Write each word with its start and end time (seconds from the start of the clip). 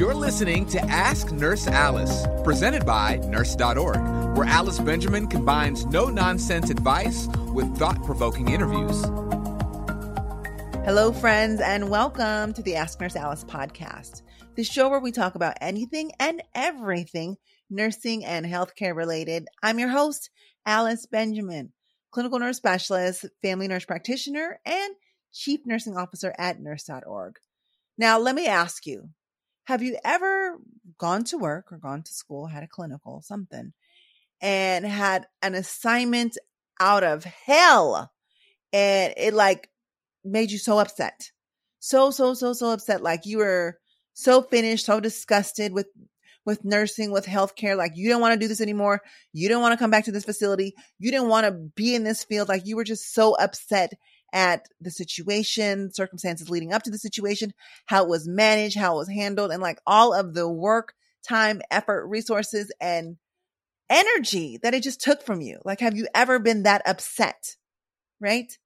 You're 0.00 0.14
listening 0.14 0.64
to 0.68 0.80
Ask 0.84 1.30
Nurse 1.30 1.66
Alice, 1.66 2.26
presented 2.42 2.86
by 2.86 3.16
Nurse.org, 3.16 4.34
where 4.34 4.46
Alice 4.46 4.78
Benjamin 4.78 5.26
combines 5.26 5.84
no 5.84 6.08
nonsense 6.08 6.70
advice 6.70 7.28
with 7.52 7.76
thought 7.76 8.02
provoking 8.06 8.48
interviews. 8.48 8.98
Hello, 10.86 11.12
friends, 11.12 11.60
and 11.60 11.90
welcome 11.90 12.54
to 12.54 12.62
the 12.62 12.76
Ask 12.76 12.98
Nurse 12.98 13.14
Alice 13.14 13.44
podcast, 13.44 14.22
the 14.56 14.64
show 14.64 14.88
where 14.88 15.00
we 15.00 15.12
talk 15.12 15.34
about 15.34 15.58
anything 15.60 16.12
and 16.18 16.42
everything 16.54 17.36
nursing 17.68 18.24
and 18.24 18.46
healthcare 18.46 18.96
related. 18.96 19.48
I'm 19.62 19.78
your 19.78 19.90
host, 19.90 20.30
Alice 20.64 21.04
Benjamin, 21.04 21.74
clinical 22.10 22.38
nurse 22.38 22.56
specialist, 22.56 23.26
family 23.42 23.68
nurse 23.68 23.84
practitioner, 23.84 24.60
and 24.64 24.94
chief 25.34 25.60
nursing 25.66 25.98
officer 25.98 26.34
at 26.38 26.58
nurse.org. 26.58 27.34
Now, 27.98 28.18
let 28.18 28.34
me 28.34 28.46
ask 28.46 28.86
you 28.86 29.10
have 29.64 29.82
you 29.82 29.98
ever 30.04 30.58
gone 30.98 31.24
to 31.24 31.38
work 31.38 31.72
or 31.72 31.78
gone 31.78 32.02
to 32.02 32.12
school, 32.12 32.46
had 32.46 32.62
a 32.62 32.68
clinical, 32.68 33.22
something, 33.22 33.72
and 34.40 34.84
had 34.84 35.26
an 35.42 35.54
assignment 35.54 36.38
out 36.80 37.04
of 37.04 37.24
hell 37.24 38.10
and 38.72 39.14
it 39.16 39.34
like 39.34 39.68
made 40.24 40.50
you 40.50 40.58
so 40.58 40.78
upset? 40.78 41.30
So, 41.78 42.10
so, 42.10 42.34
so, 42.34 42.52
so 42.52 42.70
upset. 42.70 43.02
Like 43.02 43.26
you 43.26 43.38
were 43.38 43.78
so 44.12 44.42
finished, 44.42 44.86
so 44.86 45.00
disgusted 45.00 45.72
with 45.72 45.86
with 46.46 46.64
nursing, 46.64 47.12
with 47.12 47.26
healthcare. 47.26 47.76
Like 47.76 47.92
you 47.94 48.08
don't 48.08 48.20
want 48.20 48.34
to 48.34 48.40
do 48.40 48.48
this 48.48 48.60
anymore. 48.60 49.00
You 49.32 49.48
don't 49.48 49.62
want 49.62 49.72
to 49.72 49.78
come 49.78 49.90
back 49.90 50.04
to 50.04 50.12
this 50.12 50.24
facility. 50.24 50.74
You 50.98 51.10
didn't 51.10 51.28
want 51.28 51.46
to 51.46 51.52
be 51.52 51.94
in 51.94 52.04
this 52.04 52.24
field. 52.24 52.48
Like 52.48 52.66
you 52.66 52.76
were 52.76 52.84
just 52.84 53.12
so 53.14 53.34
upset 53.34 53.92
at 54.32 54.66
the 54.80 54.90
situation, 54.90 55.92
circumstances 55.92 56.50
leading 56.50 56.72
up 56.72 56.82
to 56.84 56.90
the 56.90 56.98
situation, 56.98 57.52
how 57.86 58.04
it 58.04 58.08
was 58.08 58.28
managed, 58.28 58.78
how 58.78 58.94
it 58.94 58.98
was 58.98 59.08
handled, 59.08 59.50
and 59.50 59.62
like 59.62 59.78
all 59.86 60.12
of 60.12 60.34
the 60.34 60.48
work, 60.48 60.94
time, 61.26 61.60
effort, 61.70 62.06
resources, 62.06 62.72
and 62.80 63.16
energy 63.88 64.58
that 64.62 64.74
it 64.74 64.82
just 64.82 65.00
took 65.00 65.22
from 65.22 65.40
you. 65.40 65.58
Like, 65.64 65.80
have 65.80 65.96
you 65.96 66.06
ever 66.14 66.38
been 66.38 66.62
that 66.62 66.82
upset? 66.86 67.56
Right? 68.20 68.56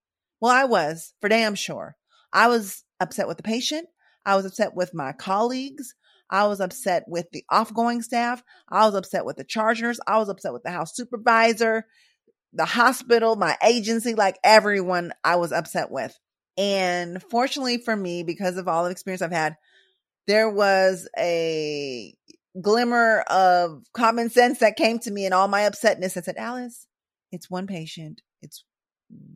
Well, 0.40 0.52
I 0.52 0.64
was 0.64 1.14
for 1.20 1.28
damn 1.28 1.54
sure. 1.54 1.96
I 2.32 2.48
was 2.48 2.84
upset 3.00 3.28
with 3.28 3.36
the 3.36 3.42
patient. 3.42 3.88
I 4.26 4.36
was 4.36 4.44
upset 4.44 4.74
with 4.74 4.94
my 4.94 5.12
colleagues. 5.12 5.94
I 6.30 6.46
was 6.46 6.60
upset 6.60 7.04
with 7.06 7.26
the 7.32 7.44
offgoing 7.50 8.02
staff. 8.02 8.42
I 8.68 8.86
was 8.86 8.94
upset 8.94 9.24
with 9.24 9.36
the 9.36 9.44
charge 9.44 9.80
nurse. 9.80 10.00
I 10.06 10.18
was 10.18 10.28
upset 10.28 10.52
with 10.52 10.62
the 10.62 10.70
house 10.70 10.94
supervisor 10.94 11.86
the 12.54 12.64
hospital, 12.64 13.36
my 13.36 13.56
agency, 13.62 14.14
like 14.14 14.38
everyone 14.44 15.12
I 15.22 15.36
was 15.36 15.52
upset 15.52 15.90
with. 15.90 16.16
And 16.56 17.22
fortunately 17.22 17.78
for 17.78 17.96
me, 17.96 18.22
because 18.22 18.56
of 18.56 18.68
all 18.68 18.84
the 18.84 18.90
experience 18.90 19.22
I've 19.22 19.32
had, 19.32 19.56
there 20.26 20.48
was 20.48 21.08
a 21.18 22.14
glimmer 22.60 23.20
of 23.28 23.82
common 23.92 24.30
sense 24.30 24.60
that 24.60 24.76
came 24.76 24.98
to 25.00 25.10
me 25.10 25.26
in 25.26 25.32
all 25.32 25.48
my 25.48 25.62
upsetness. 25.62 26.16
I 26.16 26.20
said, 26.20 26.36
Alice, 26.36 26.86
it's 27.32 27.50
one 27.50 27.66
patient, 27.66 28.22
it's 28.40 28.64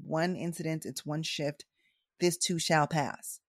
one 0.04 0.36
incident, 0.36 0.86
it's 0.86 1.04
one 1.04 1.22
shift. 1.22 1.64
This 2.20 2.36
too 2.36 2.58
shall 2.58 2.86
pass. 2.86 3.40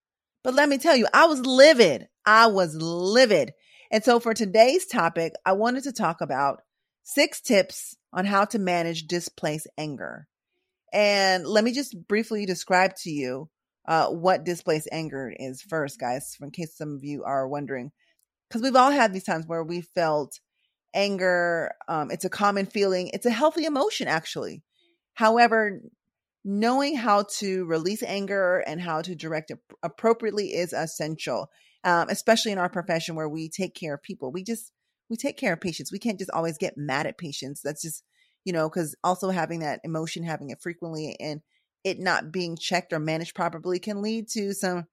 But 0.44 0.53
let 0.53 0.69
me 0.69 0.78
tell 0.78 0.96
you, 0.96 1.08
I 1.13 1.25
was 1.25 1.46
livid. 1.46 2.08
I 2.25 2.47
was 2.47 2.75
livid. 2.75 3.53
And 3.91 4.03
so 4.03 4.19
for 4.19 4.34
today's 4.34 4.85
topic, 4.85 5.34
I 5.46 5.53
wanted 5.53 5.84
to 5.84 5.91
talk 5.91 6.22
about 6.22 6.62
six 7.14 7.42
tips 7.42 7.96
on 8.14 8.25
how 8.25 8.46
to 8.46 8.59
manage 8.59 9.08
displaced 9.08 9.68
anger. 9.78 10.28
And 10.94 11.46
let 11.46 11.64
me 11.64 11.74
just 11.74 11.96
briefly 12.08 12.46
describe 12.46 12.96
to 13.03 13.09
you 13.09 13.50
uh, 13.88 14.08
what 14.08 14.44
displaced 14.44 14.90
anger 14.92 15.34
is 15.36 15.62
first, 15.62 16.00
guys, 16.00 16.36
in 16.42 16.52
case 16.52 16.78
some 16.78 16.96
of 16.96 17.03
you 17.03 17.24
are 17.24 17.47
wondering. 17.47 17.92
Because 18.47 18.62
we've 18.62 18.75
all 18.75 18.92
had 18.92 19.14
these 19.14 19.24
times 19.24 19.46
where 19.47 19.64
we 19.64 19.81
felt 19.81 20.40
anger. 20.94 21.72
Um, 21.88 22.12
it's 22.12 22.25
a 22.25 22.30
common 22.30 22.66
feeling, 22.66 23.09
it's 23.14 23.26
a 23.26 23.31
healthy 23.31 23.66
emotion, 23.66 24.08
actually. 24.08 24.64
However, 25.14 25.81
knowing 26.46 26.96
how 26.96 27.26
to 27.38 27.66
release 27.66 28.02
anger 28.03 28.64
and 28.66 28.80
how 28.80 29.02
to 29.02 29.16
direct 29.16 29.52
it 29.52 29.59
appropriately 29.84 30.53
is 30.53 30.74
essential, 30.74 31.50
um, 31.84 32.08
especially 32.09 32.52
in 32.52 32.58
our 32.58 32.70
profession 32.70 33.16
where 33.16 33.30
we 33.30 33.50
take 33.50 33.76
care 33.76 33.96
of 33.96 34.03
people. 34.03 34.31
We 34.31 34.44
just 34.44 34.72
we 35.09 35.18
take 35.18 35.38
care 35.38 35.53
of 35.53 35.62
patients. 35.62 35.92
We 35.92 36.00
can't 36.00 36.20
just 36.20 36.31
always 36.31 36.58
get 36.58 36.78
mad 36.78 37.08
at 37.08 37.18
patients. 37.18 37.62
That's 37.62 37.81
just, 37.81 38.03
you 38.46 38.53
know, 38.53 38.70
because 38.70 38.96
also 39.03 39.30
having 39.30 39.59
that 39.59 39.81
emotion, 39.84 40.24
having 40.24 40.50
it 40.50 40.62
frequently 40.62 41.16
and 41.20 41.42
it 41.84 42.00
not 42.00 42.31
being 42.31 42.58
checked 42.58 42.94
or 42.94 43.00
managed 43.00 43.36
properly 43.36 43.80
can 43.80 44.02
lead 44.02 44.28
to 44.30 44.53
some, 44.53 44.86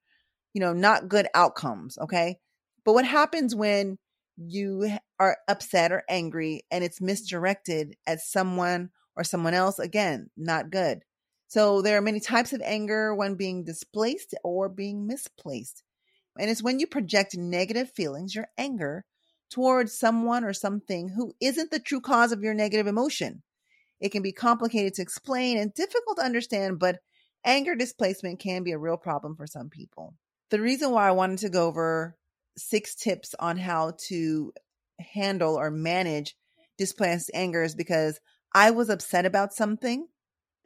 you 0.55 0.61
know, 0.61 0.73
not 0.73 1.09
good 1.09 1.27
outcomes. 1.35 1.99
Okay. 1.99 2.39
But 2.85 2.95
what 2.95 3.05
happens 3.05 3.55
when 3.55 3.99
you 4.37 4.91
are 5.19 5.37
upset 5.49 5.93
or 5.93 6.05
angry 6.09 6.63
and 6.71 6.85
it's 6.85 7.01
misdirected 7.01 7.97
at 8.07 8.21
someone 8.21 8.91
or 9.17 9.25
someone 9.25 9.55
else? 9.55 9.79
Again, 9.79 10.31
not 10.37 10.71
good. 10.71 11.03
So 11.49 11.83
there 11.83 11.97
are 11.97 12.03
many 12.03 12.21
types 12.21 12.53
of 12.53 12.61
anger 12.65 13.15
when 13.15 13.35
being 13.35 13.65
displaced 13.65 14.35
or 14.43 14.69
being 14.69 15.07
misplaced. 15.07 15.83
And 16.39 16.51
it's 16.51 16.63
when 16.63 16.81
you 16.81 16.87
project 16.87 17.37
negative 17.37 17.91
feelings, 17.91 18.35
your 18.35 18.49
anger, 18.59 19.05
towards 19.51 19.99
someone 19.99 20.45
or 20.45 20.53
something 20.53 21.09
who 21.11 21.33
isn't 21.41 21.71
the 21.71 21.79
true 21.79 22.01
cause 22.01 22.33
of 22.33 22.43
your 22.43 22.55
negative 22.55 22.87
emotion. 22.87 23.43
It 24.01 24.11
can 24.11 24.23
be 24.23 24.33
complicated 24.33 24.95
to 24.95 25.03
explain 25.03 25.59
and 25.59 25.73
difficult 25.73 26.19
to 26.19 26.25
understand, 26.25 26.79
but 26.79 26.99
anger 27.45 27.75
displacement 27.75 28.41
can 28.41 28.63
be 28.63 28.73
a 28.73 28.79
real 28.79 28.97
problem 28.97 29.37
for 29.37 29.47
some 29.47 29.71
people. 29.71 30.15
The 30.51 30.61
reason 30.61 30.91
why 30.91 31.09
I 31.09 31.13
wanted 31.13 31.39
to 31.39 31.49
go 31.49 31.67
over 31.67 32.17
six 32.59 32.95
tips 32.95 33.35
on 33.39 33.57
how 33.57 33.95
to 34.09 34.53
handle 35.01 35.57
or 35.57 35.71
manage 35.71 36.37
displaced 36.79 37.31
anger 37.35 37.63
is 37.63 37.75
because 37.75 38.21
I 38.55 38.71
was 38.71 38.91
upset 38.91 39.27
about 39.27 39.53
something. 39.53 40.09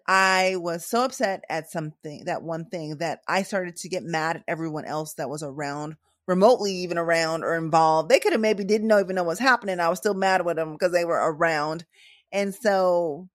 I 0.06 0.56
was 0.56 0.84
so 0.86 1.04
upset 1.04 1.44
at 1.48 1.70
something, 1.70 2.24
that 2.24 2.42
one 2.42 2.66
thing, 2.66 2.96
that 2.98 3.20
I 3.28 3.42
started 3.42 3.76
to 3.76 3.88
get 3.88 4.02
mad 4.02 4.36
at 4.36 4.44
everyone 4.48 4.84
else 4.84 5.14
that 5.14 5.30
was 5.30 5.42
around 5.42 5.96
remotely 6.30 6.72
even 6.72 6.96
around 6.96 7.42
or 7.42 7.56
involved. 7.56 8.08
They 8.08 8.20
could 8.20 8.32
have 8.32 8.40
maybe 8.40 8.62
didn't 8.62 8.86
know 8.86 9.00
even 9.00 9.16
know 9.16 9.24
what's 9.24 9.40
happening. 9.40 9.80
I 9.80 9.88
was 9.88 9.98
still 9.98 10.14
mad 10.14 10.44
with 10.44 10.56
them 10.56 10.72
because 10.72 10.92
they 10.92 11.04
were 11.04 11.16
around. 11.16 11.84
And 12.30 12.54
so 12.54 13.28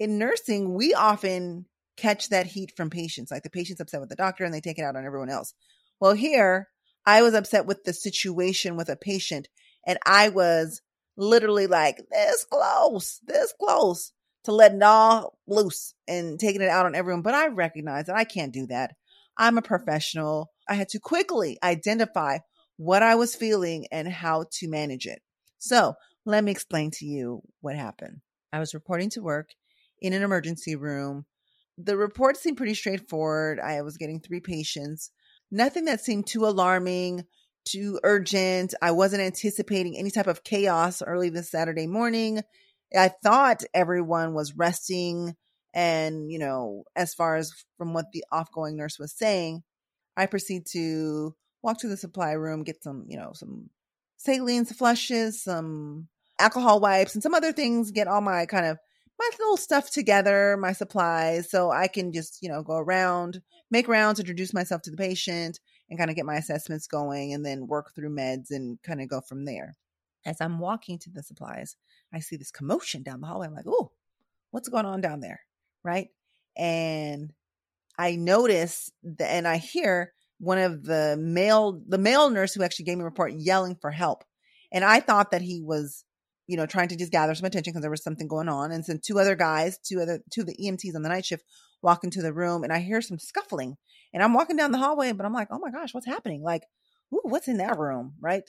in 0.00 0.18
nursing, 0.18 0.74
we 0.74 0.92
often 0.92 1.66
catch 1.96 2.30
that 2.30 2.48
heat 2.48 2.72
from 2.76 2.90
patients. 2.90 3.30
Like 3.30 3.44
the 3.44 3.48
patient's 3.48 3.80
upset 3.80 4.00
with 4.00 4.08
the 4.08 4.16
doctor 4.16 4.44
and 4.44 4.52
they 4.52 4.60
take 4.60 4.78
it 4.80 4.82
out 4.82 4.96
on 4.96 5.06
everyone 5.06 5.30
else. 5.30 5.54
Well, 6.00 6.14
here 6.14 6.68
I 7.06 7.22
was 7.22 7.32
upset 7.32 7.64
with 7.64 7.84
the 7.84 7.92
situation 7.92 8.76
with 8.76 8.88
a 8.88 8.96
patient 8.96 9.48
and 9.86 9.96
I 10.04 10.28
was 10.28 10.82
literally 11.16 11.68
like 11.68 12.00
this 12.10 12.44
close, 12.50 13.20
this 13.24 13.54
close 13.58 14.12
to 14.44 14.52
letting 14.52 14.78
it 14.78 14.82
all 14.82 15.38
loose 15.46 15.94
and 16.08 16.40
taking 16.40 16.60
it 16.60 16.70
out 16.70 16.86
on 16.86 16.96
everyone. 16.96 17.22
But 17.22 17.34
I 17.34 17.46
recognize 17.46 18.06
that 18.06 18.16
I 18.16 18.24
can't 18.24 18.52
do 18.52 18.66
that. 18.66 18.96
I'm 19.38 19.58
a 19.58 19.62
professional. 19.62 20.50
I 20.68 20.74
had 20.74 20.88
to 20.90 21.00
quickly 21.00 21.58
identify 21.62 22.38
what 22.76 23.02
I 23.02 23.14
was 23.14 23.34
feeling 23.34 23.86
and 23.90 24.08
how 24.08 24.46
to 24.58 24.68
manage 24.68 25.06
it. 25.06 25.20
So 25.58 25.94
let 26.24 26.44
me 26.44 26.52
explain 26.52 26.90
to 26.92 27.06
you 27.06 27.42
what 27.60 27.76
happened. 27.76 28.20
I 28.52 28.58
was 28.58 28.74
reporting 28.74 29.10
to 29.10 29.22
work 29.22 29.50
in 30.00 30.12
an 30.12 30.22
emergency 30.22 30.76
room. 30.76 31.24
The 31.78 31.96
report 31.96 32.36
seemed 32.36 32.56
pretty 32.56 32.74
straightforward. 32.74 33.60
I 33.60 33.82
was 33.82 33.96
getting 33.96 34.20
three 34.20 34.40
patients, 34.40 35.10
nothing 35.50 35.86
that 35.86 36.00
seemed 36.00 36.26
too 36.26 36.46
alarming, 36.46 37.24
too 37.66 38.00
urgent. 38.02 38.74
I 38.80 38.92
wasn't 38.92 39.22
anticipating 39.22 39.96
any 39.96 40.10
type 40.10 40.26
of 40.26 40.44
chaos 40.44 41.02
early 41.02 41.28
this 41.28 41.50
Saturday 41.50 41.86
morning. 41.86 42.42
I 42.96 43.08
thought 43.08 43.64
everyone 43.74 44.34
was 44.34 44.56
resting. 44.56 45.34
And, 45.74 46.30
you 46.30 46.38
know, 46.38 46.84
as 46.94 47.12
far 47.12 47.36
as 47.36 47.52
from 47.76 47.92
what 47.92 48.06
the 48.12 48.24
offgoing 48.32 48.76
nurse 48.76 48.98
was 48.98 49.12
saying, 49.12 49.62
I 50.16 50.26
proceed 50.26 50.66
to 50.72 51.34
walk 51.62 51.78
to 51.80 51.88
the 51.88 51.96
supply 51.96 52.32
room, 52.32 52.64
get 52.64 52.82
some, 52.82 53.04
you 53.08 53.16
know, 53.16 53.32
some 53.34 53.70
saline 54.16 54.64
flushes, 54.64 55.42
some 55.42 56.08
alcohol 56.38 56.80
wipes, 56.80 57.14
and 57.14 57.22
some 57.22 57.34
other 57.34 57.52
things, 57.52 57.90
get 57.90 58.08
all 58.08 58.20
my 58.20 58.46
kind 58.46 58.66
of 58.66 58.78
my 59.18 59.30
little 59.38 59.56
stuff 59.56 59.90
together, 59.90 60.56
my 60.58 60.72
supplies, 60.72 61.50
so 61.50 61.70
I 61.70 61.88
can 61.88 62.12
just, 62.12 62.42
you 62.42 62.50
know, 62.50 62.62
go 62.62 62.76
around, 62.76 63.40
make 63.70 63.88
rounds, 63.88 64.20
introduce 64.20 64.52
myself 64.52 64.82
to 64.82 64.90
the 64.90 64.96
patient, 64.96 65.58
and 65.88 65.98
kind 65.98 66.10
of 66.10 66.16
get 66.16 66.26
my 66.26 66.36
assessments 66.36 66.86
going 66.86 67.32
and 67.32 67.44
then 67.44 67.66
work 67.66 67.94
through 67.94 68.14
meds 68.14 68.50
and 68.50 68.80
kind 68.82 69.00
of 69.00 69.08
go 69.08 69.20
from 69.20 69.44
there. 69.44 69.74
As 70.26 70.40
I'm 70.40 70.58
walking 70.58 70.98
to 71.00 71.10
the 71.10 71.22
supplies, 71.22 71.76
I 72.12 72.20
see 72.20 72.36
this 72.36 72.50
commotion 72.50 73.02
down 73.02 73.20
the 73.20 73.26
hallway. 73.26 73.46
I'm 73.46 73.54
like, 73.54 73.66
oh, 73.68 73.92
what's 74.50 74.68
going 74.68 74.86
on 74.86 75.00
down 75.00 75.20
there? 75.20 75.40
Right. 75.84 76.08
And 76.56 77.32
I 77.98 78.16
notice 78.16 78.90
that, 79.02 79.28
and 79.30 79.48
I 79.48 79.56
hear 79.56 80.12
one 80.38 80.58
of 80.58 80.84
the 80.84 81.16
male, 81.18 81.80
the 81.88 81.98
male 81.98 82.30
nurse 82.30 82.54
who 82.54 82.62
actually 82.62 82.84
gave 82.84 82.98
me 82.98 83.02
a 83.02 83.06
report 83.06 83.32
yelling 83.36 83.76
for 83.80 83.90
help. 83.90 84.24
And 84.72 84.84
I 84.84 85.00
thought 85.00 85.30
that 85.30 85.42
he 85.42 85.62
was, 85.62 86.04
you 86.46 86.56
know, 86.56 86.66
trying 86.66 86.88
to 86.88 86.96
just 86.96 87.12
gather 87.12 87.34
some 87.34 87.46
attention 87.46 87.72
because 87.72 87.82
there 87.82 87.90
was 87.90 88.02
something 88.02 88.28
going 88.28 88.48
on. 88.48 88.70
And 88.70 88.84
then 88.84 89.00
two 89.02 89.18
other 89.18 89.34
guys, 89.34 89.78
two 89.78 90.00
other, 90.00 90.20
two 90.30 90.42
of 90.42 90.46
the 90.46 90.56
EMTs 90.56 90.94
on 90.94 91.02
the 91.02 91.08
night 91.08 91.24
shift 91.24 91.44
walk 91.82 92.04
into 92.04 92.22
the 92.22 92.32
room 92.32 92.64
and 92.64 92.72
I 92.72 92.80
hear 92.80 93.00
some 93.00 93.18
scuffling 93.18 93.76
and 94.12 94.22
I'm 94.22 94.34
walking 94.34 94.56
down 94.56 94.72
the 94.72 94.78
hallway, 94.78 95.12
but 95.12 95.24
I'm 95.24 95.32
like, 95.32 95.48
oh 95.50 95.58
my 95.58 95.70
gosh, 95.70 95.94
what's 95.94 96.06
happening? 96.06 96.42
Like, 96.42 96.62
ooh, 97.14 97.20
what's 97.22 97.48
in 97.48 97.58
that 97.58 97.78
room? 97.78 98.14
Right. 98.20 98.44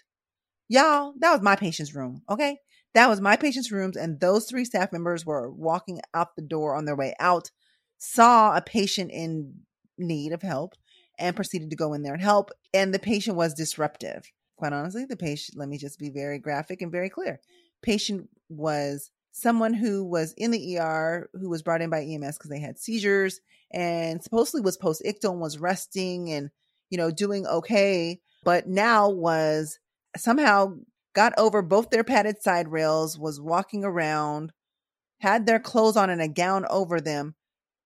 Y'all, 0.70 1.14
that 1.20 1.32
was 1.32 1.42
my 1.42 1.56
patient's 1.56 1.96
room. 1.96 2.22
Okay. 2.30 2.58
That 2.94 3.10
was 3.10 3.22
my 3.22 3.36
patient's 3.36 3.72
rooms. 3.72 3.96
And 3.96 4.20
those 4.20 4.46
three 4.46 4.66
staff 4.66 4.92
members 4.92 5.26
were 5.26 5.52
walking 5.52 6.02
out 6.14 6.36
the 6.36 6.42
door 6.42 6.76
on 6.76 6.86
their 6.86 6.96
way 6.96 7.14
out, 7.20 7.52
saw 7.98 8.56
a 8.56 8.62
patient 8.62 9.12
in 9.12 9.54
need 9.98 10.32
of 10.32 10.42
help 10.42 10.74
and 11.20 11.36
proceeded 11.36 11.70
to 11.70 11.76
go 11.76 11.94
in 11.94 12.04
there 12.04 12.14
and 12.14 12.22
help. 12.22 12.52
And 12.74 12.94
the 12.94 13.00
patient 13.00 13.38
was 13.38 13.54
disruptive. 13.54 14.32
Quite 14.58 14.74
honestly, 14.74 15.06
the 15.06 15.18
patient, 15.18 15.58
let 15.58 15.70
me 15.70 15.78
just 15.78 16.00
be 16.00 16.10
very 16.10 16.40
graphic 16.40 16.82
and 16.82 16.92
very 16.92 17.10
clear. 17.10 17.40
Patient 17.82 18.30
was 18.50 19.12
someone 19.32 19.74
who 19.74 20.04
was 20.04 20.34
in 20.34 20.52
the 20.52 20.80
ER 20.80 21.30
who 21.34 21.50
was 21.50 21.62
brought 21.62 21.82
in 21.82 21.90
by 21.90 22.02
EMS 22.02 22.38
because 22.38 22.50
they 22.50 22.60
had 22.60 22.80
seizures 22.80 23.40
and 23.72 24.24
supposedly 24.24 24.62
was 24.62 24.78
post 24.78 25.04
ictal 25.06 25.32
and 25.32 25.42
was 25.42 25.60
resting 25.60 26.32
and, 26.32 26.50
you 26.90 26.98
know, 26.98 27.12
doing 27.12 27.46
okay, 27.46 28.20
but 28.44 28.68
now 28.68 29.10
was 29.10 29.78
somehow 30.16 30.74
got 31.14 31.34
over 31.38 31.62
both 31.62 31.90
their 31.90 32.04
padded 32.04 32.42
side 32.42 32.68
rails, 32.68 33.18
was 33.18 33.40
walking 33.40 33.84
around, 33.84 34.52
had 35.20 35.46
their 35.46 35.60
clothes 35.60 35.98
on 35.98 36.10
and 36.10 36.22
a 36.22 36.28
gown 36.28 36.66
over 36.70 37.00
them, 37.00 37.36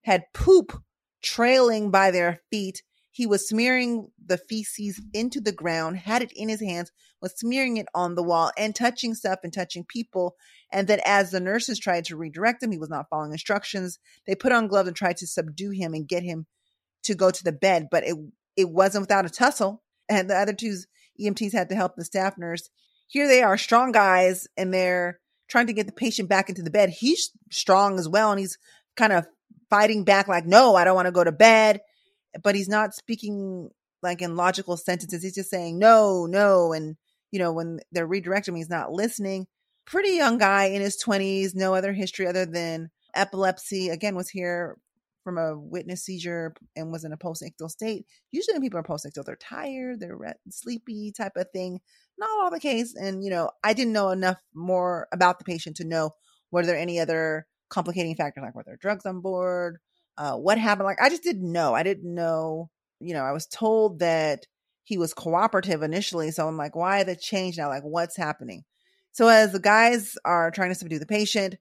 had 0.01 0.23
poop 0.33 0.81
trailing 1.21 1.91
by 1.91 2.11
their 2.11 2.39
feet. 2.49 2.83
He 3.11 3.27
was 3.27 3.47
smearing 3.47 4.09
the 4.25 4.37
feces 4.37 5.01
into 5.13 5.41
the 5.41 5.51
ground, 5.51 5.97
had 5.97 6.21
it 6.21 6.31
in 6.33 6.49
his 6.49 6.61
hands, 6.61 6.91
was 7.21 7.37
smearing 7.37 7.77
it 7.77 7.87
on 7.93 8.15
the 8.15 8.23
wall 8.23 8.51
and 8.57 8.73
touching 8.73 9.13
stuff 9.13 9.39
and 9.43 9.53
touching 9.53 9.85
people. 9.85 10.35
And 10.71 10.87
then 10.87 11.01
as 11.05 11.31
the 11.31 11.39
nurses 11.39 11.77
tried 11.77 12.05
to 12.05 12.15
redirect 12.15 12.63
him, 12.63 12.71
he 12.71 12.77
was 12.77 12.89
not 12.89 13.07
following 13.09 13.33
instructions. 13.33 13.99
They 14.25 14.35
put 14.35 14.53
on 14.53 14.67
gloves 14.67 14.87
and 14.87 14.95
tried 14.95 15.17
to 15.17 15.27
subdue 15.27 15.71
him 15.71 15.93
and 15.93 16.07
get 16.07 16.23
him 16.23 16.47
to 17.03 17.15
go 17.15 17.31
to 17.31 17.43
the 17.43 17.51
bed, 17.51 17.87
but 17.91 18.03
it 18.03 18.15
it 18.55 18.69
wasn't 18.69 19.03
without 19.03 19.25
a 19.25 19.29
tussle. 19.29 19.81
And 20.09 20.29
the 20.29 20.35
other 20.35 20.53
two 20.53 20.75
EMTs 21.19 21.53
had 21.53 21.69
to 21.69 21.75
help 21.75 21.95
the 21.95 22.05
staff 22.05 22.37
nurse. 22.37 22.69
Here 23.07 23.27
they 23.27 23.41
are, 23.41 23.57
strong 23.57 23.91
guys, 23.91 24.47
and 24.57 24.73
they're 24.73 25.19
trying 25.49 25.67
to 25.67 25.73
get 25.73 25.85
the 25.85 25.93
patient 25.93 26.29
back 26.29 26.49
into 26.49 26.61
the 26.61 26.69
bed. 26.69 26.89
He's 26.89 27.31
strong 27.49 27.99
as 27.99 28.07
well, 28.07 28.31
and 28.31 28.39
he's 28.39 28.57
kind 28.95 29.13
of 29.13 29.25
fighting 29.69 30.03
back, 30.03 30.27
like, 30.27 30.45
no, 30.45 30.75
I 30.75 30.83
don't 30.83 30.95
want 30.95 31.07
to 31.07 31.11
go 31.11 31.23
to 31.23 31.31
bed. 31.31 31.81
But 32.43 32.55
he's 32.55 32.69
not 32.69 32.93
speaking 32.93 33.69
like 34.01 34.21
in 34.21 34.35
logical 34.35 34.77
sentences. 34.77 35.21
He's 35.21 35.35
just 35.35 35.49
saying 35.49 35.77
no, 35.77 36.25
no. 36.25 36.73
And, 36.73 36.95
you 37.31 37.39
know, 37.39 37.51
when 37.51 37.79
they're 37.91 38.07
redirecting 38.07 38.49
him, 38.49 38.55
he's 38.55 38.69
not 38.69 38.91
listening 38.91 39.47
pretty 39.85 40.11
young 40.11 40.37
guy 40.37 40.65
in 40.65 40.81
his 40.81 41.01
20s, 41.03 41.51
no 41.53 41.73
other 41.73 41.93
history 41.93 42.27
other 42.27 42.45
than 42.45 42.89
epilepsy. 43.15 43.89
Again, 43.89 44.15
was 44.15 44.29
here 44.29 44.77
from 45.23 45.37
a 45.37 45.57
witness 45.57 46.03
seizure 46.03 46.53
and 46.75 46.91
was 46.91 47.03
in 47.03 47.13
a 47.13 47.17
post-ictal 47.17 47.69
state. 47.69 48.05
Usually 48.31 48.53
when 48.53 48.61
people 48.61 48.79
are 48.79 48.83
post-ictal, 48.83 49.23
they're 49.23 49.35
tired, 49.35 49.99
they're 49.99 50.17
sleepy 50.49 51.11
type 51.11 51.33
of 51.35 51.47
thing. 51.51 51.79
Not 52.17 52.29
all 52.41 52.49
the 52.49 52.59
case. 52.59 52.95
And, 52.95 53.23
you 53.23 53.29
know, 53.29 53.51
I 53.63 53.73
didn't 53.73 53.93
know 53.93 54.09
enough 54.09 54.41
more 54.53 55.07
about 55.11 55.39
the 55.39 55.45
patient 55.45 55.77
to 55.77 55.83
know 55.83 56.11
were 56.51 56.65
there 56.65 56.77
any 56.77 56.99
other 56.99 57.45
complicating 57.71 58.15
factors, 58.15 58.43
like 58.43 58.53
were 58.53 58.63
there 58.63 58.77
drugs 58.77 59.05
on 59.05 59.21
board? 59.21 59.77
Uh, 60.17 60.35
what 60.35 60.59
happened? 60.59 60.85
Like, 60.85 61.01
I 61.01 61.09
just 61.09 61.23
didn't 61.23 61.51
know. 61.51 61.73
I 61.73 61.83
didn't 61.83 62.13
know, 62.13 62.69
you 62.99 63.13
know, 63.13 63.23
I 63.23 63.31
was 63.31 63.47
told 63.47 63.99
that 63.99 64.45
he 64.83 64.97
was 64.97 65.13
cooperative 65.13 65.81
initially. 65.81 66.31
So 66.31 66.47
I'm 66.47 66.57
like, 66.57 66.75
why 66.75 67.03
the 67.03 67.15
change 67.15 67.57
now? 67.57 67.69
Like, 67.69 67.83
what's 67.83 68.17
happening? 68.17 68.63
So 69.13 69.27
as 69.27 69.51
the 69.51 69.59
guys 69.59 70.17
are 70.25 70.51
trying 70.51 70.69
to 70.69 70.75
subdue 70.75 70.99
the 70.99 71.05
patient, 71.05 71.55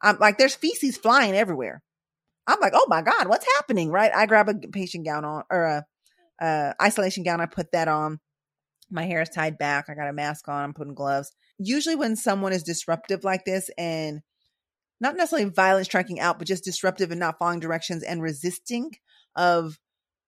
I'm 0.00 0.18
like, 0.18 0.38
there's 0.38 0.54
feces 0.54 0.96
flying 0.96 1.34
everywhere. 1.34 1.82
I'm 2.46 2.60
like, 2.60 2.72
oh 2.74 2.86
my 2.88 3.02
God, 3.02 3.28
what's 3.28 3.46
happening? 3.56 3.90
Right. 3.90 4.12
I 4.14 4.26
grab 4.26 4.48
a 4.48 4.54
patient 4.54 5.04
gown 5.04 5.24
on 5.24 5.42
or 5.50 5.64
a, 5.64 5.84
a 6.40 6.74
isolation 6.80 7.24
gown. 7.24 7.40
I 7.40 7.46
put 7.46 7.72
that 7.72 7.88
on. 7.88 8.20
My 8.90 9.04
hair 9.04 9.20
is 9.20 9.28
tied 9.28 9.58
back. 9.58 9.86
I 9.90 9.94
got 9.94 10.08
a 10.08 10.14
mask 10.14 10.48
on. 10.48 10.62
I'm 10.62 10.72
putting 10.72 10.94
gloves. 10.94 11.30
Usually 11.58 11.94
when 11.94 12.16
someone 12.16 12.52
is 12.52 12.62
disruptive 12.62 13.22
like 13.22 13.44
this 13.44 13.70
and 13.76 14.22
not 15.00 15.16
necessarily 15.16 15.48
violent 15.48 15.86
striking 15.86 16.20
out, 16.20 16.38
but 16.38 16.48
just 16.48 16.64
disruptive 16.64 17.10
and 17.10 17.20
not 17.20 17.38
following 17.38 17.60
directions 17.60 18.02
and 18.02 18.22
resisting 18.22 18.92
of 19.36 19.78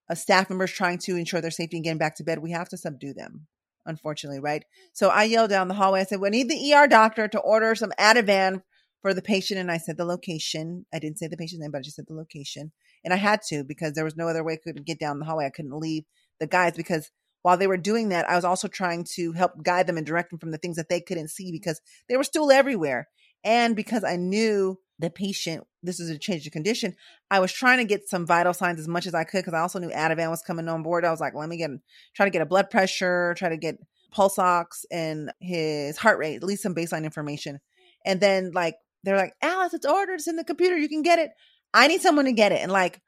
a 0.09 0.17
staff 0.17 0.51
members 0.51 0.73
trying 0.73 0.99
to 0.99 1.17
ensure 1.17 1.41
their 1.41 1.51
safety 1.51 1.77
and 1.77 1.85
getting 1.85 1.99
back 1.99 2.17
to 2.17 2.25
bed, 2.25 2.39
we 2.39 2.53
have 2.53 2.69
to 2.69 2.77
subdue 2.77 3.15
them 3.15 3.47
unfortunately, 3.87 4.41
right? 4.41 4.65
So 4.93 5.09
I 5.09 5.25
yelled 5.25 5.51
down 5.51 5.69
the 5.69 5.75
hallway. 5.75 6.01
I 6.01 6.05
said, 6.05 6.21
We 6.21 6.31
need 6.31 6.49
the 6.49 6.73
ER 6.73 6.87
doctor 6.87 7.29
to 7.29 7.41
order 7.41 7.75
some 7.75 7.93
Ativan 7.99 8.63
for 9.03 9.15
the 9.15 9.23
patient. 9.23 9.61
And 9.61 9.71
I 9.71 9.79
said 9.79 9.97
the 9.97 10.05
location. 10.05 10.87
I 10.93 10.99
didn't 10.99 11.19
say 11.19 11.27
the 11.27 11.37
patient's 11.37 11.63
name, 11.63 11.71
but 11.71 11.79
I 11.79 11.83
just 11.83 11.97
said 11.97 12.07
the 12.09 12.15
location. 12.15 12.73
And 13.05 13.15
I 13.15 13.17
had 13.17 13.41
to 13.49 13.65
because 13.65 13.95
there 13.95 14.05
was 14.05 14.17
no 14.17 14.29
other 14.29 14.45
way 14.45 14.55
I 14.55 14.57
could 14.57 14.85
get 14.85 14.99
down 14.99 15.19
the 15.19 15.25
hallway. 15.25 15.47
I 15.47 15.51
couldn't 15.51 15.79
leave 15.79 16.05
the 16.39 16.47
guys 16.47 16.75
because 16.77 17.11
while 17.43 17.57
they 17.57 17.67
were 17.67 17.79
doing 17.79 18.11
that, 18.11 18.29
I 18.29 18.37
was 18.37 18.45
also 18.45 18.69
trying 18.69 19.05
to 19.15 19.33
help 19.33 19.63
guide 19.63 19.87
them 19.87 19.97
and 19.97 20.07
direct 20.07 20.31
them 20.31 20.39
from 20.39 20.51
the 20.51 20.59
things 20.59 20.77
that 20.77 20.91
they 20.91 21.01
couldn't 21.01 21.29
see 21.29 21.51
because 21.51 21.81
they 22.09 22.17
were 22.17 22.25
still 22.25 22.51
everywhere. 22.51 23.09
And 23.45 23.75
because 23.75 24.05
I 24.05 24.17
knew 24.17 24.79
the 24.99 25.11
patient, 25.11 25.65
this 25.83 25.99
is 25.99 26.11
a 26.11 26.19
change 26.19 26.47
of 26.47 26.53
condition, 26.53 26.95
I 27.31 27.41
was 27.41 27.53
trying 27.53 27.79
to 27.79 27.85
get 27.85 28.09
some 28.09 28.27
vital 28.27 28.53
signs 28.53 28.79
as 28.79 28.89
much 28.89 29.07
as 29.07 29.15
I 29.15 29.25
could 29.25 29.39
because 29.39 29.55
I 29.55 29.61
also 29.61 29.79
knew 29.79 29.91
Ativan 29.91 30.31
was 30.31 30.43
coming 30.43 30.69
on 30.69 30.83
board. 30.83 31.05
I 31.05 31.11
was 31.11 31.21
like, 31.21 31.35
let 31.35 31.49
me 31.49 31.57
get, 31.57 31.71
try 32.15 32.27
to 32.27 32.31
get 32.31 32.43
a 32.43 32.47
blood 32.47 32.71
pressure, 32.71 33.35
try 33.39 33.49
to 33.49 33.57
get 33.57 33.79
pulse 34.11 34.39
ox 34.39 34.85
and 34.91 35.33
his 35.41 35.97
heart 35.97 36.19
rate, 36.19 36.37
at 36.37 36.45
least 36.45 36.63
some 36.63 36.75
baseline 36.75 37.05
information. 37.05 37.61
And 38.05 38.21
then 38.21 38.53
like, 38.53 38.77
they're 39.03 39.17
like, 39.17 39.35
Alice, 39.41 39.73
it's 39.73 39.87
ordered. 39.87 40.15
It's 40.15 40.29
in 40.29 40.37
the 40.37 40.45
computer. 40.45 40.77
You 40.77 40.89
can 40.89 41.03
get 41.03 41.19
it. 41.19 41.31
I 41.73 41.87
need 41.87 42.03
someone 42.03 42.27
to 42.27 42.33
get 42.33 42.53
it. 42.53 42.61
And 42.61 42.73
like, 42.73 43.01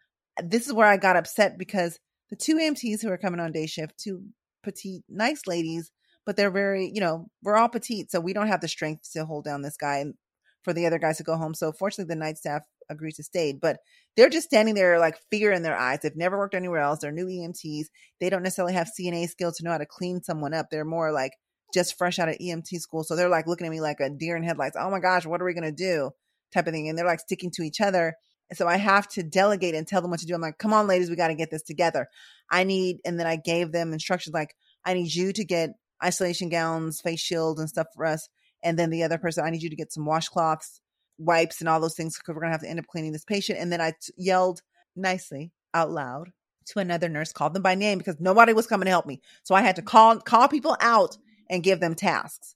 this 0.42 0.66
is 0.66 0.72
where 0.72 0.86
I 0.86 0.96
got 0.96 1.16
upset 1.16 1.58
because 1.58 1.98
the 2.30 2.36
two 2.36 2.56
EMTs 2.56 3.02
who 3.02 3.10
are 3.10 3.18
coming 3.18 3.40
on 3.40 3.52
day 3.52 3.66
shift, 3.66 3.98
two 3.98 4.24
petite, 4.62 5.02
nice 5.08 5.46
ladies, 5.46 5.90
but 6.24 6.36
they're 6.36 6.50
very, 6.50 6.90
you 6.94 7.00
know, 7.00 7.28
we're 7.42 7.56
all 7.56 7.68
petite, 7.68 8.10
so 8.10 8.20
we 8.20 8.32
don't 8.32 8.46
have 8.46 8.60
the 8.60 8.68
strength 8.68 9.12
to 9.12 9.24
hold 9.24 9.44
down 9.44 9.62
this 9.62 9.76
guy 9.76 9.98
and 9.98 10.14
for 10.62 10.72
the 10.72 10.86
other 10.86 10.98
guys 10.98 11.18
to 11.18 11.22
go 11.22 11.36
home. 11.36 11.54
So 11.54 11.72
fortunately, 11.72 12.12
the 12.12 12.18
night 12.18 12.38
staff 12.38 12.62
agreed 12.88 13.14
to 13.14 13.22
stay, 13.22 13.52
but 13.52 13.78
they're 14.16 14.28
just 14.28 14.46
standing 14.46 14.74
there 14.74 14.98
like 14.98 15.18
fear 15.30 15.52
in 15.52 15.62
their 15.62 15.76
eyes. 15.76 16.00
They've 16.02 16.16
never 16.16 16.38
worked 16.38 16.54
anywhere 16.54 16.80
else. 16.80 17.00
They're 17.00 17.12
new 17.12 17.26
EMTs. 17.26 17.86
They 18.20 18.30
don't 18.30 18.42
necessarily 18.42 18.74
have 18.74 18.90
CNA 18.98 19.28
skills 19.28 19.56
to 19.56 19.64
know 19.64 19.72
how 19.72 19.78
to 19.78 19.86
clean 19.86 20.22
someone 20.22 20.54
up. 20.54 20.66
They're 20.70 20.84
more 20.84 21.12
like 21.12 21.32
just 21.72 21.96
fresh 21.96 22.18
out 22.18 22.28
of 22.28 22.36
EMT 22.36 22.80
school. 22.80 23.02
So 23.02 23.16
they're 23.16 23.28
like 23.28 23.46
looking 23.46 23.66
at 23.66 23.70
me 23.70 23.80
like 23.80 24.00
a 24.00 24.10
deer 24.10 24.36
in 24.36 24.42
headlights. 24.42 24.76
Oh 24.78 24.90
my 24.90 25.00
gosh, 25.00 25.26
what 25.26 25.40
are 25.40 25.44
we 25.44 25.54
to 25.54 25.72
do? 25.72 26.10
Type 26.52 26.66
of 26.66 26.72
thing. 26.72 26.88
And 26.88 26.98
they're 26.98 27.06
like 27.06 27.20
sticking 27.20 27.50
to 27.54 27.62
each 27.62 27.80
other. 27.80 28.14
So 28.52 28.68
I 28.68 28.76
have 28.76 29.08
to 29.10 29.22
delegate 29.22 29.74
and 29.74 29.86
tell 29.86 30.02
them 30.02 30.10
what 30.10 30.20
to 30.20 30.26
do. 30.26 30.34
I'm 30.34 30.42
like, 30.42 30.58
come 30.58 30.74
on, 30.74 30.86
ladies, 30.86 31.08
we 31.08 31.16
got 31.16 31.28
to 31.28 31.34
get 31.34 31.50
this 31.50 31.62
together. 31.62 32.06
I 32.50 32.64
need, 32.64 32.98
and 33.06 33.18
then 33.18 33.26
I 33.26 33.36
gave 33.36 33.72
them 33.72 33.94
instructions 33.94 34.34
like, 34.34 34.54
I 34.84 34.92
need 34.92 35.14
you 35.14 35.32
to 35.32 35.44
get 35.44 35.70
isolation 36.04 36.50
gowns, 36.50 37.00
face 37.00 37.20
shields, 37.20 37.58
and 37.58 37.68
stuff 37.68 37.86
for 37.94 38.04
us. 38.04 38.28
And 38.62 38.78
then 38.78 38.90
the 38.90 39.02
other 39.02 39.18
person, 39.18 39.44
I 39.44 39.50
need 39.50 39.62
you 39.62 39.70
to 39.70 39.76
get 39.76 39.92
some 39.92 40.06
washcloths, 40.06 40.80
wipes, 41.18 41.60
and 41.60 41.68
all 41.68 41.80
those 41.80 41.94
things 41.94 42.16
because 42.16 42.34
we're 42.34 42.40
going 42.40 42.50
to 42.50 42.54
have 42.54 42.62
to 42.62 42.68
end 42.68 42.78
up 42.78 42.86
cleaning 42.86 43.12
this 43.12 43.24
patient. 43.24 43.58
And 43.58 43.72
then 43.72 43.80
I 43.80 43.90
t- 43.90 44.12
yelled 44.16 44.62
nicely 44.94 45.52
out 45.74 45.90
loud 45.90 46.30
to 46.66 46.78
another 46.78 47.08
nurse, 47.08 47.32
called 47.32 47.54
them 47.54 47.62
by 47.62 47.74
name 47.74 47.98
because 47.98 48.20
nobody 48.20 48.52
was 48.52 48.66
coming 48.66 48.86
to 48.86 48.90
help 48.90 49.06
me. 49.06 49.20
So 49.42 49.54
I 49.54 49.62
had 49.62 49.76
to 49.76 49.82
call 49.82 50.18
call 50.20 50.48
people 50.48 50.76
out 50.80 51.16
and 51.50 51.62
give 51.62 51.80
them 51.80 51.94
tasks. 51.94 52.54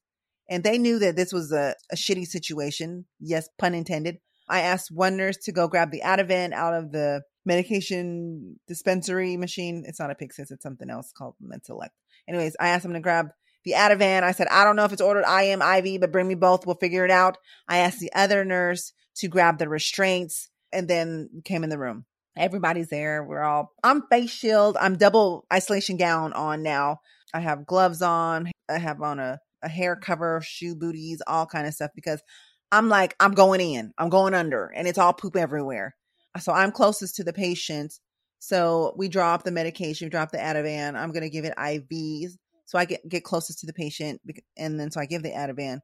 And 0.49 0.63
they 0.63 0.79
knew 0.79 0.99
that 1.01 1.17
this 1.17 1.33
was 1.33 1.51
a, 1.53 1.75
a 1.91 1.97
shitty 1.97 2.27
situation. 2.27 3.07
Yes, 3.19 3.49
pun 3.59 3.75
intended. 3.75 4.19
I 4.49 4.61
asked 4.61 4.93
one 4.93 5.17
nurse 5.17 5.37
to 5.39 5.53
go 5.53 5.67
grab 5.67 5.91
the 5.91 6.03
Ativan 6.03 6.53
out 6.53 6.73
of 6.73 6.93
the 6.93 7.23
medication 7.45 8.61
dispensary 8.69 9.37
machine. 9.37 9.85
It's 9.87 9.99
not 9.99 10.11
a 10.11 10.15
Pyxis, 10.15 10.53
it's 10.53 10.63
something 10.63 10.89
else 10.89 11.13
called 11.17 11.35
MedSelect. 11.43 11.91
Anyways, 12.29 12.57
I 12.61 12.69
asked 12.69 12.85
them 12.85 12.93
to 12.93 13.01
grab 13.01 13.31
the 13.67 13.73
Ativan. 13.73 14.23
I 14.23 14.33
said, 14.33 14.47
I 14.49 14.65
don't 14.65 14.77
know 14.77 14.85
if 14.85 14.93
it's 14.93 15.03
ordered 15.03 15.27
IM, 15.29 15.61
IV, 15.61 16.01
but 16.01 16.13
bring 16.13 16.29
me 16.29 16.37
both. 16.37 16.65
We'll 16.65 16.77
figure 16.77 17.05
it 17.05 17.11
out. 17.11 17.37
I 17.69 17.79
asked 17.79 17.99
the 17.99 18.13
other 18.15 18.45
nurse 18.45 18.93
to 19.17 19.29
grab 19.29 19.59
the 19.59 19.69
restraints 19.69 20.49
and 20.73 20.89
then 20.89 21.43
came 21.45 21.65
in 21.65 21.71
the 21.71 21.79
room. 21.79 22.07
Everybody's 22.39 22.89
there. 22.89 23.25
We're 23.25 23.43
all, 23.43 23.73
I'm 23.83 24.03
face 24.09 24.31
shield. 24.31 24.77
I'm 24.81 24.97
double 24.97 25.47
isolation 25.53 25.97
gown 25.97 26.33
on 26.33 26.63
now. 26.63 27.01
I 27.35 27.41
have 27.41 27.67
gloves 27.67 28.03
on. 28.03 28.51
I 28.69 28.79
have 28.79 29.03
on 29.03 29.19
a, 29.19 29.41
a 29.63 29.69
hair 29.69 29.97
cover, 29.97 30.41
shoe 30.45 30.77
booties, 30.77 31.21
all 31.27 31.47
kind 31.47 31.67
of 31.67 31.75
stuff 31.75 31.91
because 31.95 32.23
I'm 32.71 32.89
like, 32.89 33.17
I'm 33.19 33.33
going 33.33 33.61
in, 33.61 33.93
I'm 33.99 34.11
going 34.11 34.35
under, 34.35 34.67
and 34.67 34.87
it's 34.87 34.99
all 34.99 35.13
poop 35.13 35.37
everywhere. 35.37 35.95
So 36.39 36.53
I'm 36.53 36.73
closest 36.73 37.17
to 37.17 37.25
the 37.25 37.33
patient. 37.33 37.99
So 38.39 38.95
we 38.97 39.09
drop 39.09 39.45
the 39.45 39.51
medication, 39.51 40.07
we 40.07 40.11
drop 40.11 40.31
the 40.31 40.39
Ativan. 40.39 40.95
I'm 40.95 41.11
going 41.11 41.23
to 41.23 41.31
give 41.31 41.45
it 41.45 41.55
IVs. 41.57 42.33
So 42.67 42.79
I 42.79 42.85
get, 42.85 43.09
get 43.09 43.25
closest 43.25 43.61
to 43.61 43.67
the 43.67 43.73
patient. 43.73 44.21
And 44.57 44.79
then 44.79 44.91
so 44.91 45.01
I 45.01 45.07
give 45.07 45.23
the 45.23 45.31
Ativan. 45.31 45.81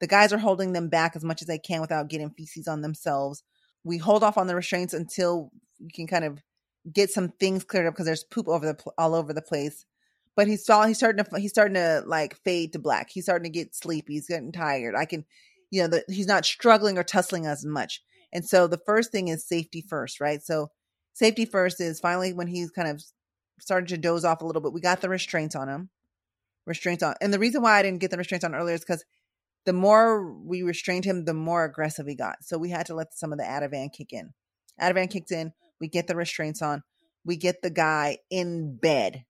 The 0.00 0.06
guys 0.06 0.32
are 0.32 0.38
holding 0.38 0.72
them 0.72 0.88
back 0.88 1.16
as 1.16 1.24
much 1.24 1.42
as 1.42 1.48
they 1.48 1.58
can 1.58 1.80
without 1.80 2.08
getting 2.08 2.30
feces 2.30 2.68
on 2.68 2.82
themselves. 2.82 3.42
We 3.82 3.98
hold 3.98 4.22
off 4.22 4.36
on 4.36 4.46
the 4.46 4.54
restraints 4.54 4.94
until 4.94 5.50
we 5.80 5.90
can 5.90 6.06
kind 6.06 6.24
of 6.24 6.42
get 6.92 7.10
some 7.10 7.30
things 7.40 7.64
cleared 7.64 7.86
up 7.86 7.94
because 7.94 8.06
there's 8.06 8.24
poop 8.24 8.48
over 8.48 8.66
the 8.66 8.90
all 8.98 9.14
over 9.14 9.32
the 9.32 9.42
place. 9.42 9.84
But 10.34 10.48
he's 10.48 10.68
all 10.68 10.86
he's 10.86 10.98
starting 10.98 11.24
to 11.24 11.40
he's 11.40 11.50
starting 11.50 11.74
to 11.74 12.02
like 12.06 12.36
fade 12.44 12.74
to 12.74 12.78
black. 12.78 13.08
He's 13.10 13.24
starting 13.24 13.50
to 13.50 13.58
get 13.58 13.74
sleepy. 13.74 14.14
He's 14.14 14.28
getting 14.28 14.52
tired. 14.52 14.94
I 14.94 15.06
can, 15.06 15.24
you 15.70 15.82
know, 15.82 15.88
the, 15.88 16.04
he's 16.08 16.26
not 16.26 16.44
struggling 16.44 16.98
or 16.98 17.04
tussling 17.04 17.46
as 17.46 17.64
much. 17.64 18.02
And 18.32 18.44
so 18.44 18.66
the 18.66 18.80
first 18.84 19.12
thing 19.12 19.28
is 19.28 19.46
safety 19.46 19.82
first, 19.88 20.20
right? 20.20 20.42
So 20.42 20.68
safety 21.14 21.46
first 21.46 21.80
is 21.80 22.00
finally 22.00 22.34
when 22.34 22.48
he's 22.48 22.70
kind 22.70 22.88
of 22.88 23.02
started 23.60 23.88
to 23.88 23.98
doze 23.98 24.24
off 24.24 24.42
a 24.42 24.46
little 24.46 24.60
bit. 24.60 24.74
We 24.74 24.80
got 24.82 25.00
the 25.00 25.08
restraints 25.08 25.56
on 25.56 25.68
him, 25.68 25.88
restraints 26.66 27.02
on, 27.02 27.14
and 27.20 27.32
the 27.32 27.38
reason 27.38 27.62
why 27.62 27.78
I 27.78 27.82
didn't 27.82 28.00
get 28.00 28.10
the 28.10 28.18
restraints 28.18 28.44
on 28.44 28.54
earlier 28.54 28.74
is 28.74 28.80
because 28.80 29.04
the 29.64 29.72
more 29.72 30.32
we 30.32 30.62
restrained 30.62 31.04
him, 31.04 31.24
the 31.24 31.34
more 31.34 31.64
aggressive 31.64 32.06
he 32.06 32.14
got. 32.14 32.36
So 32.42 32.56
we 32.56 32.70
had 32.70 32.86
to 32.86 32.94
let 32.94 33.14
some 33.14 33.32
of 33.32 33.38
the 33.38 33.44
Ativan 33.44 33.92
kick 33.92 34.12
in. 34.12 34.32
Ativan 34.80 35.10
kicks 35.10 35.32
in. 35.32 35.52
We 35.80 35.88
get 35.88 36.06
the 36.06 36.16
restraints 36.16 36.62
on. 36.62 36.82
We 37.24 37.36
get 37.36 37.62
the 37.62 37.70
guy 37.70 38.18
in 38.30 38.76
bed. 38.76 39.24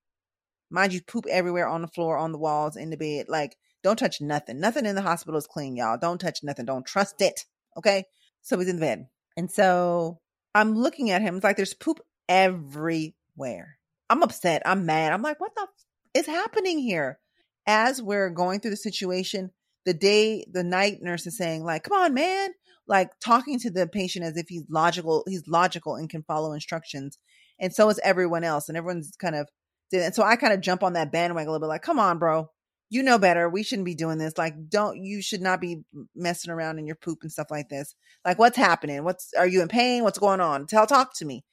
Mind 0.70 0.92
you, 0.92 1.00
poop 1.00 1.24
everywhere 1.30 1.66
on 1.66 1.80
the 1.80 1.88
floor, 1.88 2.18
on 2.18 2.32
the 2.32 2.38
walls, 2.38 2.76
in 2.76 2.90
the 2.90 2.96
bed. 2.96 3.26
Like, 3.28 3.56
don't 3.82 3.98
touch 3.98 4.20
nothing. 4.20 4.60
Nothing 4.60 4.84
in 4.84 4.94
the 4.94 5.02
hospital 5.02 5.38
is 5.38 5.46
clean, 5.46 5.76
y'all. 5.76 5.96
Don't 5.98 6.20
touch 6.20 6.40
nothing. 6.42 6.66
Don't 6.66 6.84
trust 6.84 7.20
it. 7.22 7.44
Okay. 7.76 8.04
So 8.42 8.58
he's 8.58 8.68
in 8.68 8.76
the 8.76 8.80
bed. 8.80 9.06
And 9.36 9.50
so 9.50 10.20
I'm 10.54 10.74
looking 10.74 11.10
at 11.10 11.22
him. 11.22 11.36
It's 11.36 11.44
like 11.44 11.56
there's 11.56 11.74
poop 11.74 12.00
everywhere. 12.28 13.78
I'm 14.10 14.22
upset. 14.22 14.62
I'm 14.66 14.86
mad. 14.86 15.12
I'm 15.12 15.22
like, 15.22 15.40
what 15.40 15.54
the 15.54 15.62
f- 15.62 15.68
is 16.14 16.26
happening 16.26 16.78
here? 16.78 17.18
As 17.66 18.00
we're 18.00 18.30
going 18.30 18.60
through 18.60 18.70
the 18.72 18.76
situation, 18.76 19.50
the 19.84 19.94
day 19.94 20.44
the 20.50 20.64
night 20.64 20.98
nurse 21.00 21.26
is 21.26 21.36
saying 21.36 21.64
like 21.64 21.84
come 21.84 21.96
on 21.96 22.12
man 22.12 22.50
like 22.88 23.10
talking 23.20 23.58
to 23.60 23.70
the 23.70 23.86
patient 23.86 24.24
as 24.24 24.36
if 24.36 24.46
he's 24.48 24.64
logical 24.68 25.22
he's 25.28 25.46
logical 25.46 25.94
and 25.94 26.10
can 26.10 26.24
follow 26.24 26.52
instructions 26.52 27.18
and 27.60 27.72
so 27.72 27.88
is 27.88 28.00
everyone 28.02 28.42
else 28.42 28.68
and 28.68 28.76
everyone's 28.76 29.12
kind 29.16 29.36
of 29.36 29.48
and 29.92 30.12
so 30.12 30.24
i 30.24 30.34
kind 30.34 30.52
of 30.52 30.60
jump 30.60 30.82
on 30.82 30.94
that 30.94 31.12
bandwagon 31.12 31.48
a 31.48 31.52
little 31.52 31.64
bit 31.64 31.68
like 31.68 31.82
come 31.82 32.00
on 32.00 32.18
bro 32.18 32.50
you 32.88 33.02
know 33.02 33.18
better 33.18 33.48
we 33.48 33.62
shouldn't 33.62 33.86
be 33.86 33.94
doing 33.94 34.18
this 34.18 34.38
like 34.38 34.54
don't 34.68 34.98
you 34.98 35.20
should 35.20 35.40
not 35.40 35.60
be 35.60 35.82
messing 36.14 36.50
around 36.52 36.78
in 36.78 36.86
your 36.86 36.96
poop 36.96 37.18
and 37.22 37.32
stuff 37.32 37.50
like 37.50 37.68
this. 37.68 37.94
Like 38.24 38.38
what's 38.38 38.56
happening? 38.56 39.02
What's 39.04 39.32
are 39.36 39.46
you 39.46 39.62
in 39.62 39.68
pain? 39.68 40.04
What's 40.04 40.18
going 40.18 40.40
on? 40.40 40.66
Tell 40.66 40.86
talk 40.86 41.16
to 41.18 41.24
me. 41.24 41.44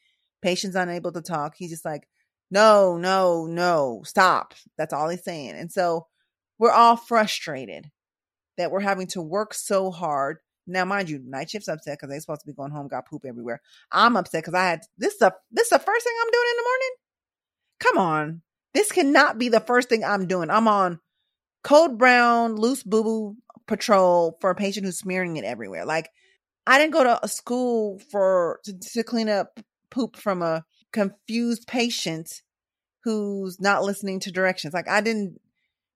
Patient's 0.42 0.76
unable 0.76 1.12
to 1.12 1.22
talk 1.22 1.56
he's 1.58 1.72
just 1.72 1.86
like 1.86 2.08
no 2.52 2.98
no 2.98 3.46
no 3.46 4.02
stop 4.06 4.54
that's 4.78 4.94
all 4.94 5.10
he's 5.10 5.24
saying 5.24 5.56
and 5.56 5.72
so 5.72 6.08
we're 6.60 6.72
all 6.72 6.96
frustrated 6.96 7.90
that 8.58 8.72
we're 8.72 8.80
having 8.80 9.08
to 9.08 9.22
work 9.22 9.54
so 9.54 9.92
hard. 9.92 10.38
Now, 10.66 10.86
mind 10.86 11.10
you, 11.10 11.20
night 11.26 11.50
shift's 11.50 11.68
upset 11.68 11.98
because 11.98 12.10
they're 12.10 12.20
supposed 12.20 12.42
to 12.42 12.48
be 12.48 12.54
going 12.54 12.72
home, 12.72 12.88
got 12.88 13.08
poop 13.08 13.26
everywhere. 13.26 13.62
I'm 13.92 14.16
upset 14.16 14.44
because 14.44 14.54
I 14.54 14.64
had 14.64 14.82
this 14.98 15.16
is 15.16 15.22
a 15.22 15.34
this 15.52 15.66
is 15.66 15.70
the 15.72 15.80
first 15.80 16.06
thing 16.06 16.14
I'm 16.22 16.32
doing 16.32 16.48
in 16.50 16.58
the 16.58 16.64
morning. 16.64 16.90
Come 17.80 17.98
on. 17.98 18.42
This 18.74 18.92
cannot 18.92 19.38
be 19.38 19.50
the 19.50 19.60
first 19.60 19.90
thing 19.90 20.04
I'm 20.04 20.26
doing. 20.28 20.50
I'm 20.50 20.68
on 20.68 21.00
code 21.64 21.98
brown, 21.98 22.56
loose 22.56 22.84
boo 22.84 23.04
boo 23.04 23.36
patrol 23.68 24.38
for 24.40 24.50
a 24.50 24.56
patient 24.56 24.86
who's 24.86 25.00
smearing 25.00 25.38
it 25.38 25.44
everywhere. 25.44 25.86
Like 25.86 26.10
I 26.66 26.80
didn't 26.80 26.94
go 26.94 27.04
to 27.04 27.20
a 27.24 27.28
school 27.28 28.00
for 28.10 28.62
to, 28.64 28.80
to 28.80 29.04
clean 29.04 29.28
up 29.28 29.60
poop 29.92 30.16
from 30.16 30.42
a 30.42 30.64
confused 30.94 31.68
patient 31.68 32.42
who's 33.04 33.60
not 33.60 33.84
listening 33.84 34.22
to 34.22 34.32
directions. 34.32 34.74
Like 34.74 34.88
I 34.88 35.02
didn't 35.02 35.40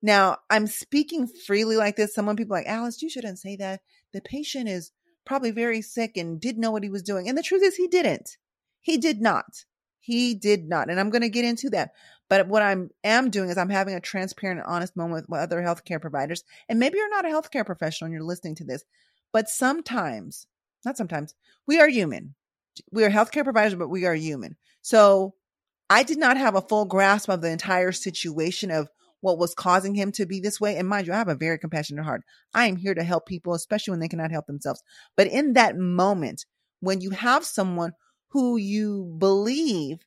now, 0.02 0.38
I'm 0.50 0.68
speaking 0.68 1.28
freely 1.28 1.76
like 1.76 1.96
this. 1.96 2.14
Someone 2.14 2.36
people 2.36 2.56
like, 2.56 2.68
Alice, 2.68 3.02
you 3.02 3.10
shouldn't 3.10 3.40
say 3.40 3.56
that. 3.58 3.82
The 4.14 4.22
patient 4.22 4.70
is 4.70 4.92
probably 5.26 5.52
very 5.52 5.82
sick 5.82 6.18
and 6.18 6.40
didn't 6.40 6.62
know 6.62 6.72
what 6.72 6.84
he 6.84 6.90
was 6.90 7.04
doing. 7.04 7.28
And 7.28 7.38
the 7.38 7.44
truth 7.44 7.64
is, 7.64 7.76
he 7.76 7.88
didn't. 7.88 8.38
He 8.82 8.98
did 8.98 9.22
not. 9.22 9.66
He 10.00 10.36
did 10.36 10.70
not. 10.70 10.90
And 10.90 11.00
I'm 11.00 11.10
going 11.10 11.24
to 11.24 11.30
get 11.30 11.46
into 11.46 11.70
that. 11.72 11.92
But 12.30 12.48
what 12.48 12.62
I 12.62 12.76
am 13.04 13.30
doing 13.30 13.50
is 13.50 13.58
I'm 13.58 13.70
having 13.70 13.96
a 13.96 14.00
transparent 14.00 14.60
and 14.60 14.68
honest 14.68 14.96
moment 14.96 15.30
with 15.30 15.40
other 15.40 15.62
healthcare 15.62 16.00
providers. 16.00 16.44
And 16.70 16.80
maybe 16.80 16.98
you're 16.98 17.10
not 17.10 17.26
a 17.26 17.30
healthcare 17.30 17.66
professional 17.66 18.06
and 18.06 18.14
you're 18.14 18.24
listening 18.24 18.56
to 18.56 18.66
this, 18.66 18.84
but 19.34 19.50
sometimes, 19.50 20.48
not 20.86 20.98
sometimes, 20.98 21.34
we 21.66 21.80
are 21.80 21.90
human. 21.90 22.36
We 22.92 23.04
are 23.04 23.10
healthcare 23.10 23.44
providers, 23.44 23.76
but 23.76 23.90
we 23.90 24.06
are 24.06 24.14
human. 24.14 24.56
So 24.82 25.34
I 25.90 26.04
did 26.04 26.18
not 26.18 26.38
have 26.38 26.56
a 26.56 26.62
full 26.62 26.86
grasp 26.86 27.30
of 27.30 27.42
the 27.42 27.50
entire 27.50 27.92
situation 27.92 28.72
of 28.72 28.90
what 29.22 29.38
was 29.38 29.56
causing 29.56 29.96
him 29.96 30.12
to 30.14 30.26
be 30.26 30.40
this 30.40 30.62
way. 30.62 30.78
And 30.78 30.88
mind 30.88 31.08
you, 31.08 31.14
I 31.14 31.18
have 31.18 31.28
a 31.28 31.36
very 31.36 31.58
compassionate 31.58 32.06
heart. 32.06 32.22
I 32.54 32.68
am 32.68 32.76
here 32.76 32.94
to 32.94 33.04
help 33.04 33.26
people, 33.26 33.54
especially 33.54 33.92
when 33.92 34.00
they 34.00 34.08
cannot 34.08 34.32
help 34.32 34.46
themselves. 34.46 34.84
But 35.16 35.28
in 35.28 35.54
that 35.54 35.78
moment, 35.78 36.46
when 36.80 37.02
you 37.02 37.12
have 37.12 37.44
someone 37.46 37.94
who 38.30 38.58
you 38.58 39.16
believe 39.18 40.00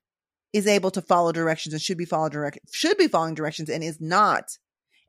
is 0.52 0.66
able 0.66 0.90
to 0.92 1.02
follow 1.02 1.32
directions 1.32 1.72
and 1.72 1.82
should 1.82 1.98
be 1.98 2.04
follow 2.04 2.28
direct 2.28 2.58
should 2.72 2.98
be 2.98 3.08
following 3.08 3.34
directions 3.34 3.68
and 3.68 3.82
is 3.82 4.00
not, 4.00 4.58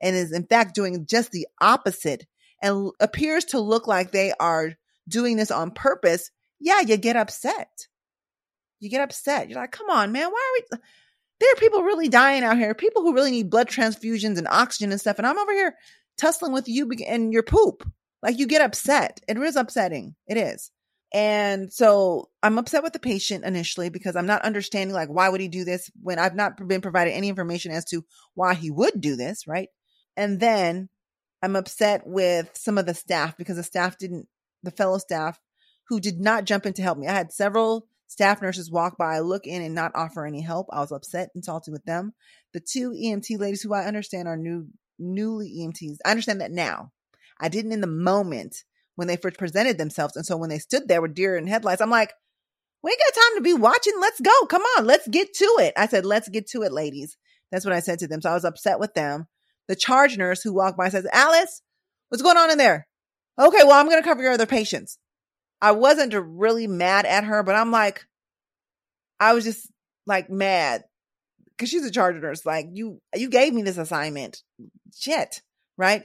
and 0.01 0.15
is 0.15 0.32
in 0.32 0.46
fact 0.46 0.75
doing 0.75 1.06
just 1.06 1.32
the 1.32 1.48
opposite 1.60 2.25
and 2.62 2.91
appears 3.00 3.46
to 3.46 3.60
look 3.60 3.88
like 3.88 4.12
they 4.12 4.34
are 4.39 4.74
doing 5.08 5.38
this 5.38 5.51
on 5.51 5.72
purpose, 5.72 6.32
yeah, 6.60 6.82
you 6.82 6.98
get 6.98 7.15
upset. 7.15 7.88
You 8.81 8.89
get 8.89 9.01
upset. 9.01 9.50
You're 9.50 9.59
like, 9.59 9.71
come 9.71 9.89
on, 9.89 10.11
man, 10.11 10.29
why 10.29 10.51
are 10.51 10.77
we 10.77 10.79
there 11.39 11.51
are 11.51 11.59
people 11.59 11.81
really 11.81 12.07
dying 12.07 12.43
out 12.43 12.57
here, 12.57 12.75
people 12.75 13.01
who 13.01 13.15
really 13.15 13.31
need 13.31 13.50
blood 13.50 13.67
transfusions 13.67 14.38
and 14.38 14.47
oxygen 14.47 14.91
and 14.91 15.01
stuff. 15.01 15.17
And 15.17 15.25
I'm 15.25 15.39
over 15.39 15.51
here 15.51 15.75
tussling 16.17 16.53
with 16.53 16.67
you 16.67 16.89
and 17.07 17.33
your 17.33 17.41
poop. 17.41 17.83
Like 18.21 18.38
you 18.38 18.45
get 18.45 18.61
upset. 18.61 19.21
It 19.27 19.38
is 19.38 19.55
upsetting. 19.55 20.15
It 20.27 20.38
is. 20.38 20.69
And 21.13 21.73
so 21.73 22.29
I'm 22.43 22.59
upset 22.59 22.83
with 22.83 22.93
the 22.93 23.00
patient 23.00 23.43
initially 23.43 23.89
because 23.89 24.15
I'm 24.15 24.27
not 24.27 24.43
understanding 24.43 24.93
like 24.93 25.09
why 25.09 25.29
would 25.29 25.41
he 25.41 25.47
do 25.47 25.65
this 25.65 25.89
when 26.01 26.19
I've 26.19 26.35
not 26.35 26.55
been 26.67 26.81
provided 26.81 27.11
any 27.11 27.27
information 27.27 27.71
as 27.71 27.85
to 27.85 28.05
why 28.35 28.53
he 28.53 28.69
would 28.69 29.01
do 29.01 29.15
this, 29.15 29.47
right? 29.47 29.69
And 30.15 30.39
then 30.39 30.89
I'm 31.41 31.55
upset 31.55 32.03
with 32.05 32.51
some 32.53 32.77
of 32.77 32.85
the 32.85 32.93
staff 32.93 33.35
because 33.35 33.57
the 33.57 33.63
staff 33.63 33.97
didn't 33.97 34.27
the 34.63 34.71
fellow 34.71 35.00
staff 35.00 35.39
who 35.89 36.00
did 36.00 36.19
not 36.19 36.45
jump 36.45 36.67
in 36.67 36.73
to 36.73 36.83
help 36.83 37.00
me. 37.00 37.07
I 37.07 37.13
had 37.13 37.33
several 37.33 37.88
Staff 38.12 38.41
nurses 38.41 38.70
walk 38.70 38.98
by, 38.98 39.20
look 39.20 39.48
in, 39.48 39.62
and 39.62 39.74
not 39.74 39.94
offer 39.96 40.25
any 40.25 40.41
help. 40.41 40.68
I 40.70 40.82
was 40.82 40.91
upset 40.91 41.30
and 41.34 41.46
salty 41.46 41.72
with 41.72 41.86
them. 41.86 42.12
The 42.53 42.60
two 42.60 42.91
EMT 42.91 43.39
ladies 43.39 43.62
who 43.62 43.74
I 43.74 43.86
understand 43.86 44.27
are 44.27 44.36
new, 44.36 44.68
newly 45.00 45.50
EMTs. 45.62 45.96
I 46.03 46.12
understand 46.12 46.41
that 46.41 46.51
now. 46.51 46.91
I 47.39 47.48
didn't 47.48 47.72
in 47.72 47.80
the 47.80 47.88
moment 47.88 48.65
when 48.96 49.08
they 49.08 49.15
first 49.15 49.38
presented 49.38 49.77
themselves. 49.77 50.18
And 50.18 50.25
so 50.25 50.36
when 50.36 50.50
they 50.50 50.60
stood 50.60 50.89
there 50.89 51.01
with 51.01 51.15
deer 51.15 51.38
in 51.38 51.48
headlights, 51.48 51.80
I'm 51.80 51.89
like, 51.89 52.12
we 52.84 52.91
ain't 52.91 53.00
got 53.00 53.22
time 53.22 53.38
to 53.38 53.41
be 53.44 53.53
watching. 53.53 53.94
Let's 54.01 54.20
go. 54.20 54.46
Come 54.48 54.63
on. 54.77 54.86
Let's 54.86 55.08
get 55.08 55.34
to 55.36 55.46
it. 55.62 55.74
I 55.77 55.88
said, 55.88 56.06
let's 56.06 56.27
get 56.27 56.48
to 56.48 56.63
it, 56.63 56.74
ladies. 56.74 57.15
That's 57.50 57.63
what 57.63 57.74
I 57.74 57.80
said 57.80 58.00
to 58.00 58.10
them. 58.10 58.22
So 58.22 58.30
I 58.30 58.34
was 58.34 58.44
upset 58.44 58.77
with 58.77 58.94
them. 58.94 59.27
The 59.70 59.75
charge 59.77 60.18
nurse 60.18 60.41
who 60.41 60.53
walked 60.53 60.77
by 60.77 60.89
says, 60.89 61.08
Alice, 61.13 61.62
what's 62.10 62.22
going 62.22 62.36
on 62.36 62.51
in 62.51 62.58
there? 62.58 62.89
Okay, 63.39 63.63
well, 63.63 63.80
I'm 63.80 63.88
going 63.88 64.03
to 64.03 64.08
cover 64.08 64.22
your 64.22 64.34
other 64.34 64.46
patients. 64.46 64.98
I 65.62 65.72
wasn't 65.72 66.13
really 66.13 66.68
mad 66.68 67.06
at 67.06 67.24
her, 67.24 67.44
but 67.44 67.56
I'm 67.56 67.72
like, 67.72 68.06
I 69.20 69.34
was 69.34 69.44
just 69.44 69.70
like 70.08 70.30
mad 70.30 70.84
because 71.51 71.70
she's 71.70 71.86
a 71.86 71.91
charge 71.91 72.15
nurse. 72.22 72.46
Like 72.46 72.68
you, 72.74 73.00
you 73.15 73.30
gave 73.30 73.53
me 73.53 73.62
this 73.62 73.77
assignment, 73.77 74.41
shit, 74.98 75.41
right? 75.77 76.03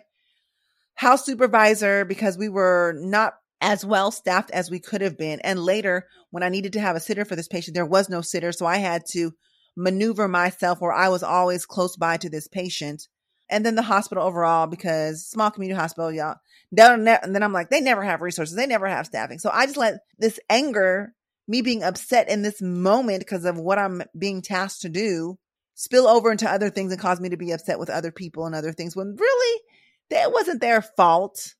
House 0.95 1.25
supervisor 1.25 2.05
because 2.05 2.37
we 2.37 2.49
were 2.49 2.95
not 2.99 3.35
as 3.61 3.85
well 3.85 4.11
staffed 4.11 4.51
as 4.51 4.71
we 4.71 4.79
could 4.79 5.01
have 5.01 5.17
been. 5.17 5.41
And 5.41 5.59
later, 5.59 6.07
when 6.31 6.43
I 6.43 6.51
needed 6.51 6.75
to 6.75 6.81
have 6.81 6.97
a 6.97 7.01
sitter 7.01 7.25
for 7.25 7.37
this 7.37 7.49
patient, 7.49 7.75
there 7.75 7.87
was 7.87 8.09
no 8.09 8.21
sitter, 8.21 8.53
so 8.53 8.67
I 8.67 8.77
had 8.77 9.03
to 9.13 9.33
maneuver 9.77 10.29
myself 10.29 10.81
where 10.81 10.93
I 10.93 11.09
was 11.09 11.23
always 11.23 11.67
close 11.67 11.97
by 11.97 12.17
to 12.19 12.31
this 12.31 12.49
patient. 12.49 13.09
And 13.49 13.65
then 13.65 13.77
the 13.77 13.83
hospital 13.83 14.25
overall, 14.25 14.67
because 14.67 15.27
small 15.27 15.51
community 15.51 15.79
hospital, 15.79 16.11
y'all, 16.13 16.37
and 16.77 17.07
then 17.07 17.43
I'm 17.43 17.53
like, 17.53 17.71
they 17.71 17.81
never 17.81 18.03
have 18.03 18.23
resources. 18.23 18.57
They 18.57 18.67
never 18.67 18.87
have 18.87 19.07
staffing. 19.07 19.39
So 19.39 19.51
I 19.53 19.67
just 19.67 19.77
let 19.77 20.01
this 20.19 20.41
anger, 20.51 21.15
me 21.47 21.63
being 21.63 21.83
upset 21.83 22.29
in 22.29 22.43
this 22.43 22.61
moment 22.61 23.21
because 23.21 23.45
of 23.45 23.59
what 23.59 23.79
I'm 23.79 24.03
being 24.19 24.43
tasked 24.43 24.83
to 24.83 24.89
do, 24.89 25.39
spill 25.75 26.07
over 26.07 26.33
into 26.33 26.51
other 26.51 26.71
things 26.71 26.91
and 26.91 27.01
cause 27.01 27.21
me 27.21 27.29
to 27.29 27.37
be 27.37 27.53
upset 27.53 27.79
with 27.79 27.91
other 27.91 28.11
people 28.11 28.47
and 28.47 28.55
other 28.55 28.73
things 28.73 28.97
when 28.97 29.15
really 29.17 29.63
that 30.11 30.33
wasn't 30.33 30.61
their 30.61 30.83
fault. 30.83 31.55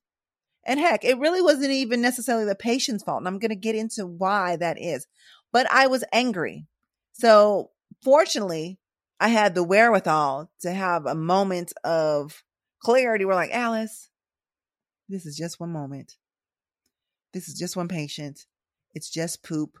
And 0.65 0.79
heck, 0.79 1.05
it 1.05 1.19
really 1.19 1.41
wasn't 1.41 1.71
even 1.71 2.01
necessarily 2.01 2.45
the 2.45 2.55
patient's 2.55 3.03
fault. 3.03 3.19
And 3.19 3.27
I'm 3.27 3.39
going 3.39 3.49
to 3.49 3.55
get 3.55 3.75
into 3.75 4.05
why 4.05 4.57
that 4.57 4.77
is. 4.81 5.07
But 5.53 5.71
I 5.71 5.87
was 5.87 6.03
angry. 6.11 6.65
So 7.13 7.71
fortunately, 8.03 8.77
I 9.19 9.29
had 9.29 9.55
the 9.55 9.63
wherewithal 9.63 10.51
to 10.61 10.71
have 10.71 11.05
a 11.05 11.15
moment 11.15 11.71
of 11.83 12.43
clarity. 12.81 13.23
We're 13.23 13.33
like, 13.33 13.51
Alice, 13.53 14.09
this 15.09 15.25
is 15.25 15.35
just 15.35 15.59
one 15.59 15.71
moment. 15.71 16.17
This 17.33 17.47
is 17.47 17.57
just 17.57 17.75
one 17.75 17.87
patient. 17.87 18.45
It's 18.93 19.09
just 19.09 19.43
poop. 19.43 19.77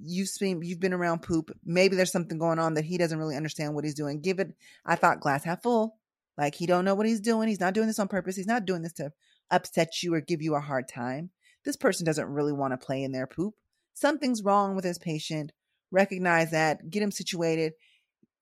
You've 0.00 0.28
seen, 0.28 0.62
you've 0.62 0.80
been 0.80 0.92
around 0.92 1.22
poop. 1.22 1.50
Maybe 1.64 1.96
there's 1.96 2.12
something 2.12 2.38
going 2.38 2.58
on 2.58 2.74
that 2.74 2.84
he 2.84 2.98
doesn't 2.98 3.18
really 3.18 3.36
understand 3.36 3.74
what 3.74 3.84
he's 3.84 3.94
doing. 3.94 4.20
Give 4.20 4.38
it, 4.38 4.54
I 4.84 4.96
thought 4.96 5.20
glass 5.20 5.44
half 5.44 5.62
full. 5.62 5.96
Like 6.36 6.54
he 6.54 6.66
don't 6.66 6.84
know 6.84 6.94
what 6.94 7.06
he's 7.06 7.20
doing. 7.20 7.48
He's 7.48 7.60
not 7.60 7.74
doing 7.74 7.86
this 7.86 7.98
on 7.98 8.08
purpose. 8.08 8.36
He's 8.36 8.46
not 8.46 8.64
doing 8.64 8.82
this 8.82 8.94
to 8.94 9.12
upset 9.50 10.02
you 10.02 10.14
or 10.14 10.20
give 10.20 10.42
you 10.42 10.54
a 10.54 10.60
hard 10.60 10.88
time. 10.88 11.30
This 11.64 11.76
person 11.76 12.04
doesn't 12.04 12.26
really 12.26 12.52
want 12.52 12.72
to 12.72 12.84
play 12.84 13.02
in 13.02 13.12
their 13.12 13.26
poop. 13.26 13.54
Something's 13.94 14.42
wrong 14.42 14.74
with 14.74 14.84
his 14.84 14.98
patient. 14.98 15.52
Recognize 15.90 16.50
that, 16.52 16.88
get 16.90 17.02
him 17.02 17.10
situated, 17.10 17.74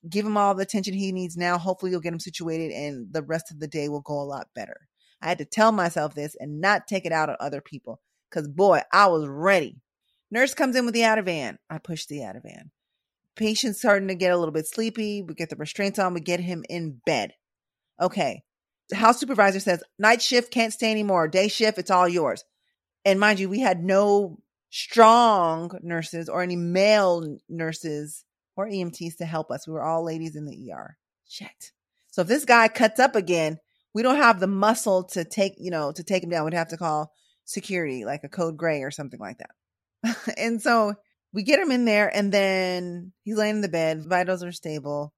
give 0.09 0.25
him 0.25 0.37
all 0.37 0.55
the 0.55 0.62
attention 0.62 0.95
he 0.95 1.11
needs 1.11 1.37
now. 1.37 1.59
Hopefully, 1.59 1.91
you'll 1.91 2.00
get 2.00 2.12
him 2.12 2.21
situated 2.21 2.71
and 2.71 3.12
the 3.12 3.23
rest 3.23 3.50
of 3.50 3.59
the 3.59 3.67
day 3.67 3.89
will 3.89 4.00
go 4.00 4.21
a 4.21 4.23
lot 4.23 4.49
better. 4.55 4.89
I 5.23 5.29
had 5.29 5.39
to 5.39 5.45
tell 5.45 5.73
myself 5.73 6.15
this 6.15 6.37
and 6.39 6.61
not 6.61 6.87
take 6.87 7.05
it 7.05 7.12
out 7.12 7.29
on 7.29 7.37
other 7.41 7.61
people 7.61 8.00
because, 8.31 8.49
boy, 8.49 8.83
I 8.93 9.09
was 9.09 9.27
ready. 9.27 9.81
Nurse 10.31 10.55
comes 10.55 10.77
in 10.77 10.85
with 10.85 10.95
the 10.95 11.00
Ativan. 11.00 11.59
I 11.69 11.79
push 11.79 12.07
the 12.07 12.21
Ativan. 12.21 12.71
Patient's 13.37 13.81
starting 13.81 14.09
to 14.09 14.15
get 14.15 14.33
a 14.33 14.37
little 14.37 14.53
bit 14.53 14.67
sleepy. 14.67 15.23
We 15.23 15.35
get 15.35 15.50
the 15.50 15.57
restraints 15.57 15.99
on. 15.99 16.15
We 16.15 16.21
get 16.21 16.41
him 16.41 16.65
in 16.69 17.00
bed. 17.05 17.33
Okay. 18.00 18.43
The 18.89 18.97
house 18.97 19.21
supervisor 19.21 19.61
says, 19.61 19.83
night 19.99 20.21
shift 20.23 20.53
can't 20.53 20.73
stay 20.73 20.91
anymore. 20.91 21.29
Day 21.29 21.49
shift, 21.49 21.79
it's 21.79 21.91
all 21.91 22.09
yours. 22.09 22.45
And 23.05 23.21
mind 23.21 23.41
you, 23.41 23.49
we 23.49 23.61
had 23.61 23.83
no 23.83 24.39
strong 24.71 25.79
nurses 25.83 26.29
or 26.29 26.43
any 26.43 26.57
male 26.57 27.39
nurses 27.49 28.25
or 28.57 28.69
EMTs 28.69 29.17
to 29.19 29.25
help 29.25 29.50
us. 29.50 29.67
We 29.67 29.75
were 29.75 29.83
all 29.83 30.05
ladies 30.05 30.37
in 30.37 30.45
the 30.45 30.73
ER. 30.73 30.97
Shit. 31.29 31.73
So 32.11 32.23
if 32.23 32.29
this 32.29 32.45
guy 32.45 32.69
cuts 32.69 32.99
up 32.99 33.15
again, 33.15 33.59
we 33.94 34.02
don't 34.02 34.16
have 34.16 34.40
the 34.40 34.47
muscle 34.47 35.04
to 35.04 35.25
take, 35.25 35.54
you 35.59 35.70
know, 35.70 35.92
to 35.92 36.02
take 36.02 36.23
him 36.23 36.30
down. 36.30 36.44
We'd 36.44 36.54
have 36.54 36.68
to 36.68 36.76
call 36.76 37.12
security, 37.44 38.04
like 38.04 38.25
a 38.25 38.28
code 38.28 38.56
gray 38.56 38.82
or 38.82 38.90
something 38.90 39.20
like 39.20 39.38
that. 39.38 40.35
and 40.38 40.62
so 40.62 40.94
we 41.32 41.42
get 41.42 41.61
him 41.61 41.70
in 41.70 41.85
there 41.85 42.14
and 42.14 42.32
then 42.32 43.12
he's 43.25 43.37
laying 43.37 43.56
in 43.56 43.61
the 43.61 43.68
bed. 43.68 44.04
Vitals 44.06 44.42
are 44.42 44.52
stable. 44.52 45.12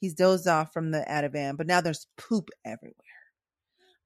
He's 0.00 0.14
dozed 0.14 0.48
off 0.48 0.72
from 0.72 0.90
the 0.90 1.04
Ativan, 1.08 1.56
but 1.56 1.66
now 1.66 1.80
there's 1.80 2.06
poop 2.16 2.48
everywhere. 2.64 2.96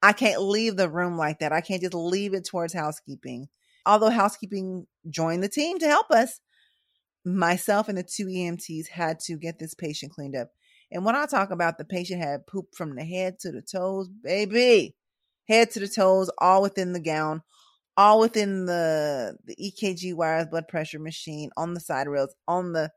I 0.03 0.13
can't 0.13 0.43
leave 0.43 0.77
the 0.77 0.91
room 0.91 1.17
like 1.17 1.39
that. 1.39 1.53
I 1.53 1.61
can't 1.61 1.81
just 1.81 1.95
leave 1.95 2.35
it 2.35 2.45
towards 2.45 2.75
housekeeping. 2.75 3.49
Although 3.87 4.11
housekeeping 4.11 4.87
joined 5.09 5.43
the 5.43 5.49
team 5.49 5.79
to 5.79 5.87
help 5.87 6.11
us, 6.11 6.41
myself 7.25 7.89
and 7.89 7.97
the 7.97 8.03
two 8.03 8.27
EMTs 8.27 8.89
had 8.89 9.19
to 9.21 9.37
get 9.37 9.59
this 9.59 9.75
patient 9.75 10.13
cleaned 10.13 10.37
up. 10.37 10.51
And 10.91 11.05
when 11.05 11.17
I 11.17 11.27
talk 11.27 11.51
about 11.51 11.79
the 11.79 11.85
patient 11.85 12.23
had 12.23 12.47
poop 12.47 12.67
from 12.75 12.95
the 12.95 13.05
head 13.05 13.39
to 13.41 13.51
the 13.51 13.63
toes, 13.63 14.09
baby, 14.09 14.95
head 15.49 15.71
to 15.73 15.81
the 15.81 15.89
toes, 15.89 16.31
all 16.39 16.63
within 16.63 16.93
the 16.93 17.01
gown, 17.01 17.43
all 17.97 18.21
within 18.21 18.67
the 18.67 19.37
the 19.45 19.57
EKG 19.57 20.15
wires, 20.15 20.47
blood 20.47 20.69
pressure 20.69 20.99
machine, 20.99 21.51
on 21.57 21.75
the 21.75 21.81
side 21.81 22.09
rails, 22.09 22.35
on 22.47 22.73
the 22.73 22.91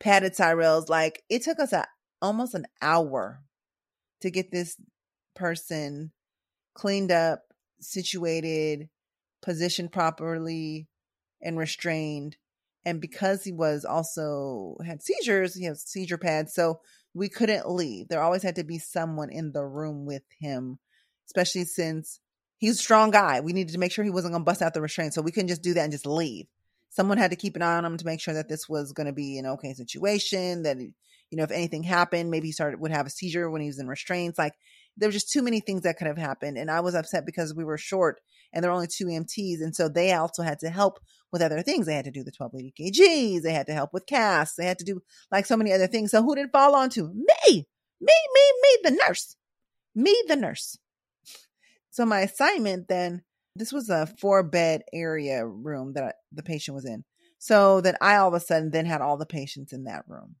padded 0.00 0.36
side 0.36 0.52
rails. 0.52 0.88
Like 0.88 1.22
it 1.30 1.42
took 1.42 1.58
us 1.58 1.72
a, 1.72 1.86
almost 2.20 2.54
an 2.54 2.66
hour 2.82 3.42
to 4.20 4.30
get 4.30 4.50
this 4.50 4.76
person 5.34 6.12
cleaned 6.74 7.12
up, 7.12 7.40
situated, 7.80 8.88
positioned 9.40 9.92
properly, 9.92 10.88
and 11.40 11.58
restrained 11.58 12.36
and 12.84 13.00
because 13.00 13.44
he 13.44 13.52
was 13.52 13.84
also 13.84 14.76
had 14.84 15.02
seizures, 15.02 15.54
he 15.54 15.64
has 15.64 15.82
seizure 15.82 16.18
pads, 16.18 16.54
so 16.54 16.80
we 17.14 17.28
couldn't 17.28 17.68
leave. 17.68 18.08
There 18.08 18.22
always 18.22 18.42
had 18.42 18.56
to 18.56 18.64
be 18.64 18.78
someone 18.78 19.30
in 19.30 19.52
the 19.52 19.64
room 19.64 20.06
with 20.06 20.22
him, 20.40 20.78
especially 21.26 21.64
since 21.64 22.20
he's 22.58 22.78
a 22.78 22.82
strong 22.82 23.10
guy. 23.10 23.40
We 23.40 23.52
needed 23.52 23.72
to 23.72 23.78
make 23.78 23.92
sure 23.92 24.04
he 24.04 24.10
wasn't 24.10 24.32
going 24.32 24.42
to 24.42 24.46
bust 24.46 24.62
out 24.62 24.74
the 24.74 24.80
restraint, 24.80 25.14
so 25.14 25.22
we 25.22 25.32
couldn't 25.32 25.48
just 25.48 25.62
do 25.62 25.74
that 25.74 25.82
and 25.82 25.92
just 25.92 26.06
leave. 26.06 26.46
Someone 26.90 27.18
had 27.18 27.30
to 27.30 27.36
keep 27.36 27.56
an 27.56 27.62
eye 27.62 27.76
on 27.76 27.84
him 27.84 27.96
to 27.96 28.06
make 28.06 28.20
sure 28.20 28.34
that 28.34 28.48
this 28.48 28.68
was 28.68 28.92
going 28.92 29.06
to 29.06 29.12
be 29.12 29.38
an 29.38 29.46
okay 29.46 29.74
situation. 29.74 30.62
That 30.62 30.78
you 30.78 31.38
know, 31.38 31.44
if 31.44 31.50
anything 31.50 31.82
happened, 31.82 32.30
maybe 32.30 32.48
he 32.48 32.52
started 32.52 32.80
would 32.80 32.90
have 32.90 33.06
a 33.06 33.10
seizure 33.10 33.50
when 33.50 33.62
he 33.62 33.68
was 33.68 33.78
in 33.78 33.88
restraints. 33.88 34.38
Like 34.38 34.54
there 34.96 35.08
were 35.08 35.12
just 35.12 35.32
too 35.32 35.42
many 35.42 35.60
things 35.60 35.82
that 35.82 35.96
could 35.96 36.06
have 36.06 36.18
happened, 36.18 36.58
and 36.58 36.70
I 36.70 36.80
was 36.80 36.94
upset 36.94 37.24
because 37.24 37.54
we 37.54 37.64
were 37.64 37.78
short 37.78 38.20
and 38.52 38.62
there 38.62 38.70
were 38.70 38.74
only 38.74 38.88
two 38.88 39.06
EMTs. 39.06 39.60
And 39.60 39.74
so 39.74 39.88
they 39.88 40.12
also 40.12 40.42
had 40.42 40.58
to 40.60 40.70
help 40.70 41.00
with 41.32 41.42
other 41.42 41.62
things. 41.62 41.86
They 41.86 41.94
had 41.94 42.04
to 42.04 42.10
do 42.10 42.22
the 42.22 42.30
12 42.30 42.54
lead 42.54 42.74
EKGs. 42.78 43.42
They 43.42 43.52
had 43.52 43.66
to 43.66 43.72
help 43.72 43.92
with 43.92 44.06
casts. 44.06 44.56
They 44.56 44.66
had 44.66 44.78
to 44.78 44.84
do 44.84 45.00
like 45.30 45.46
so 45.46 45.56
many 45.56 45.72
other 45.72 45.86
things. 45.86 46.10
So 46.10 46.22
who 46.22 46.34
did 46.34 46.46
it 46.46 46.52
fall 46.52 46.74
onto? 46.74 47.08
Me, 47.08 47.66
me, 48.00 48.14
me, 48.34 48.52
me, 48.62 48.78
the 48.84 48.90
nurse, 49.06 49.36
me, 49.94 50.22
the 50.28 50.36
nurse. 50.36 50.78
So 51.90 52.06
my 52.06 52.20
assignment 52.20 52.88
then, 52.88 53.22
this 53.56 53.72
was 53.72 53.90
a 53.90 54.06
four 54.06 54.42
bed 54.42 54.82
area 54.92 55.46
room 55.46 55.94
that 55.94 56.04
I, 56.04 56.12
the 56.32 56.42
patient 56.42 56.74
was 56.74 56.84
in. 56.84 57.04
So 57.38 57.80
that 57.80 57.96
I 58.00 58.16
all 58.16 58.28
of 58.28 58.34
a 58.34 58.40
sudden 58.40 58.70
then 58.70 58.86
had 58.86 59.00
all 59.00 59.16
the 59.16 59.26
patients 59.26 59.72
in 59.72 59.84
that 59.84 60.04
room. 60.06 60.36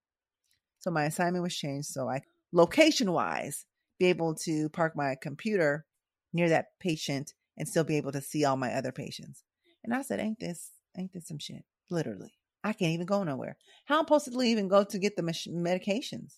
So 0.78 0.90
my 0.90 1.04
assignment 1.04 1.42
was 1.42 1.56
changed. 1.56 1.88
So 1.88 2.08
I, 2.08 2.22
location 2.52 3.12
wise, 3.12 3.64
be 3.98 4.06
able 4.06 4.34
to 4.36 4.68
park 4.68 4.94
my 4.96 5.16
computer 5.20 5.84
near 6.32 6.48
that 6.48 6.66
patient 6.80 7.34
and 7.56 7.68
still 7.68 7.84
be 7.84 7.96
able 7.96 8.12
to 8.12 8.20
see 8.20 8.44
all 8.44 8.56
my 8.56 8.72
other 8.72 8.92
patients. 8.92 9.42
And 9.84 9.94
I 9.94 10.02
said, 10.02 10.20
Ain't 10.20 10.40
this, 10.40 10.70
ain't 10.96 11.12
this 11.12 11.28
some 11.28 11.38
shit? 11.38 11.64
Literally. 11.90 12.32
I 12.64 12.72
can't 12.72 12.92
even 12.92 13.06
go 13.06 13.24
nowhere. 13.24 13.56
How 13.86 13.96
am 13.96 14.00
I 14.00 14.04
supposed 14.04 14.24
to 14.26 14.38
leave 14.38 14.58
and 14.58 14.70
go 14.70 14.84
to 14.84 14.98
get 14.98 15.16
the 15.16 15.22
medications? 15.22 16.36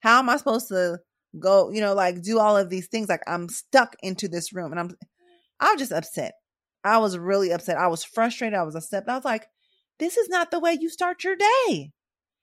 How 0.00 0.18
am 0.18 0.28
I 0.28 0.36
supposed 0.36 0.68
to 0.68 0.98
go, 1.38 1.70
you 1.70 1.80
know, 1.80 1.94
like 1.94 2.22
do 2.22 2.38
all 2.38 2.56
of 2.56 2.70
these 2.70 2.88
things? 2.88 3.08
Like 3.08 3.22
I'm 3.26 3.48
stuck 3.48 3.96
into 4.02 4.28
this 4.28 4.52
room 4.52 4.72
and 4.72 4.80
I'm, 4.80 4.90
I 5.60 5.72
was 5.72 5.80
just 5.80 5.92
upset. 5.92 6.34
I 6.82 6.98
was 6.98 7.16
really 7.16 7.50
upset. 7.52 7.78
I 7.78 7.86
was 7.86 8.04
frustrated. 8.04 8.58
I 8.58 8.64
was 8.64 8.74
upset. 8.74 9.04
I 9.08 9.14
was 9.14 9.24
like, 9.24 9.46
this 9.98 10.16
is 10.16 10.28
not 10.28 10.50
the 10.50 10.60
way 10.60 10.76
you 10.78 10.90
start 10.90 11.24
your 11.24 11.36
day. 11.36 11.92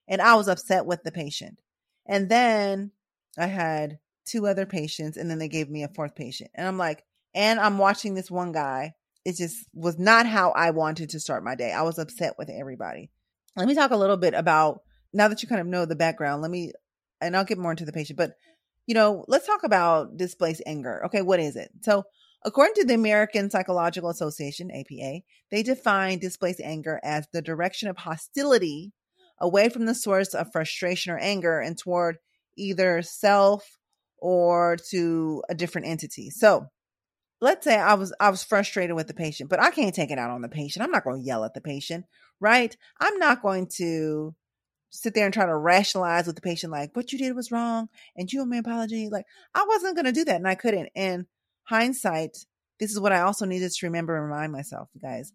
And 0.07 0.21
I 0.21 0.35
was 0.35 0.47
upset 0.47 0.85
with 0.85 1.03
the 1.03 1.11
patient. 1.11 1.59
And 2.07 2.29
then 2.29 2.91
I 3.37 3.47
had 3.47 3.99
two 4.25 4.47
other 4.47 4.65
patients 4.65 5.17
and 5.17 5.29
then 5.29 5.37
they 5.37 5.49
gave 5.49 5.69
me 5.69 5.83
a 5.83 5.89
fourth 5.89 6.15
patient. 6.15 6.51
And 6.55 6.67
I'm 6.67 6.77
like, 6.77 7.03
and 7.33 7.59
I'm 7.59 7.77
watching 7.77 8.15
this 8.15 8.31
one 8.31 8.51
guy. 8.51 8.93
It 9.25 9.35
just 9.37 9.67
was 9.73 9.99
not 9.99 10.25
how 10.25 10.51
I 10.51 10.71
wanted 10.71 11.09
to 11.11 11.19
start 11.19 11.43
my 11.43 11.55
day. 11.55 11.71
I 11.71 11.83
was 11.83 11.99
upset 11.99 12.35
with 12.37 12.49
everybody. 12.49 13.11
Let 13.55 13.67
me 13.67 13.75
talk 13.75 13.91
a 13.91 13.97
little 13.97 14.17
bit 14.17 14.33
about 14.33 14.81
now 15.13 15.27
that 15.27 15.43
you 15.43 15.49
kind 15.49 15.61
of 15.61 15.67
know 15.67 15.85
the 15.85 15.95
background. 15.95 16.41
Let 16.41 16.51
me, 16.51 16.71
and 17.19 17.35
I'll 17.35 17.43
get 17.43 17.57
more 17.57 17.71
into 17.71 17.85
the 17.85 17.91
patient, 17.91 18.17
but 18.17 18.33
you 18.87 18.95
know, 18.95 19.25
let's 19.27 19.45
talk 19.45 19.63
about 19.63 20.17
displaced 20.17 20.61
anger. 20.65 21.05
Okay, 21.05 21.21
what 21.21 21.39
is 21.39 21.55
it? 21.55 21.71
So, 21.81 22.03
according 22.43 22.75
to 22.75 22.85
the 22.85 22.95
American 22.95 23.49
Psychological 23.49 24.09
Association, 24.09 24.71
APA, 24.71 25.21
they 25.51 25.63
define 25.63 26.19
displaced 26.19 26.59
anger 26.61 26.99
as 27.03 27.27
the 27.31 27.41
direction 27.41 27.89
of 27.89 27.97
hostility 27.97 28.91
away 29.39 29.69
from 29.69 29.85
the 29.85 29.95
source 29.95 30.33
of 30.33 30.51
frustration 30.51 31.11
or 31.11 31.17
anger 31.17 31.59
and 31.59 31.77
toward 31.77 32.17
either 32.57 33.01
self 33.01 33.77
or 34.17 34.77
to 34.89 35.43
a 35.49 35.55
different 35.55 35.87
entity. 35.87 36.29
So, 36.29 36.67
let's 37.41 37.65
say 37.65 37.75
I 37.75 37.95
was 37.95 38.13
I 38.19 38.29
was 38.29 38.43
frustrated 38.43 38.95
with 38.95 39.07
the 39.07 39.13
patient, 39.13 39.49
but 39.49 39.61
I 39.61 39.71
can't 39.71 39.95
take 39.95 40.11
it 40.11 40.19
out 40.19 40.29
on 40.29 40.41
the 40.41 40.49
patient. 40.49 40.83
I'm 40.83 40.91
not 40.91 41.03
going 41.03 41.21
to 41.21 41.25
yell 41.25 41.43
at 41.43 41.53
the 41.53 41.61
patient, 41.61 42.05
right? 42.39 42.75
I'm 42.99 43.17
not 43.17 43.41
going 43.41 43.67
to 43.77 44.35
sit 44.91 45.13
there 45.13 45.25
and 45.25 45.33
try 45.33 45.45
to 45.45 45.55
rationalize 45.55 46.27
with 46.27 46.35
the 46.35 46.41
patient 46.41 46.71
like 46.71 46.95
what 46.95 47.11
you 47.11 47.17
did 47.17 47.35
was 47.35 47.51
wrong 47.51 47.87
and 48.15 48.31
you 48.31 48.41
owe 48.41 48.45
me 48.45 48.57
an 48.57 48.65
apology. 48.65 49.09
Like 49.09 49.25
I 49.55 49.65
wasn't 49.67 49.95
going 49.95 50.05
to 50.05 50.11
do 50.11 50.25
that 50.25 50.35
and 50.35 50.47
I 50.47 50.55
couldn't. 50.55 50.89
And 50.95 51.25
hindsight, 51.63 52.45
this 52.79 52.91
is 52.91 52.99
what 52.99 53.13
I 53.13 53.21
also 53.21 53.45
needed 53.45 53.71
to 53.71 53.85
remember 53.85 54.15
and 54.15 54.25
remind 54.25 54.51
myself, 54.51 54.89
guys. 55.01 55.33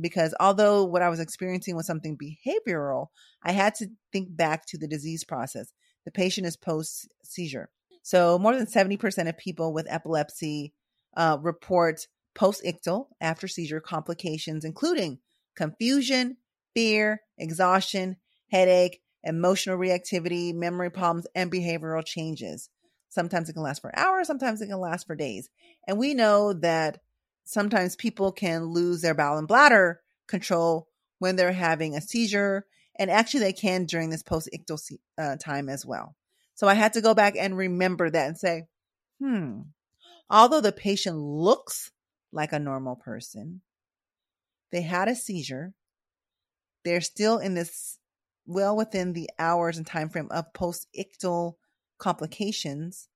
Because 0.00 0.32
although 0.38 0.84
what 0.84 1.02
I 1.02 1.08
was 1.08 1.18
experiencing 1.18 1.74
was 1.74 1.86
something 1.86 2.16
behavioral, 2.16 3.08
I 3.42 3.50
had 3.50 3.74
to 3.76 3.88
think 4.12 4.36
back 4.36 4.64
to 4.66 4.78
the 4.78 4.86
disease 4.86 5.24
process. 5.24 5.72
The 6.04 6.12
patient 6.12 6.46
is 6.46 6.56
post 6.56 7.08
seizure. 7.24 7.68
So, 8.02 8.38
more 8.38 8.56
than 8.56 8.66
70% 8.66 9.28
of 9.28 9.36
people 9.36 9.72
with 9.72 9.86
epilepsy 9.90 10.72
uh, 11.18 11.36
report 11.42 12.06
post-ictal 12.34 13.08
after 13.20 13.48
seizure 13.48 13.80
complications, 13.80 14.64
including 14.64 15.18
confusion, 15.56 16.36
fear, 16.74 17.20
exhaustion, 17.36 18.16
headache, 18.50 19.02
emotional 19.24 19.76
reactivity, 19.76 20.54
memory 20.54 20.90
problems, 20.90 21.26
and 21.34 21.52
behavioral 21.52 22.04
changes. 22.04 22.70
Sometimes 23.08 23.48
it 23.48 23.54
can 23.54 23.62
last 23.62 23.82
for 23.82 23.98
hours, 23.98 24.28
sometimes 24.28 24.62
it 24.62 24.68
can 24.68 24.80
last 24.80 25.06
for 25.06 25.16
days. 25.16 25.50
And 25.86 25.98
we 25.98 26.14
know 26.14 26.52
that 26.52 27.00
sometimes 27.44 27.96
people 27.96 28.30
can 28.30 28.66
lose 28.66 29.02
their 29.02 29.14
bowel 29.14 29.38
and 29.38 29.48
bladder 29.48 30.00
control 30.28 30.86
when 31.18 31.34
they're 31.34 31.52
having 31.52 31.96
a 31.96 32.00
seizure. 32.00 32.66
And 32.96 33.10
actually, 33.10 33.40
they 33.40 33.52
can 33.52 33.86
during 33.86 34.10
this 34.10 34.22
post 34.22 34.48
ictal 34.54 34.80
uh, 35.16 35.36
time 35.36 35.68
as 35.68 35.84
well. 35.84 36.14
So 36.54 36.68
I 36.68 36.74
had 36.74 36.92
to 36.92 37.00
go 37.00 37.14
back 37.14 37.34
and 37.36 37.56
remember 37.56 38.10
that 38.10 38.26
and 38.28 38.38
say, 38.38 38.66
hmm, 39.20 39.62
Although 40.30 40.60
the 40.60 40.72
patient 40.72 41.16
looks 41.16 41.90
like 42.32 42.52
a 42.52 42.58
normal 42.58 42.96
person, 42.96 43.62
they 44.70 44.82
had 44.82 45.08
a 45.08 45.14
seizure. 45.14 45.72
They're 46.84 47.00
still 47.00 47.38
in 47.38 47.54
this 47.54 47.98
well 48.46 48.76
within 48.76 49.12
the 49.12 49.30
hours 49.38 49.76
and 49.76 49.86
time 49.86 50.08
frame 50.08 50.28
of 50.30 50.52
post-ictal 50.52 51.54
complications. 51.98 53.08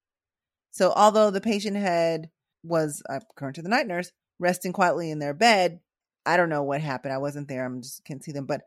So 0.70 0.92
although 0.94 1.30
the 1.30 1.40
patient 1.40 1.76
had 1.76 2.30
was 2.62 3.02
according 3.08 3.54
to 3.54 3.62
the 3.62 3.68
night 3.68 3.86
nurse 3.86 4.12
resting 4.38 4.72
quietly 4.72 5.10
in 5.10 5.18
their 5.18 5.34
bed, 5.34 5.80
I 6.24 6.36
don't 6.36 6.48
know 6.48 6.62
what 6.62 6.80
happened. 6.80 7.12
I 7.12 7.18
wasn't 7.18 7.48
there. 7.48 7.64
I'm 7.64 7.82
just 7.82 8.04
can't 8.04 8.22
see 8.22 8.32
them, 8.32 8.46
but 8.46 8.62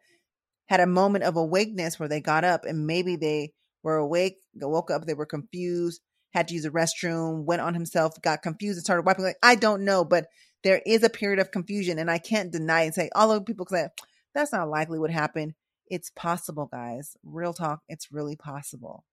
had 0.68 0.80
a 0.80 0.88
moment 0.88 1.24
of 1.24 1.36
awakeness 1.36 2.00
where 2.00 2.10
they 2.10 2.20
got 2.20 2.44
up 2.44 2.66
and 2.66 2.88
maybe 2.88 3.16
they 3.16 3.54
were 3.84 3.98
awake, 3.98 4.38
woke 4.56 4.90
up, 4.90 5.06
they 5.06 5.14
were 5.14 5.26
confused, 5.26 6.02
had 6.36 6.50
to 6.50 6.54
use 6.54 6.66
a 6.66 6.70
restroom, 6.70 7.46
went 7.46 7.62
on 7.62 7.74
himself, 7.74 8.22
got 8.22 8.42
confused 8.42 8.76
and 8.76 8.84
started 8.84 9.06
wiping. 9.06 9.24
Like, 9.24 9.38
I 9.42 9.56
don't 9.56 9.86
know, 9.86 10.04
but 10.04 10.28
there 10.66 10.82
is 10.86 11.02
a 11.02 11.10
period 11.10 11.40
of 11.40 11.50
confusion 11.50 11.98
and 11.98 12.12
I 12.12 12.18
can't 12.18 12.52
deny 12.52 12.82
and 12.82 12.94
say, 12.94 13.10
although 13.16 13.40
people 13.40 13.66
say 13.70 13.88
that's 14.34 14.52
not 14.52 14.68
likely 14.68 15.00
what 15.00 15.12
happened. 15.12 15.54
It's 15.88 16.10
possible, 16.10 16.68
guys. 16.70 17.16
Real 17.24 17.54
talk. 17.54 17.84
It's 17.88 18.12
really 18.12 18.36
possible 18.36 19.06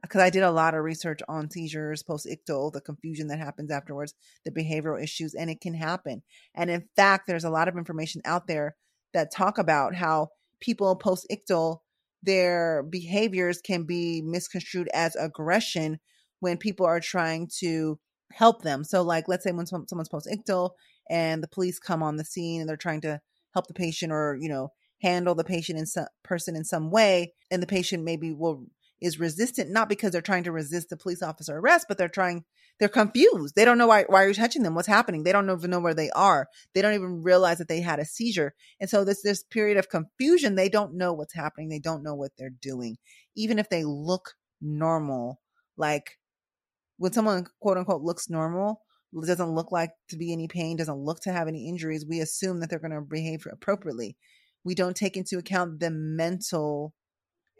because 0.00 0.20
I 0.20 0.30
did 0.30 0.44
a 0.44 0.52
lot 0.52 0.74
of 0.74 0.84
research 0.84 1.18
on 1.28 1.50
seizures 1.50 2.04
post 2.04 2.28
ictal, 2.30 2.72
the 2.72 2.80
confusion 2.80 3.26
that 3.28 3.40
happens 3.40 3.72
afterwards, 3.72 4.14
the 4.44 4.52
behavioral 4.52 5.02
issues, 5.02 5.34
and 5.34 5.50
it 5.50 5.60
can 5.60 5.74
happen. 5.74 6.22
And 6.54 6.70
in 6.70 6.84
fact, 6.94 7.26
there's 7.26 7.42
a 7.42 7.50
lot 7.50 7.66
of 7.66 7.76
information 7.76 8.22
out 8.24 8.46
there 8.46 8.76
that 9.12 9.32
talk 9.32 9.58
about 9.58 9.96
how 9.96 10.28
people 10.60 10.94
post 10.94 11.26
ictal, 11.32 11.78
their 12.22 12.84
behaviors 12.84 13.60
can 13.60 13.82
be 13.82 14.22
misconstrued 14.22 14.88
as 14.94 15.16
aggression 15.16 15.98
when 16.40 16.56
people 16.56 16.86
are 16.86 17.00
trying 17.00 17.48
to 17.60 17.98
help 18.32 18.62
them. 18.62 18.84
So, 18.84 19.02
like, 19.02 19.28
let's 19.28 19.44
say 19.44 19.52
when 19.52 19.66
someone's 19.66 20.08
post 20.08 20.28
ictal 20.30 20.70
and 21.08 21.42
the 21.42 21.48
police 21.48 21.78
come 21.78 22.02
on 22.02 22.16
the 22.16 22.24
scene 22.24 22.60
and 22.60 22.68
they're 22.68 22.76
trying 22.76 23.00
to 23.02 23.20
help 23.54 23.66
the 23.66 23.74
patient 23.74 24.12
or, 24.12 24.36
you 24.40 24.48
know, 24.48 24.72
handle 25.00 25.34
the 25.34 25.44
patient 25.44 25.78
in 25.78 25.86
some 25.86 26.06
person 26.22 26.56
in 26.56 26.64
some 26.64 26.90
way, 26.90 27.32
and 27.50 27.62
the 27.62 27.66
patient 27.66 28.04
maybe 28.04 28.32
will 28.32 28.66
is 29.00 29.20
resistant, 29.20 29.70
not 29.70 29.88
because 29.88 30.10
they're 30.10 30.20
trying 30.20 30.42
to 30.44 30.52
resist 30.52 30.88
the 30.90 30.96
police 30.96 31.22
officer 31.22 31.56
arrest, 31.56 31.86
but 31.88 31.96
they're 31.98 32.08
trying, 32.08 32.44
they're 32.80 32.88
confused. 32.88 33.54
They 33.54 33.64
don't 33.64 33.78
know 33.78 33.86
why, 33.86 34.04
why 34.08 34.24
you're 34.24 34.34
touching 34.34 34.64
them. 34.64 34.74
What's 34.74 34.88
happening? 34.88 35.22
They 35.22 35.30
don't 35.30 35.48
even 35.48 35.70
know 35.70 35.78
where 35.78 35.94
they 35.94 36.10
are. 36.10 36.48
They 36.74 36.82
don't 36.82 36.94
even 36.94 37.22
realize 37.22 37.58
that 37.58 37.68
they 37.68 37.80
had 37.80 38.00
a 38.00 38.04
seizure. 38.04 38.54
And 38.80 38.90
so 38.90 39.04
this, 39.04 39.22
this 39.22 39.44
period 39.44 39.76
of 39.76 39.88
confusion, 39.88 40.56
they 40.56 40.68
don't 40.68 40.94
know 40.94 41.12
what's 41.12 41.34
happening. 41.34 41.68
They 41.68 41.78
don't 41.78 42.02
know 42.02 42.16
what 42.16 42.32
they're 42.36 42.50
doing. 42.50 42.96
Even 43.36 43.60
if 43.60 43.68
they 43.68 43.84
look 43.84 44.34
normal, 44.60 45.40
like 45.76 46.18
when 46.98 47.12
someone 47.12 47.46
quote 47.60 47.78
unquote 47.78 48.02
looks 48.02 48.28
normal, 48.28 48.82
doesn't 49.14 49.54
look 49.54 49.72
like 49.72 49.90
to 50.10 50.16
be 50.16 50.32
any 50.32 50.48
pain, 50.48 50.76
doesn't 50.76 50.98
look 50.98 51.20
to 51.20 51.32
have 51.32 51.48
any 51.48 51.68
injuries, 51.68 52.04
we 52.06 52.20
assume 52.20 52.60
that 52.60 52.68
they're 52.68 52.78
going 52.78 52.92
to 52.92 53.00
behave 53.00 53.46
appropriately. 53.50 54.16
We 54.64 54.74
don't 54.74 54.96
take 54.96 55.16
into 55.16 55.38
account 55.38 55.80
the 55.80 55.90
mental 55.90 56.92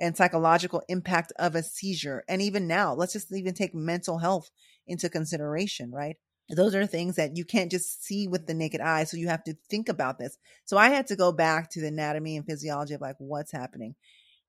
and 0.00 0.16
psychological 0.16 0.82
impact 0.88 1.32
of 1.38 1.54
a 1.54 1.62
seizure. 1.62 2.22
And 2.28 2.42
even 2.42 2.66
now, 2.66 2.94
let's 2.94 3.14
just 3.14 3.32
even 3.32 3.54
take 3.54 3.74
mental 3.74 4.18
health 4.18 4.50
into 4.86 5.08
consideration, 5.08 5.90
right? 5.90 6.16
Those 6.50 6.74
are 6.74 6.86
things 6.86 7.16
that 7.16 7.36
you 7.36 7.44
can't 7.44 7.70
just 7.70 8.04
see 8.04 8.26
with 8.26 8.46
the 8.46 8.54
naked 8.54 8.80
eye. 8.80 9.04
So 9.04 9.16
you 9.16 9.28
have 9.28 9.44
to 9.44 9.54
think 9.68 9.88
about 9.88 10.18
this. 10.18 10.36
So 10.64 10.78
I 10.78 10.88
had 10.88 11.08
to 11.08 11.16
go 11.16 11.32
back 11.32 11.70
to 11.70 11.80
the 11.80 11.88
anatomy 11.88 12.36
and 12.36 12.46
physiology 12.46 12.94
of 12.94 13.00
like 13.00 13.16
what's 13.18 13.52
happening. 13.52 13.94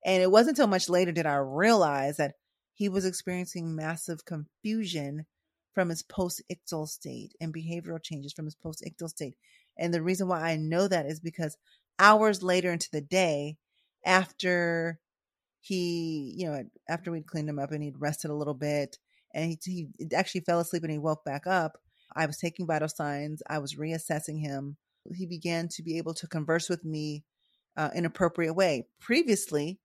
And 0.04 0.22
it 0.22 0.30
wasn't 0.30 0.56
until 0.56 0.68
much 0.68 0.88
later 0.88 1.12
did 1.12 1.26
I 1.26 1.34
realize 1.34 2.16
that 2.16 2.34
he 2.80 2.88
was 2.88 3.04
experiencing 3.04 3.76
massive 3.76 4.24
confusion 4.24 5.26
from 5.74 5.90
his 5.90 6.02
post 6.02 6.40
ictal 6.50 6.88
state 6.88 7.34
and 7.38 7.52
behavioral 7.52 8.02
changes 8.02 8.32
from 8.32 8.46
his 8.46 8.54
post 8.54 8.82
ictal 8.88 9.06
state. 9.06 9.34
And 9.76 9.92
the 9.92 10.00
reason 10.00 10.28
why 10.28 10.40
I 10.40 10.56
know 10.56 10.88
that 10.88 11.04
is 11.04 11.20
because 11.20 11.58
hours 11.98 12.42
later 12.42 12.72
into 12.72 12.88
the 12.90 13.02
day, 13.02 13.58
after 14.06 14.98
he, 15.60 16.34
you 16.38 16.46
know, 16.46 16.64
after 16.88 17.12
we'd 17.12 17.26
cleaned 17.26 17.50
him 17.50 17.58
up 17.58 17.70
and 17.70 17.82
he'd 17.82 18.00
rested 18.00 18.30
a 18.30 18.34
little 18.34 18.54
bit 18.54 18.96
and 19.34 19.58
he, 19.62 19.88
he 19.98 20.08
actually 20.16 20.40
fell 20.40 20.60
asleep 20.60 20.82
and 20.82 20.90
he 20.90 20.96
woke 20.96 21.22
back 21.22 21.46
up, 21.46 21.76
I 22.16 22.24
was 22.24 22.38
taking 22.38 22.66
vital 22.66 22.88
signs. 22.88 23.42
I 23.46 23.58
was 23.58 23.74
reassessing 23.74 24.40
him. 24.40 24.78
He 25.14 25.26
began 25.26 25.68
to 25.72 25.82
be 25.82 25.98
able 25.98 26.14
to 26.14 26.26
converse 26.26 26.70
with 26.70 26.82
me 26.82 27.24
uh, 27.76 27.90
in 27.92 28.00
an 28.00 28.06
appropriate 28.06 28.54
way. 28.54 28.86
Previously, 29.02 29.80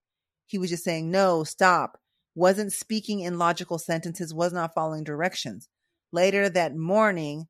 he 0.45 0.57
was 0.57 0.69
just 0.69 0.85
saying, 0.85 1.11
no, 1.11 1.43
stop, 1.43 1.99
wasn't 2.35 2.73
speaking 2.73 3.21
in 3.21 3.39
logical 3.39 3.79
sentences, 3.79 4.33
was 4.33 4.53
not 4.53 4.73
following 4.73 5.03
directions. 5.03 5.69
Later 6.11 6.49
that 6.49 6.75
morning, 6.75 7.47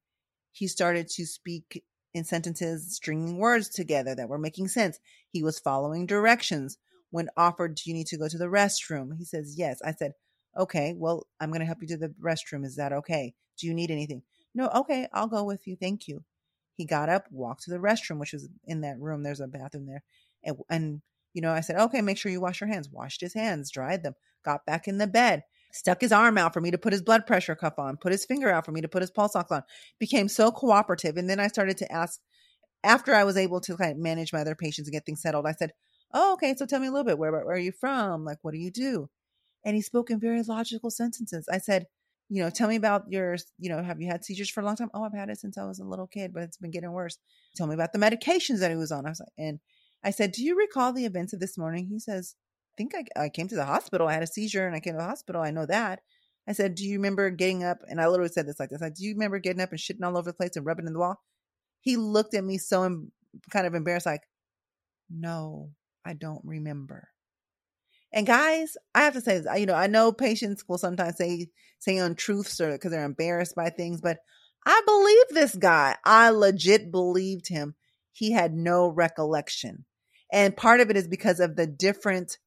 he 0.52 0.68
started 0.68 1.10
to 1.10 1.26
speak 1.26 1.84
in 2.14 2.24
sentences, 2.24 2.96
stringing 2.96 3.38
words 3.38 3.68
together 3.68 4.16
that 4.16 4.30
were 4.30 4.38
making 4.38 4.70
sense. 4.70 5.00
He 5.30 5.44
was 5.44 5.60
following 5.60 6.06
directions 6.06 6.78
when 7.10 7.30
offered, 7.36 7.76
Do 7.76 7.90
you 7.90 7.94
need 7.94 8.08
to 8.08 8.18
go 8.18 8.28
to 8.30 8.38
the 8.38 8.46
restroom? 8.46 9.18
He 9.18 9.26
says, 9.26 9.56
Yes. 9.58 9.82
I 9.84 9.92
said, 9.92 10.14
Okay, 10.58 10.94
well, 10.96 11.28
I'm 11.42 11.50
going 11.50 11.60
to 11.60 11.66
help 11.66 11.80
you 11.82 11.88
to 11.90 11.98
the 11.98 12.14
restroom. 12.24 12.64
Is 12.64 12.78
that 12.78 12.94
okay? 12.94 13.34
Do 13.60 13.68
you 13.68 13.74
need 13.74 13.92
anything? 13.92 14.22
No, 14.54 14.70
okay, 14.70 15.08
I'll 15.14 15.28
go 15.28 15.44
with 15.44 15.68
you. 15.68 15.76
Thank 15.76 16.08
you. 16.08 16.24
He 16.76 16.86
got 16.86 17.10
up, 17.10 17.26
walked 17.32 17.64
to 17.64 17.72
the 17.72 17.78
restroom, 17.78 18.20
which 18.20 18.34
was 18.34 18.48
in 18.66 18.82
that 18.82 19.00
room. 19.00 19.24
There's 19.24 19.42
a 19.42 19.48
bathroom 19.48 19.88
there. 19.88 20.04
And, 20.44 20.58
and 20.70 21.02
you 21.36 21.42
know, 21.42 21.52
I 21.52 21.60
said, 21.60 21.76
Okay, 21.76 22.02
make 22.02 22.18
sure 22.18 22.32
you 22.32 22.42
wash 22.42 22.62
your 22.62 22.70
hands. 22.70 22.90
Washed 22.90 23.22
his 23.22 23.34
hands, 23.34 23.70
dried 23.70 24.02
them, 24.02 24.16
got 24.44 24.66
back 24.66 24.88
in 24.88 24.98
the 24.98 25.06
bed, 25.06 25.44
stuck 25.74 26.00
his 26.00 26.14
arm 26.14 26.38
out 26.38 26.54
for 26.54 26.62
me 26.62 26.72
to 26.72 26.78
put 26.78 26.94
his 26.94 27.02
blood 27.02 27.28
pressure 27.28 27.56
cuff 27.56 27.78
on, 27.78 27.98
put 27.98 28.14
his 28.14 28.26
finger 28.26 28.50
out 28.50 28.66
for 28.66 28.72
me 28.72 28.82
to 28.82 28.88
put 28.88 29.02
his 29.02 29.12
pulse 29.12 29.36
ox 29.36 29.52
on. 29.52 29.62
Became 30.00 30.30
so 30.30 30.50
cooperative. 30.50 31.18
And 31.18 31.30
then 31.30 31.40
I 31.40 31.48
started 31.48 31.78
to 31.78 31.92
ask, 31.92 32.20
after 32.84 33.14
I 33.14 33.26
was 33.26 33.36
able 33.36 33.60
to 33.62 33.76
kind 33.76 33.92
of 33.92 33.98
manage 33.98 34.32
my 34.32 34.40
other 34.40 34.56
patients 34.56 34.88
and 34.88 34.94
get 34.94 35.06
things 35.06 35.22
settled, 35.22 35.46
I 35.46 35.52
said, 35.52 35.72
oh, 36.14 36.34
okay, 36.34 36.56
so 36.56 36.66
tell 36.66 36.80
me 36.80 36.88
a 36.88 36.92
little 36.92 37.04
bit. 37.04 37.18
Where, 37.18 37.32
where 37.32 37.56
are 37.56 37.58
you 37.58 37.74
from? 37.74 38.24
Like, 38.24 38.38
what 38.42 38.54
do 38.54 38.60
you 38.60 38.72
do? 38.72 39.10
And 39.66 39.76
he 39.76 39.82
spoke 39.82 40.10
in 40.10 40.20
very 40.20 40.42
logical 40.44 40.90
sentences. 40.90 41.48
I 41.52 41.58
said, 41.58 41.88
you 42.30 42.42
know, 42.42 42.50
tell 42.50 42.70
me 42.70 42.76
about 42.76 43.04
your, 43.10 43.36
you 43.60 43.70
know, 43.70 43.84
have 43.84 44.00
you 44.00 44.08
had 44.08 44.24
seizures 44.24 44.50
for 44.50 44.62
a 44.62 44.66
long 44.66 44.76
time? 44.76 44.90
Oh, 44.94 45.04
I've 45.04 45.14
had 45.14 45.30
it 45.30 45.40
since 45.40 45.58
I 45.58 45.66
was 45.66 45.80
a 45.80 45.84
little 45.84 46.08
kid, 46.08 46.34
but 46.34 46.44
it's 46.44 46.58
been 46.58 46.72
getting 46.72 46.92
worse. 46.92 47.18
Tell 47.56 47.68
me 47.68 47.76
about 47.76 47.92
the 47.92 48.00
medications 48.00 48.60
that 48.60 48.72
he 48.72 48.78
was 48.78 48.92
on. 48.92 49.06
I 49.06 49.10
was 49.10 49.20
like, 49.20 49.30
and 49.38 49.60
I 50.04 50.12
said, 50.12 50.32
do 50.32 50.44
you 50.44 50.58
recall 50.58 50.94
the 50.94 51.06
events 51.06 51.34
of 51.34 51.40
this 51.40 51.58
morning? 51.58 51.88
He 51.88 52.00
says, 52.00 52.36
I 52.36 52.74
think 52.78 52.94
I, 52.96 53.24
I 53.24 53.30
came 53.30 53.48
to 53.48 53.56
the 53.56 53.66
hospital. 53.66 54.08
I 54.08 54.14
had 54.14 54.24
a 54.24 54.28
seizure 54.28 54.68
and 54.68 54.76
I 54.76 54.80
came 54.80 54.94
to 54.94 55.00
the 55.00 55.06
hospital. 55.06 55.42
I 55.42 55.52
know 55.52 55.66
that. 55.66 56.02
I 56.48 56.54
said, 56.54 56.76
do 56.76 56.86
you 56.86 56.98
remember 56.98 57.30
getting 57.32 57.64
up? 57.64 57.80
And 57.90 58.00
I 58.00 58.08
literally 58.08 58.32
said 58.32 58.48
this 58.48 58.60
like 58.60 58.70
this. 58.70 58.82
I, 58.82 58.90
do 58.90 59.04
you 59.04 59.14
remember 59.14 59.40
getting 59.40 59.62
up 59.62 59.72
and 59.72 59.80
shitting 59.80 60.06
all 60.06 60.18
over 60.18 60.30
the 60.30 60.34
place 60.34 60.56
and 60.56 60.66
rubbing 60.66 60.86
in 60.86 60.94
the 60.94 61.00
wall? 61.00 61.20
He 61.82 61.98
looked 61.98 62.36
at 62.36 62.44
me 62.44 62.58
so 62.60 62.84
em- 62.84 63.12
kind 63.50 63.66
of 63.66 63.74
embarrassed, 63.74 64.06
like, 64.06 64.22
no. 65.10 65.72
I 66.06 66.14
don't 66.14 66.42
remember. 66.44 67.10
And 68.14 68.28
guys, 68.28 68.78
I 68.94 69.02
have 69.02 69.14
to 69.14 69.22
say, 69.22 69.40
this, 69.40 69.60
you 69.60 69.66
know, 69.66 69.74
I 69.74 69.88
know 69.88 70.12
patients 70.12 70.64
will 70.68 70.78
sometimes 70.78 71.18
say 71.18 71.48
say 71.80 71.98
untruths 71.98 72.62
or 72.62 72.72
because 72.72 72.92
they're 72.92 73.04
embarrassed 73.04 73.56
by 73.56 73.70
things, 73.72 74.02
but 74.02 74.20
I 74.66 74.82
believe 74.86 75.26
this 75.32 75.56
guy. 75.56 75.96
I 76.06 76.30
legit 76.30 76.92
believed 76.92 77.48
him. 77.48 77.76
He 78.16 78.32
had 78.32 78.54
no 78.54 78.88
recollection. 78.88 79.84
And 80.32 80.56
part 80.56 80.80
of 80.80 80.90
it 80.90 80.96
is 80.96 81.06
because 81.06 81.42
of 81.42 81.58
the 81.58 81.68
different 81.68 82.38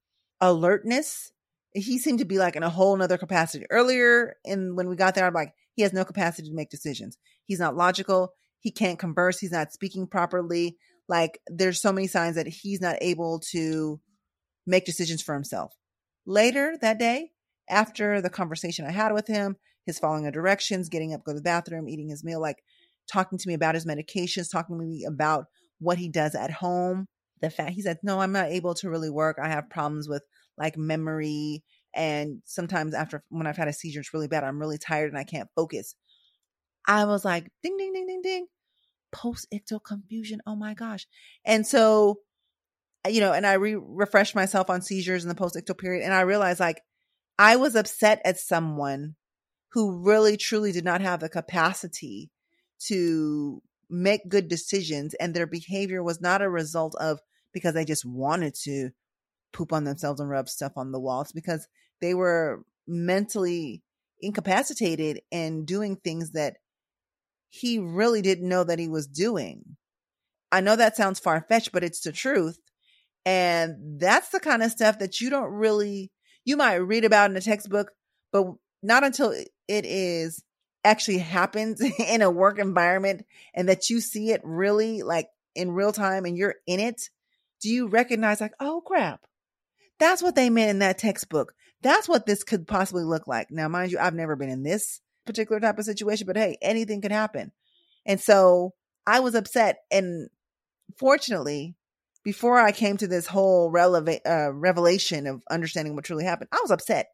alertness. 0.40 1.30
He 1.74 1.98
seemed 1.98 2.20
to 2.20 2.24
be 2.24 2.38
like 2.38 2.56
in 2.56 2.62
a 2.62 2.70
whole 2.70 2.96
nother 2.96 3.18
capacity. 3.18 3.66
Earlier 3.68 4.36
And 4.46 4.78
when 4.78 4.88
we 4.88 4.96
got 4.96 5.14
there, 5.14 5.26
I'm 5.26 5.34
like, 5.34 5.52
he 5.74 5.82
has 5.82 5.92
no 5.92 6.06
capacity 6.06 6.48
to 6.48 6.54
make 6.54 6.70
decisions. 6.70 7.18
He's 7.44 7.60
not 7.60 7.76
logical. 7.76 8.32
He 8.60 8.70
can't 8.70 8.98
converse. 8.98 9.38
He's 9.38 9.52
not 9.52 9.74
speaking 9.74 10.06
properly. 10.06 10.78
Like 11.06 11.38
there's 11.46 11.82
so 11.82 11.92
many 11.92 12.06
signs 12.06 12.36
that 12.36 12.48
he's 12.48 12.80
not 12.80 12.96
able 13.02 13.40
to 13.50 14.00
make 14.66 14.86
decisions 14.86 15.20
for 15.20 15.34
himself. 15.34 15.74
Later 16.24 16.78
that 16.80 16.98
day, 16.98 17.32
after 17.68 18.22
the 18.22 18.30
conversation 18.30 18.86
I 18.86 18.92
had 18.92 19.12
with 19.12 19.26
him, 19.26 19.56
his 19.84 19.98
following 19.98 20.26
of 20.26 20.32
directions, 20.32 20.88
getting 20.88 21.12
up, 21.12 21.24
go 21.24 21.32
to 21.32 21.36
the 21.36 21.42
bathroom, 21.42 21.90
eating 21.90 22.08
his 22.08 22.24
meal, 22.24 22.40
like 22.40 22.62
talking 23.10 23.38
to 23.38 23.48
me 23.48 23.54
about 23.54 23.74
his 23.74 23.86
medications, 23.86 24.50
talking 24.50 24.78
to 24.78 24.84
me 24.84 25.04
about 25.06 25.46
what 25.78 25.98
he 25.98 26.08
does 26.08 26.34
at 26.34 26.50
home. 26.50 27.06
The 27.40 27.50
fact 27.50 27.70
he 27.70 27.82
said, 27.82 27.98
No, 28.02 28.20
I'm 28.20 28.32
not 28.32 28.50
able 28.50 28.74
to 28.74 28.90
really 28.90 29.10
work. 29.10 29.38
I 29.42 29.48
have 29.48 29.70
problems 29.70 30.08
with 30.08 30.22
like 30.56 30.76
memory. 30.76 31.62
And 31.94 32.42
sometimes 32.44 32.94
after 32.94 33.22
when 33.28 33.46
I've 33.46 33.56
had 33.56 33.68
a 33.68 33.72
seizure, 33.72 34.00
it's 34.00 34.12
really 34.12 34.28
bad. 34.28 34.44
I'm 34.44 34.58
really 34.58 34.78
tired 34.78 35.10
and 35.10 35.18
I 35.18 35.24
can't 35.24 35.48
focus. 35.54 35.94
I 36.86 37.04
was 37.04 37.24
like, 37.24 37.50
ding, 37.62 37.76
ding, 37.76 37.92
ding, 37.92 38.06
ding, 38.06 38.22
ding 38.22 38.46
post 39.12 39.46
ictal 39.52 39.82
confusion. 39.82 40.40
Oh 40.46 40.56
my 40.56 40.74
gosh. 40.74 41.06
And 41.44 41.66
so, 41.66 42.20
uh, 43.06 43.10
you 43.10 43.20
know, 43.20 43.32
and 43.32 43.46
I 43.46 43.54
re- 43.54 43.76
refreshed 43.76 44.34
myself 44.34 44.70
on 44.70 44.82
seizures 44.82 45.24
in 45.24 45.28
the 45.28 45.34
post 45.34 45.56
ictal 45.56 45.78
period. 45.78 46.04
And 46.04 46.14
I 46.14 46.22
realized 46.22 46.60
like 46.60 46.82
I 47.38 47.56
was 47.56 47.74
upset 47.74 48.20
at 48.24 48.38
someone 48.38 49.16
who 49.72 50.02
really 50.02 50.36
truly 50.36 50.72
did 50.72 50.84
not 50.84 51.00
have 51.00 51.20
the 51.20 51.28
capacity 51.28 52.30
to 52.86 53.62
make 53.90 54.28
good 54.28 54.48
decisions. 54.48 55.14
And 55.14 55.34
their 55.34 55.46
behavior 55.46 56.02
was 56.02 56.20
not 56.20 56.42
a 56.42 56.50
result 56.50 56.94
of 57.00 57.20
because 57.52 57.74
they 57.74 57.84
just 57.84 58.04
wanted 58.04 58.54
to 58.64 58.90
poop 59.52 59.72
on 59.72 59.84
themselves 59.84 60.20
and 60.20 60.28
rub 60.28 60.48
stuff 60.48 60.72
on 60.76 60.92
the 60.92 61.00
walls 61.00 61.32
because 61.32 61.66
they 62.00 62.14
were 62.14 62.62
mentally 62.86 63.82
incapacitated 64.20 65.20
and 65.32 65.66
doing 65.66 65.96
things 65.96 66.32
that 66.32 66.56
he 67.48 67.78
really 67.78 68.20
didn't 68.20 68.48
know 68.48 68.64
that 68.64 68.78
he 68.78 68.88
was 68.88 69.06
doing. 69.06 69.76
I 70.52 70.60
know 70.60 70.76
that 70.76 70.96
sounds 70.96 71.18
far 71.18 71.44
fetched, 71.48 71.72
but 71.72 71.84
it's 71.84 72.00
the 72.00 72.12
truth. 72.12 72.58
And 73.24 74.00
that's 74.00 74.30
the 74.30 74.40
kind 74.40 74.62
of 74.62 74.70
stuff 74.70 74.98
that 74.98 75.20
you 75.20 75.30
don't 75.30 75.52
really, 75.52 76.10
you 76.44 76.56
might 76.56 76.76
read 76.76 77.04
about 77.04 77.30
in 77.30 77.36
a 77.36 77.40
textbook, 77.40 77.90
but 78.32 78.46
not 78.82 79.04
until 79.04 79.30
it 79.30 79.48
is 79.68 80.42
actually 80.88 81.18
happens 81.18 81.80
in 81.98 82.22
a 82.22 82.30
work 82.30 82.58
environment 82.58 83.24
and 83.54 83.68
that 83.68 83.90
you 83.90 84.00
see 84.00 84.30
it 84.30 84.40
really 84.42 85.02
like 85.02 85.28
in 85.54 85.72
real 85.72 85.92
time 85.92 86.24
and 86.24 86.36
you're 86.36 86.56
in 86.66 86.80
it, 86.80 87.10
do 87.60 87.68
you 87.68 87.88
recognize 87.88 88.40
like, 88.40 88.54
oh 88.60 88.80
crap, 88.80 89.20
that's 89.98 90.22
what 90.22 90.34
they 90.34 90.50
meant 90.50 90.70
in 90.70 90.78
that 90.80 90.98
textbook. 90.98 91.54
That's 91.82 92.08
what 92.08 92.26
this 92.26 92.42
could 92.42 92.66
possibly 92.66 93.04
look 93.04 93.26
like. 93.26 93.50
Now, 93.50 93.68
mind 93.68 93.92
you, 93.92 93.98
I've 93.98 94.14
never 94.14 94.36
been 94.36 94.48
in 94.48 94.62
this 94.62 95.00
particular 95.26 95.60
type 95.60 95.78
of 95.78 95.84
situation, 95.84 96.26
but 96.26 96.36
hey, 96.36 96.58
anything 96.62 97.00
could 97.00 97.12
happen. 97.12 97.52
And 98.06 98.20
so 98.20 98.74
I 99.06 99.20
was 99.20 99.34
upset. 99.34 99.78
And 99.90 100.28
fortunately, 100.96 101.74
before 102.24 102.58
I 102.58 102.72
came 102.72 102.96
to 102.96 103.06
this 103.06 103.26
whole 103.26 103.72
releva- 103.72 104.26
uh, 104.26 104.52
revelation 104.52 105.26
of 105.26 105.42
understanding 105.50 105.94
what 105.94 106.04
truly 106.04 106.24
happened, 106.24 106.48
I 106.52 106.58
was 106.62 106.70
upset. 106.70 107.08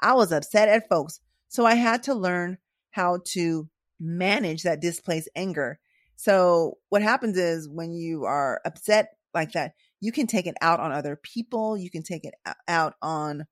I 0.00 0.14
was 0.14 0.32
upset 0.32 0.68
at 0.68 0.88
folks. 0.88 1.20
So 1.48 1.64
I 1.64 1.74
had 1.74 2.02
to 2.04 2.14
learn 2.14 2.58
how 2.98 3.20
to 3.24 3.68
manage 4.00 4.64
that 4.64 4.80
displaced 4.80 5.28
anger. 5.36 5.78
So 6.16 6.78
what 6.88 7.00
happens 7.00 7.38
is 7.38 7.68
when 7.68 7.92
you 7.92 8.24
are 8.24 8.60
upset 8.64 9.10
like 9.32 9.52
that, 9.52 9.74
you 10.00 10.10
can 10.10 10.26
take 10.26 10.48
it 10.48 10.56
out 10.60 10.80
on 10.80 10.90
other 10.90 11.14
people. 11.14 11.76
You 11.76 11.90
can 11.90 12.02
take 12.02 12.24
it 12.24 12.34
out 12.66 12.94
on 13.00 13.46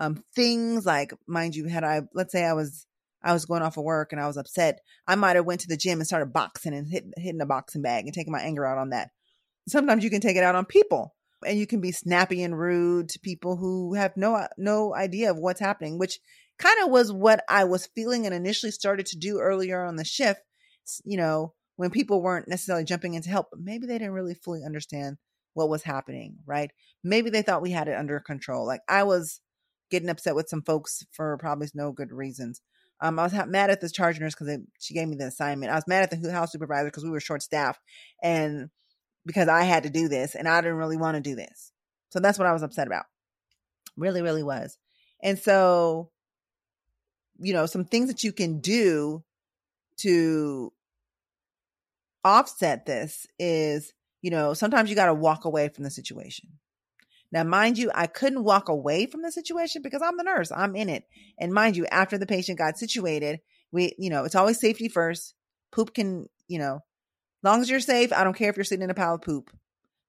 um, 0.00 0.24
things 0.34 0.84
like, 0.84 1.12
mind 1.28 1.54
you, 1.54 1.66
had 1.66 1.84
I, 1.84 2.02
let's 2.12 2.32
say 2.32 2.44
I 2.44 2.54
was, 2.54 2.86
I 3.22 3.32
was 3.32 3.44
going 3.44 3.62
off 3.62 3.76
of 3.76 3.84
work 3.84 4.10
and 4.10 4.20
I 4.20 4.26
was 4.26 4.36
upset. 4.36 4.80
I 5.06 5.14
might 5.14 5.36
have 5.36 5.46
went 5.46 5.60
to 5.60 5.68
the 5.68 5.76
gym 5.76 6.00
and 6.00 6.06
started 6.06 6.32
boxing 6.32 6.74
and 6.74 6.88
hit, 6.88 7.04
hitting 7.16 7.40
a 7.40 7.46
boxing 7.46 7.82
bag 7.82 8.04
and 8.04 8.12
taking 8.12 8.32
my 8.32 8.40
anger 8.40 8.66
out 8.66 8.78
on 8.78 8.90
that. 8.90 9.10
Sometimes 9.68 10.02
you 10.02 10.10
can 10.10 10.20
take 10.20 10.36
it 10.36 10.42
out 10.42 10.56
on 10.56 10.64
people 10.64 11.14
and 11.46 11.56
you 11.56 11.68
can 11.68 11.80
be 11.80 11.92
snappy 11.92 12.42
and 12.42 12.58
rude 12.58 13.10
to 13.10 13.20
people 13.20 13.56
who 13.56 13.94
have 13.94 14.16
no, 14.16 14.44
no 14.56 14.92
idea 14.92 15.30
of 15.30 15.38
what's 15.38 15.60
happening, 15.60 15.98
which 15.98 16.18
kind 16.58 16.82
of 16.82 16.90
was 16.90 17.12
what 17.12 17.42
I 17.48 17.64
was 17.64 17.88
feeling 17.94 18.26
and 18.26 18.34
initially 18.34 18.72
started 18.72 19.06
to 19.06 19.18
do 19.18 19.38
earlier 19.38 19.84
on 19.84 19.96
the 19.96 20.04
shift, 20.04 20.40
you 21.04 21.16
know, 21.16 21.54
when 21.76 21.90
people 21.90 22.22
weren't 22.22 22.48
necessarily 22.48 22.84
jumping 22.84 23.14
in 23.14 23.22
to 23.22 23.30
help, 23.30 23.48
but 23.50 23.60
maybe 23.60 23.86
they 23.86 23.98
didn't 23.98 24.12
really 24.12 24.34
fully 24.34 24.64
understand 24.64 25.16
what 25.54 25.68
was 25.68 25.82
happening, 25.82 26.38
right? 26.46 26.70
Maybe 27.04 27.30
they 27.30 27.42
thought 27.42 27.62
we 27.62 27.70
had 27.70 27.88
it 27.88 27.96
under 27.96 28.20
control. 28.20 28.66
Like 28.66 28.80
I 28.88 29.04
was 29.04 29.40
getting 29.90 30.08
upset 30.08 30.34
with 30.34 30.48
some 30.48 30.62
folks 30.62 31.04
for 31.12 31.36
probably 31.38 31.68
no 31.74 31.92
good 31.92 32.12
reasons. 32.12 32.60
Um, 33.00 33.18
I 33.18 33.24
was 33.24 33.32
mad 33.46 33.70
at 33.70 33.80
the 33.80 33.88
charge 33.88 34.18
nurse 34.18 34.34
because 34.34 34.58
she 34.80 34.94
gave 34.94 35.08
me 35.08 35.16
the 35.16 35.26
assignment. 35.26 35.70
I 35.70 35.76
was 35.76 35.86
mad 35.86 36.02
at 36.02 36.22
the 36.22 36.32
house 36.32 36.52
supervisor 36.52 36.86
because 36.86 37.04
we 37.04 37.10
were 37.10 37.20
short 37.20 37.42
staffed 37.42 37.80
and 38.22 38.70
because 39.24 39.48
I 39.48 39.62
had 39.62 39.84
to 39.84 39.90
do 39.90 40.08
this 40.08 40.34
and 40.34 40.48
I 40.48 40.60
didn't 40.60 40.78
really 40.78 40.96
want 40.96 41.14
to 41.14 41.20
do 41.20 41.36
this. 41.36 41.72
So 42.10 42.18
that's 42.18 42.38
what 42.38 42.48
I 42.48 42.52
was 42.52 42.62
upset 42.62 42.86
about. 42.86 43.04
Really, 43.96 44.22
really 44.22 44.42
was. 44.42 44.78
And 45.22 45.38
so, 45.38 46.10
you 47.38 47.52
know, 47.52 47.66
some 47.66 47.84
things 47.84 48.08
that 48.08 48.22
you 48.22 48.32
can 48.32 48.60
do 48.60 49.22
to 49.98 50.72
offset 52.24 52.86
this 52.86 53.26
is 53.38 53.92
you 54.22 54.30
know, 54.30 54.54
sometimes 54.54 54.90
you 54.90 54.96
got 54.96 55.06
to 55.06 55.14
walk 55.14 55.44
away 55.44 55.68
from 55.68 55.84
the 55.84 55.90
situation. 55.90 56.50
Now, 57.30 57.44
mind 57.44 57.78
you, 57.78 57.90
I 57.94 58.06
couldn't 58.06 58.44
walk 58.44 58.68
away 58.68 59.06
from 59.06 59.22
the 59.22 59.30
situation 59.30 59.82
because 59.82 60.02
I'm 60.02 60.16
the 60.16 60.24
nurse. 60.24 60.50
I'm 60.50 60.74
in 60.74 60.88
it. 60.88 61.04
And 61.38 61.52
mind 61.52 61.76
you, 61.76 61.86
after 61.86 62.16
the 62.16 62.26
patient 62.26 62.58
got 62.58 62.78
situated, 62.78 63.40
we, 63.70 63.94
you 63.98 64.10
know, 64.10 64.24
it's 64.24 64.34
always 64.34 64.58
safety 64.58 64.88
first. 64.88 65.34
Poop 65.70 65.94
can, 65.94 66.26
you 66.48 66.58
know, 66.58 66.80
long 67.42 67.60
as 67.60 67.68
you're 67.68 67.80
safe, 67.80 68.12
I 68.12 68.24
don't 68.24 68.36
care 68.36 68.48
if 68.48 68.56
you're 68.56 68.64
sitting 68.64 68.82
in 68.82 68.90
a 68.90 68.94
pile 68.94 69.16
of 69.16 69.22
poop. 69.22 69.50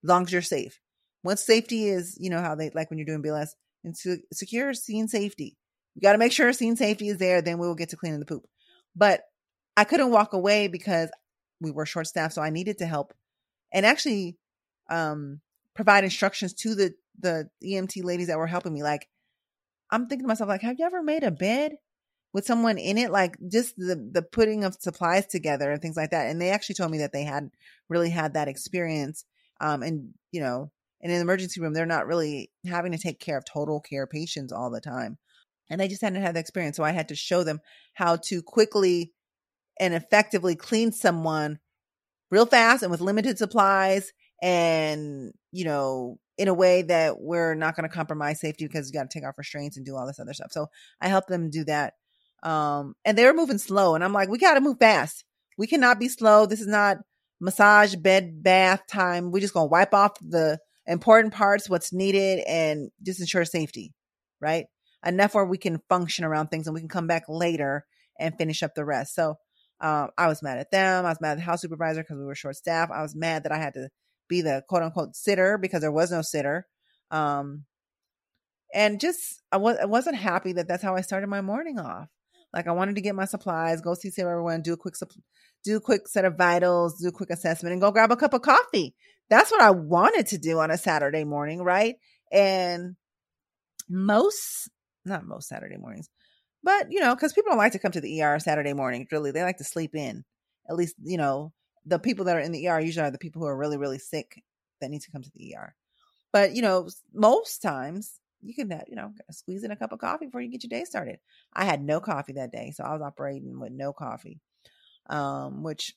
Long 0.01 0.23
as 0.23 0.31
you're 0.31 0.41
safe. 0.41 0.79
Once 1.23 1.43
safety 1.43 1.89
is, 1.89 2.17
you 2.17 2.29
know, 2.29 2.39
how 2.39 2.55
they 2.55 2.69
like 2.69 2.89
when 2.89 2.97
you're 2.97 3.05
doing 3.05 3.21
BLS 3.21 3.49
and 3.83 3.95
secure 4.31 4.73
scene 4.73 5.09
safety. 5.09 5.57
You 5.99 6.03
got 6.03 6.13
to 6.13 6.17
make 6.17 6.31
sure 6.31 6.53
scene 6.53 6.77
safety 6.77 7.09
is 7.09 7.17
there. 7.17 7.41
Then 7.41 7.57
we 7.59 7.67
will 7.67 7.75
get 7.75 7.89
to 7.89 7.97
cleaning 7.97 8.21
the 8.21 8.25
poop. 8.25 8.47
But 8.95 9.23
I 9.75 9.83
couldn't 9.83 10.11
walk 10.11 10.31
away 10.31 10.69
because 10.69 11.09
we 11.59 11.71
were 11.71 11.85
short 11.85 12.07
staffed. 12.07 12.35
So 12.35 12.41
I 12.41 12.51
needed 12.51 12.77
to 12.77 12.85
help 12.85 13.13
and 13.73 13.85
actually 13.85 14.37
um, 14.89 15.41
provide 15.75 16.05
instructions 16.05 16.53
to 16.53 16.73
the 16.73 16.93
the 17.19 17.49
EMT 17.61 18.05
ladies 18.05 18.27
that 18.27 18.37
were 18.37 18.47
helping 18.47 18.73
me. 18.73 18.81
Like, 18.81 19.09
I'm 19.91 20.07
thinking 20.07 20.23
to 20.23 20.29
myself, 20.29 20.47
like, 20.47 20.61
have 20.61 20.77
you 20.79 20.85
ever 20.85 21.03
made 21.03 21.23
a 21.23 21.31
bed 21.31 21.73
with 22.31 22.45
someone 22.45 22.77
in 22.77 22.97
it? 22.97 23.11
Like, 23.11 23.35
just 23.51 23.75
the 23.75 23.95
the 24.09 24.21
putting 24.21 24.63
of 24.63 24.77
supplies 24.79 25.27
together 25.27 25.69
and 25.69 25.81
things 25.81 25.97
like 25.97 26.11
that. 26.11 26.27
And 26.27 26.39
they 26.39 26.51
actually 26.51 26.75
told 26.75 26.91
me 26.91 26.99
that 26.99 27.11
they 27.11 27.25
had 27.25 27.49
really 27.89 28.09
had 28.09 28.35
that 28.35 28.47
experience. 28.47 29.25
Um, 29.59 29.83
and 29.83 30.13
you 30.31 30.39
know, 30.39 30.71
in 31.01 31.11
an 31.11 31.19
emergency 31.19 31.59
room, 31.59 31.73
they're 31.73 31.85
not 31.85 32.07
really 32.07 32.51
having 32.65 32.93
to 32.93 32.97
take 32.97 33.19
care 33.19 33.37
of 33.37 33.43
total 33.43 33.81
care 33.81 34.07
patients 34.07 34.53
all 34.53 34.69
the 34.69 34.79
time. 34.79 35.17
And 35.69 35.79
they 35.79 35.87
just 35.87 36.01
hadn't 36.01 36.21
had 36.21 36.35
the 36.35 36.39
experience. 36.39 36.77
So 36.77 36.83
I 36.83 36.91
had 36.91 37.09
to 37.09 37.15
show 37.15 37.43
them 37.43 37.59
how 37.93 38.17
to 38.25 38.41
quickly 38.41 39.13
and 39.79 39.93
effectively 39.93 40.55
clean 40.55 40.91
someone 40.91 41.59
real 42.31 42.45
fast 42.45 42.83
and 42.83 42.91
with 42.91 43.01
limited 43.01 43.37
supplies 43.37 44.11
and, 44.41 45.31
you 45.51 45.65
know, 45.65 46.17
in 46.37 46.47
a 46.47 46.53
way 46.53 46.83
that 46.83 47.19
we're 47.19 47.53
not 47.53 47.75
going 47.75 47.87
to 47.87 47.93
compromise 47.93 48.39
safety 48.39 48.65
because 48.65 48.87
you 48.87 48.93
got 48.93 49.09
to 49.09 49.19
take 49.19 49.27
off 49.27 49.37
restraints 49.37 49.77
and 49.77 49.85
do 49.85 49.95
all 49.95 50.07
this 50.07 50.19
other 50.19 50.33
stuff. 50.33 50.51
So 50.51 50.67
I 51.01 51.09
helped 51.09 51.27
them 51.27 51.49
do 51.49 51.65
that. 51.65 51.93
Um, 52.43 52.95
and 53.03 53.17
they 53.17 53.25
were 53.25 53.33
moving 53.33 53.57
slow. 53.57 53.95
And 53.95 54.03
I'm 54.03 54.13
like, 54.13 54.29
we 54.29 54.37
got 54.37 54.53
to 54.53 54.61
move 54.61 54.79
fast. 54.79 55.25
We 55.57 55.67
cannot 55.67 55.99
be 55.99 56.07
slow. 56.07 56.45
This 56.45 56.61
is 56.61 56.67
not 56.67 56.97
massage, 57.41 57.95
bed, 57.95 58.41
bath 58.41 58.83
time. 58.87 59.31
We're 59.31 59.41
just 59.41 59.53
going 59.53 59.67
to 59.67 59.71
wipe 59.71 59.93
off 59.93 60.13
the 60.21 60.59
important 60.87 61.33
parts, 61.33 61.69
what's 61.69 61.91
needed, 61.91 62.39
and 62.47 62.89
just 63.05 63.19
ensure 63.19 63.45
safety, 63.45 63.93
right? 64.39 64.67
Enough 65.05 65.33
where 65.33 65.45
we 65.45 65.57
can 65.57 65.81
function 65.89 66.25
around 66.25 66.47
things 66.47 66.67
and 66.67 66.73
we 66.73 66.81
can 66.81 66.89
come 66.89 67.07
back 67.07 67.23
later 67.29 67.85
and 68.19 68.37
finish 68.37 68.63
up 68.63 68.75
the 68.75 68.83
rest. 68.83 69.15
So 69.15 69.35
um, 69.81 70.09
I 70.17 70.27
was 70.27 70.43
mad 70.43 70.59
at 70.59 70.71
them. 70.71 71.05
I 71.05 71.09
was 71.09 71.21
mad 71.21 71.31
at 71.31 71.37
the 71.37 71.43
house 71.43 71.61
supervisor 71.61 72.01
because 72.03 72.17
we 72.17 72.25
were 72.25 72.35
short 72.35 72.57
staffed. 72.57 72.91
I 72.91 73.01
was 73.01 73.15
mad 73.15 73.43
that 73.43 73.51
I 73.51 73.57
had 73.57 73.75
to 73.75 73.89
be 74.27 74.41
the 74.41 74.63
quote 74.67 74.83
unquote 74.83 75.15
sitter 75.15 75.57
because 75.57 75.81
there 75.81 75.91
was 75.91 76.11
no 76.11 76.21
sitter. 76.21 76.67
Um, 77.11 77.65
and 78.73 78.99
just 78.99 79.41
I 79.51 79.57
was 79.57 79.77
I 79.81 79.85
wasn't 79.85 80.17
happy 80.17 80.53
that 80.53 80.67
that's 80.67 80.83
how 80.83 80.95
I 80.95 81.01
started 81.01 81.27
my 81.27 81.41
morning 81.41 81.79
off. 81.79 82.07
Like 82.53 82.67
I 82.67 82.71
wanted 82.71 82.95
to 82.95 83.01
get 83.01 83.15
my 83.15 83.25
supplies, 83.25 83.81
go 83.81 83.93
see 83.93 84.11
everyone, 84.19 84.61
do 84.61 84.73
a 84.73 84.77
quick 84.77 84.95
do 85.63 85.77
a 85.77 85.81
quick 85.81 86.07
set 86.07 86.25
of 86.25 86.37
vitals, 86.37 86.99
do 86.99 87.07
a 87.07 87.11
quick 87.11 87.29
assessment, 87.29 87.73
and 87.73 87.81
go 87.81 87.91
grab 87.91 88.11
a 88.11 88.15
cup 88.15 88.33
of 88.33 88.41
coffee. 88.41 88.95
That's 89.29 89.51
what 89.51 89.61
I 89.61 89.71
wanted 89.71 90.27
to 90.27 90.37
do 90.37 90.59
on 90.59 90.71
a 90.71 90.77
Saturday 90.77 91.23
morning, 91.23 91.61
right? 91.61 91.95
And 92.31 92.95
most, 93.87 94.69
not 95.05 95.25
most 95.25 95.47
Saturday 95.47 95.77
mornings, 95.77 96.09
but, 96.63 96.91
you 96.91 96.99
know, 96.99 97.15
because 97.15 97.33
people 97.33 97.51
don't 97.51 97.57
like 97.57 97.71
to 97.73 97.79
come 97.79 97.91
to 97.91 98.01
the 98.01 98.21
ER 98.21 98.39
Saturday 98.39 98.73
morning, 98.73 99.07
really. 99.11 99.31
They 99.31 99.43
like 99.43 99.57
to 99.57 99.63
sleep 99.63 99.95
in. 99.95 100.23
At 100.69 100.75
least, 100.75 100.95
you 101.01 101.17
know, 101.17 101.53
the 101.85 101.99
people 101.99 102.25
that 102.25 102.35
are 102.35 102.41
in 102.41 102.51
the 102.51 102.67
ER 102.67 102.79
usually 102.79 103.07
are 103.07 103.11
the 103.11 103.17
people 103.17 103.41
who 103.41 103.47
are 103.47 103.57
really, 103.57 103.77
really 103.77 103.99
sick 103.99 104.43
that 104.81 104.89
need 104.89 105.01
to 105.01 105.11
come 105.11 105.21
to 105.21 105.31
the 105.33 105.55
ER. 105.55 105.75
But, 106.31 106.55
you 106.55 106.61
know, 106.61 106.89
most 107.13 107.61
times 107.61 108.19
you 108.41 108.53
can, 108.53 108.69
have, 108.71 108.85
you 108.87 108.95
know, 108.95 109.11
squeeze 109.31 109.63
in 109.63 109.71
a 109.71 109.75
cup 109.75 109.91
of 109.91 109.99
coffee 109.99 110.25
before 110.25 110.41
you 110.41 110.51
get 110.51 110.63
your 110.63 110.69
day 110.69 110.85
started. 110.85 111.19
I 111.53 111.65
had 111.65 111.81
no 111.81 111.99
coffee 111.99 112.33
that 112.33 112.51
day. 112.51 112.71
So 112.75 112.83
I 112.83 112.93
was 112.93 113.01
operating 113.01 113.59
with 113.59 113.71
no 113.71 113.93
coffee, 113.93 114.39
um, 115.09 115.63
which 115.63 115.93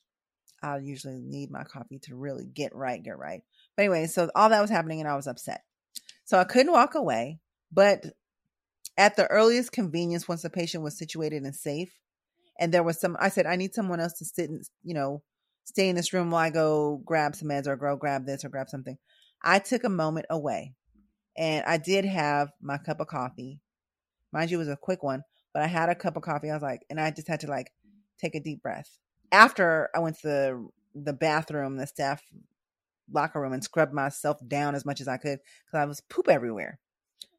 I 0.61 0.77
usually 0.77 1.19
need 1.21 1.51
my 1.51 1.63
coffee 1.63 1.99
to 2.03 2.15
really 2.15 2.45
get 2.45 2.73
right, 2.73 3.03
get 3.03 3.17
right. 3.17 3.41
But 3.75 3.83
anyway, 3.83 4.07
so 4.07 4.29
all 4.33 4.49
that 4.49 4.61
was 4.61 4.69
happening 4.69 5.01
and 5.01 5.09
I 5.09 5.15
was 5.15 5.27
upset. 5.27 5.61
So 6.23 6.39
I 6.39 6.45
couldn't 6.45 6.71
walk 6.71 6.95
away, 6.95 7.39
but 7.71 8.05
at 8.97 9.15
the 9.15 9.27
earliest 9.27 9.71
convenience 9.71 10.27
once 10.27 10.41
the 10.41 10.49
patient 10.49 10.83
was 10.83 10.97
situated 10.97 11.43
and 11.43 11.55
safe 11.55 11.93
and 12.59 12.73
there 12.73 12.83
was 12.83 12.99
some 12.99 13.17
i 13.19 13.29
said 13.29 13.45
i 13.45 13.55
need 13.55 13.73
someone 13.73 13.99
else 13.99 14.13
to 14.13 14.25
sit 14.25 14.49
and 14.49 14.63
you 14.83 14.93
know 14.93 15.21
stay 15.63 15.89
in 15.89 15.95
this 15.95 16.13
room 16.13 16.31
while 16.31 16.45
i 16.45 16.49
go 16.49 17.01
grab 17.05 17.35
some 17.35 17.49
meds 17.49 17.67
or 17.67 17.75
go 17.75 17.95
grab 17.95 18.25
this 18.25 18.43
or 18.43 18.49
grab 18.49 18.69
something. 18.69 18.97
I 19.45 19.59
took 19.59 19.83
a 19.83 19.89
moment 19.89 20.27
away 20.29 20.73
and 21.37 21.65
i 21.65 21.77
did 21.77 22.05
have 22.05 22.51
my 22.61 22.77
cup 22.77 22.99
of 22.99 23.07
coffee. 23.07 23.59
Mind 24.31 24.51
you 24.51 24.57
it 24.57 24.59
was 24.59 24.67
a 24.67 24.77
quick 24.77 25.03
one 25.03 25.23
but 25.53 25.63
i 25.63 25.67
had 25.67 25.89
a 25.89 25.95
cup 25.95 26.17
of 26.17 26.23
coffee 26.23 26.49
i 26.49 26.53
was 26.53 26.63
like 26.63 26.81
and 26.89 26.99
i 26.99 27.11
just 27.11 27.27
had 27.27 27.39
to 27.41 27.47
like 27.47 27.71
take 28.19 28.35
a 28.35 28.39
deep 28.39 28.61
breath. 28.61 28.97
After 29.31 29.89
i 29.95 29.99
went 29.99 30.19
to 30.19 30.27
the 30.27 30.67
the 30.95 31.13
bathroom 31.13 31.77
the 31.77 31.87
staff 31.87 32.21
locker 33.11 33.41
room 33.41 33.53
and 33.53 33.63
scrubbed 33.63 33.93
myself 33.93 34.37
down 34.47 34.75
as 34.75 34.85
much 34.85 35.01
as 35.01 35.07
i 35.07 35.17
could 35.17 35.39
because 35.65 35.81
i 35.81 35.85
was 35.85 36.01
poop 36.01 36.29
everywhere 36.29 36.79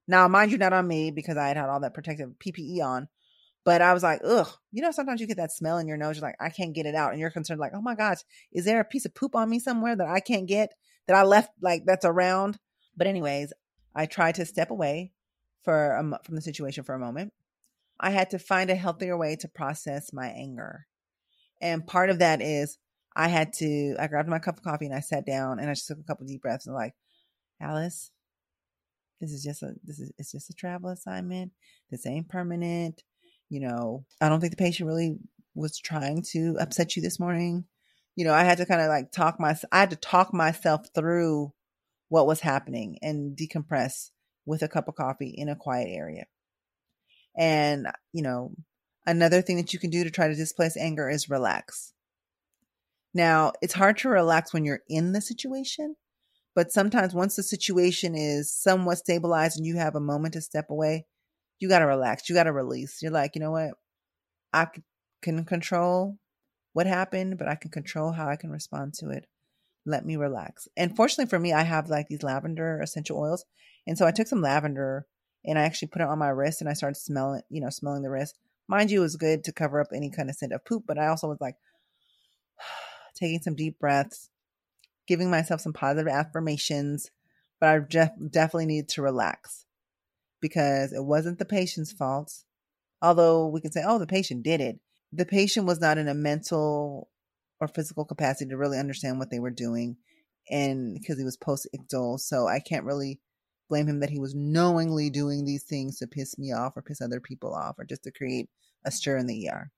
now, 0.06 0.28
mind 0.28 0.52
you, 0.52 0.58
not 0.58 0.72
on 0.72 0.86
me 0.86 1.10
because 1.10 1.36
I 1.36 1.48
had 1.48 1.56
had 1.56 1.68
all 1.68 1.80
that 1.80 1.94
protective 1.94 2.30
PPE 2.38 2.82
on. 2.82 3.08
But 3.64 3.80
I 3.80 3.94
was 3.94 4.02
like, 4.02 4.20
ugh, 4.22 4.48
you 4.72 4.82
know, 4.82 4.90
sometimes 4.90 5.22
you 5.22 5.26
get 5.26 5.38
that 5.38 5.52
smell 5.52 5.78
in 5.78 5.88
your 5.88 5.96
nose. 5.96 6.16
You're 6.16 6.26
like, 6.26 6.36
I 6.38 6.50
can't 6.50 6.74
get 6.74 6.84
it 6.84 6.94
out. 6.94 7.12
And 7.12 7.20
you're 7.20 7.30
concerned, 7.30 7.60
like, 7.60 7.72
oh 7.74 7.80
my 7.80 7.94
gosh, 7.94 8.18
is 8.52 8.66
there 8.66 8.80
a 8.80 8.84
piece 8.84 9.06
of 9.06 9.14
poop 9.14 9.34
on 9.34 9.48
me 9.48 9.58
somewhere 9.58 9.96
that 9.96 10.06
I 10.06 10.20
can't 10.20 10.46
get 10.46 10.74
that 11.08 11.16
I 11.16 11.22
left, 11.22 11.50
like, 11.62 11.84
that's 11.86 12.04
around? 12.04 12.58
But, 12.94 13.06
anyways, 13.06 13.54
I 13.94 14.04
tried 14.04 14.34
to 14.34 14.44
step 14.44 14.70
away 14.70 15.12
for 15.62 16.18
from 16.24 16.34
the 16.34 16.42
situation 16.42 16.84
for 16.84 16.94
a 16.94 16.98
moment. 16.98 17.32
I 17.98 18.10
had 18.10 18.30
to 18.30 18.38
find 18.38 18.68
a 18.68 18.74
healthier 18.74 19.16
way 19.16 19.36
to 19.36 19.48
process 19.48 20.12
my 20.12 20.26
anger. 20.26 20.86
And 21.62 21.86
part 21.86 22.10
of 22.10 22.18
that 22.18 22.42
is 22.42 22.76
I 23.16 23.28
had 23.28 23.54
to, 23.54 23.96
I 23.98 24.08
grabbed 24.08 24.28
my 24.28 24.40
cup 24.40 24.58
of 24.58 24.64
coffee 24.64 24.86
and 24.86 24.94
I 24.94 25.00
sat 25.00 25.24
down 25.24 25.58
and 25.58 25.70
I 25.70 25.72
just 25.72 25.86
took 25.86 25.98
a 25.98 26.02
couple 26.02 26.26
deep 26.26 26.42
breaths 26.42 26.66
and 26.66 26.74
like, 26.74 26.94
Alice, 27.60 28.10
this 29.20 29.32
is 29.32 29.42
just 29.42 29.62
a 29.62 29.74
this 29.84 29.98
is 30.00 30.12
it's 30.18 30.32
just 30.32 30.50
a 30.50 30.54
travel 30.54 30.90
assignment. 30.90 31.52
This 31.90 32.06
ain't 32.06 32.28
permanent. 32.28 33.02
You 33.48 33.60
know, 33.60 34.04
I 34.20 34.28
don't 34.28 34.40
think 34.40 34.52
the 34.52 34.56
patient 34.56 34.88
really 34.88 35.18
was 35.54 35.78
trying 35.78 36.22
to 36.32 36.56
upset 36.60 36.96
you 36.96 37.02
this 37.02 37.20
morning. 37.20 37.64
you 38.16 38.24
know, 38.24 38.32
I 38.32 38.44
had 38.44 38.58
to 38.58 38.66
kind 38.66 38.80
of 38.80 38.88
like 38.88 39.10
talk 39.10 39.40
my, 39.40 39.56
I 39.72 39.80
had 39.80 39.90
to 39.90 39.96
talk 39.96 40.32
myself 40.32 40.86
through 40.94 41.52
what 42.08 42.26
was 42.26 42.40
happening 42.40 42.98
and 43.02 43.36
decompress 43.36 44.10
with 44.46 44.62
a 44.62 44.68
cup 44.68 44.88
of 44.88 44.94
coffee 44.94 45.34
in 45.36 45.48
a 45.48 45.56
quiet 45.56 45.88
area. 45.90 46.26
And, 47.36 47.88
you 48.12 48.22
know, 48.22 48.52
another 49.06 49.42
thing 49.42 49.56
that 49.56 49.72
you 49.72 49.78
can 49.78 49.90
do 49.90 50.04
to 50.04 50.10
try 50.10 50.28
to 50.28 50.34
displace 50.34 50.76
anger 50.76 51.08
is 51.08 51.28
relax. 51.30 51.92
Now, 53.12 53.52
it's 53.62 53.74
hard 53.74 53.98
to 53.98 54.08
relax 54.08 54.52
when 54.52 54.64
you're 54.64 54.82
in 54.88 55.12
the 55.12 55.20
situation, 55.20 55.96
but 56.54 56.72
sometimes 56.72 57.14
once 57.14 57.36
the 57.36 57.42
situation 57.42 58.14
is 58.14 58.52
somewhat 58.52 58.98
stabilized 58.98 59.56
and 59.56 59.66
you 59.66 59.76
have 59.76 59.96
a 59.96 60.00
moment 60.00 60.34
to 60.34 60.40
step 60.40 60.70
away, 60.70 61.06
you 61.58 61.68
got 61.68 61.80
to 61.80 61.86
relax. 61.86 62.28
You 62.28 62.34
got 62.34 62.44
to 62.44 62.52
release. 62.52 63.02
You're 63.02 63.12
like, 63.12 63.34
you 63.34 63.40
know 63.40 63.50
what? 63.50 63.70
I 64.52 64.68
can 65.22 65.44
control 65.44 66.18
what 66.72 66.86
happened, 66.86 67.38
but 67.38 67.48
I 67.48 67.54
can 67.54 67.70
control 67.70 68.12
how 68.12 68.28
I 68.28 68.36
can 68.36 68.50
respond 68.50 68.94
to 68.94 69.10
it. 69.10 69.26
Let 69.86 70.04
me 70.04 70.16
relax. 70.16 70.68
And 70.76 70.96
fortunately 70.96 71.28
for 71.28 71.38
me, 71.38 71.52
I 71.52 71.62
have 71.62 71.88
like 71.88 72.08
these 72.08 72.22
lavender 72.22 72.80
essential 72.80 73.18
oils. 73.18 73.44
And 73.86 73.98
so 73.98 74.06
I 74.06 74.12
took 74.12 74.26
some 74.26 74.40
lavender 74.40 75.06
and 75.44 75.58
I 75.58 75.62
actually 75.62 75.88
put 75.88 76.02
it 76.02 76.08
on 76.08 76.18
my 76.18 76.28
wrist 76.28 76.60
and 76.60 76.70
I 76.70 76.74
started 76.74 76.96
smelling, 76.96 77.42
you 77.50 77.60
know, 77.60 77.70
smelling 77.70 78.02
the 78.02 78.10
wrist. 78.10 78.38
Mind 78.66 78.90
you, 78.90 79.00
it 79.00 79.02
was 79.02 79.16
good 79.16 79.44
to 79.44 79.52
cover 79.52 79.80
up 79.80 79.88
any 79.94 80.10
kind 80.10 80.30
of 80.30 80.36
scent 80.36 80.52
of 80.52 80.64
poop, 80.64 80.84
but 80.86 80.98
I 80.98 81.08
also 81.08 81.28
was 81.28 81.40
like 81.40 81.56
taking 83.14 83.40
some 83.40 83.54
deep 83.54 83.78
breaths, 83.78 84.30
giving 85.06 85.30
myself 85.30 85.60
some 85.60 85.72
positive 85.72 86.12
affirmations, 86.12 87.10
but 87.60 87.68
I 87.68 87.78
def- 87.78 88.30
definitely 88.30 88.66
needed 88.66 88.88
to 88.90 89.02
relax 89.02 89.66
because 90.40 90.92
it 90.92 91.04
wasn't 91.04 91.38
the 91.38 91.44
patient's 91.44 91.92
fault. 91.92 92.32
Although 93.02 93.48
we 93.48 93.60
can 93.60 93.72
say, 93.72 93.82
oh, 93.86 93.98
the 93.98 94.06
patient 94.06 94.42
did 94.42 94.60
it. 94.60 94.78
The 95.12 95.26
patient 95.26 95.66
was 95.66 95.80
not 95.80 95.98
in 95.98 96.08
a 96.08 96.14
mental 96.14 97.08
or 97.60 97.68
physical 97.68 98.04
capacity 98.04 98.50
to 98.50 98.56
really 98.56 98.78
understand 98.78 99.18
what 99.18 99.30
they 99.30 99.38
were 99.38 99.50
doing. 99.50 99.96
And 100.50 100.94
because 100.94 101.18
he 101.18 101.24
was 101.24 101.36
post 101.36 101.68
ictal, 101.74 102.18
so 102.18 102.46
I 102.46 102.60
can't 102.60 102.84
really 102.84 103.20
blame 103.68 103.88
him 103.88 104.00
that 104.00 104.10
he 104.10 104.18
was 104.18 104.34
knowingly 104.34 105.10
doing 105.10 105.44
these 105.44 105.64
things 105.64 105.98
to 105.98 106.06
piss 106.06 106.38
me 106.38 106.52
off 106.52 106.76
or 106.76 106.82
piss 106.82 107.00
other 107.00 107.20
people 107.20 107.54
off 107.54 107.76
or 107.78 107.84
just 107.84 108.04
to 108.04 108.12
create 108.12 108.48
a 108.84 108.90
stir 108.90 109.16
in 109.16 109.26
the 109.26 109.48
ER. 109.48 109.70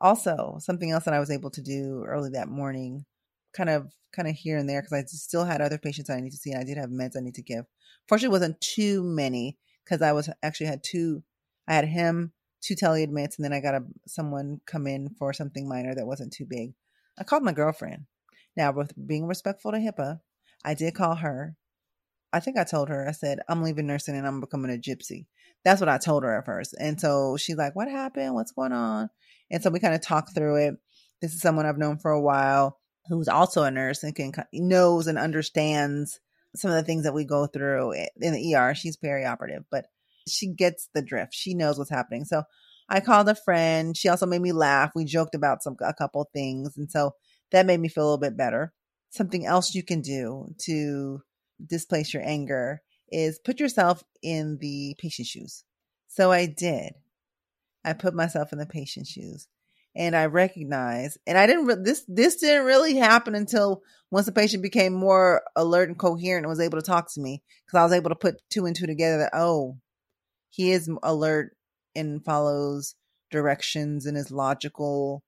Also, 0.00 0.56
something 0.60 0.90
else 0.90 1.04
that 1.04 1.14
I 1.14 1.20
was 1.20 1.30
able 1.30 1.50
to 1.50 1.62
do 1.62 2.04
early 2.06 2.30
that 2.30 2.48
morning, 2.48 3.06
kind 3.54 3.70
of 3.70 3.92
kind 4.14 4.28
of 4.28 4.34
here 4.34 4.56
and 4.56 4.68
there, 4.68 4.82
because 4.82 4.92
I 4.92 5.04
still 5.06 5.44
had 5.44 5.60
other 5.60 5.78
patients 5.78 6.10
I 6.10 6.20
need 6.20 6.30
to 6.30 6.36
see 6.36 6.52
and 6.52 6.60
I 6.60 6.64
did 6.64 6.78
have 6.78 6.90
meds 6.90 7.16
I 7.16 7.20
need 7.20 7.34
to 7.34 7.42
give. 7.42 7.64
Fortunately, 8.08 8.32
wasn't 8.32 8.60
too 8.60 9.02
many 9.02 9.58
because 9.84 10.02
I 10.02 10.12
was 10.12 10.30
actually 10.42 10.66
had 10.66 10.82
two. 10.82 11.22
I 11.66 11.74
had 11.74 11.86
him, 11.86 12.32
two 12.60 12.74
teleadmits, 12.74 13.36
and 13.36 13.44
then 13.44 13.52
I 13.52 13.60
got 13.60 13.74
a 13.74 13.84
someone 14.06 14.60
come 14.66 14.86
in 14.86 15.10
for 15.18 15.32
something 15.32 15.68
minor 15.68 15.94
that 15.94 16.06
wasn't 16.06 16.32
too 16.32 16.46
big. 16.48 16.74
I 17.18 17.24
called 17.24 17.42
my 17.42 17.52
girlfriend. 17.52 18.06
Now, 18.56 18.72
with 18.72 18.92
being 19.06 19.26
respectful 19.26 19.72
to 19.72 19.78
HIPAA, 19.78 20.20
I 20.64 20.74
did 20.74 20.94
call 20.94 21.16
her. 21.16 21.56
I 22.32 22.40
think 22.40 22.58
I 22.58 22.64
told 22.64 22.88
her, 22.88 23.08
I 23.08 23.12
said, 23.12 23.40
I'm 23.48 23.62
leaving 23.62 23.86
nursing 23.86 24.16
and 24.16 24.26
I'm 24.26 24.40
becoming 24.40 24.72
a 24.72 24.78
gypsy. 24.78 25.26
That's 25.64 25.80
what 25.80 25.88
I 25.88 25.98
told 25.98 26.24
her 26.24 26.36
at 26.36 26.44
first. 26.44 26.74
And 26.78 27.00
so 27.00 27.36
she's 27.36 27.56
like, 27.56 27.74
What 27.74 27.88
happened? 27.88 28.34
What's 28.34 28.52
going 28.52 28.72
on? 28.72 29.08
And 29.50 29.62
so 29.62 29.70
we 29.70 29.80
kind 29.80 29.94
of 29.94 30.00
talked 30.00 30.34
through 30.34 30.56
it. 30.56 30.74
This 31.20 31.32
is 31.32 31.40
someone 31.40 31.66
I've 31.66 31.78
known 31.78 31.98
for 31.98 32.10
a 32.10 32.20
while 32.20 32.78
who's 33.08 33.28
also 33.28 33.62
a 33.62 33.70
nurse 33.70 34.02
and 34.02 34.14
can 34.14 34.32
knows 34.52 35.06
and 35.06 35.18
understands 35.18 36.20
some 36.56 36.70
of 36.70 36.76
the 36.76 36.82
things 36.82 37.04
that 37.04 37.14
we 37.14 37.24
go 37.24 37.46
through 37.46 37.92
in 37.92 38.32
the 38.32 38.54
ER. 38.54 38.74
She's 38.74 38.96
perioperative, 38.96 39.64
but 39.70 39.86
she 40.28 40.48
gets 40.48 40.88
the 40.94 41.02
drift. 41.02 41.34
She 41.34 41.54
knows 41.54 41.78
what's 41.78 41.90
happening. 41.90 42.24
So 42.24 42.44
I 42.88 43.00
called 43.00 43.28
a 43.28 43.34
friend. 43.34 43.96
She 43.96 44.08
also 44.08 44.26
made 44.26 44.40
me 44.40 44.52
laugh. 44.52 44.92
We 44.94 45.04
joked 45.04 45.34
about 45.34 45.62
some 45.62 45.76
a 45.80 45.94
couple 45.94 46.28
things, 46.32 46.76
and 46.76 46.90
so 46.90 47.12
that 47.50 47.66
made 47.66 47.80
me 47.80 47.88
feel 47.88 48.04
a 48.04 48.06
little 48.06 48.18
bit 48.18 48.36
better. 48.36 48.72
Something 49.10 49.46
else 49.46 49.74
you 49.74 49.82
can 49.82 50.00
do 50.00 50.48
to 50.66 51.22
displace 51.64 52.12
your 52.12 52.26
anger 52.26 52.80
is 53.10 53.38
put 53.38 53.60
yourself 53.60 54.02
in 54.22 54.58
the 54.60 54.96
patient's 54.98 55.30
shoes. 55.30 55.64
So 56.08 56.32
I 56.32 56.46
did. 56.46 56.92
I 57.84 57.92
put 57.92 58.14
myself 58.14 58.52
in 58.52 58.58
the 58.58 58.66
patient's 58.66 59.10
shoes 59.10 59.46
and 59.96 60.16
I 60.16 60.26
recognized, 60.26 61.18
and 61.26 61.38
I 61.38 61.46
didn't, 61.46 61.66
re- 61.66 61.76
this, 61.82 62.04
this 62.08 62.36
didn't 62.36 62.66
really 62.66 62.96
happen 62.96 63.34
until 63.34 63.82
once 64.10 64.26
the 64.26 64.32
patient 64.32 64.62
became 64.62 64.92
more 64.92 65.42
alert 65.56 65.88
and 65.88 65.98
coherent 65.98 66.44
and 66.44 66.50
was 66.50 66.60
able 66.60 66.78
to 66.78 66.86
talk 66.86 67.12
to 67.12 67.20
me 67.20 67.42
because 67.66 67.78
I 67.78 67.82
was 67.84 67.92
able 67.92 68.10
to 68.10 68.16
put 68.16 68.42
two 68.50 68.66
and 68.66 68.76
two 68.76 68.86
together 68.86 69.18
that, 69.18 69.32
oh, 69.34 69.78
he 70.50 70.70
is 70.70 70.88
alert 71.02 71.56
and 71.94 72.24
follows 72.24 72.94
directions 73.30 74.06
and 74.06 74.16
is 74.16 74.30
logical. 74.30 75.22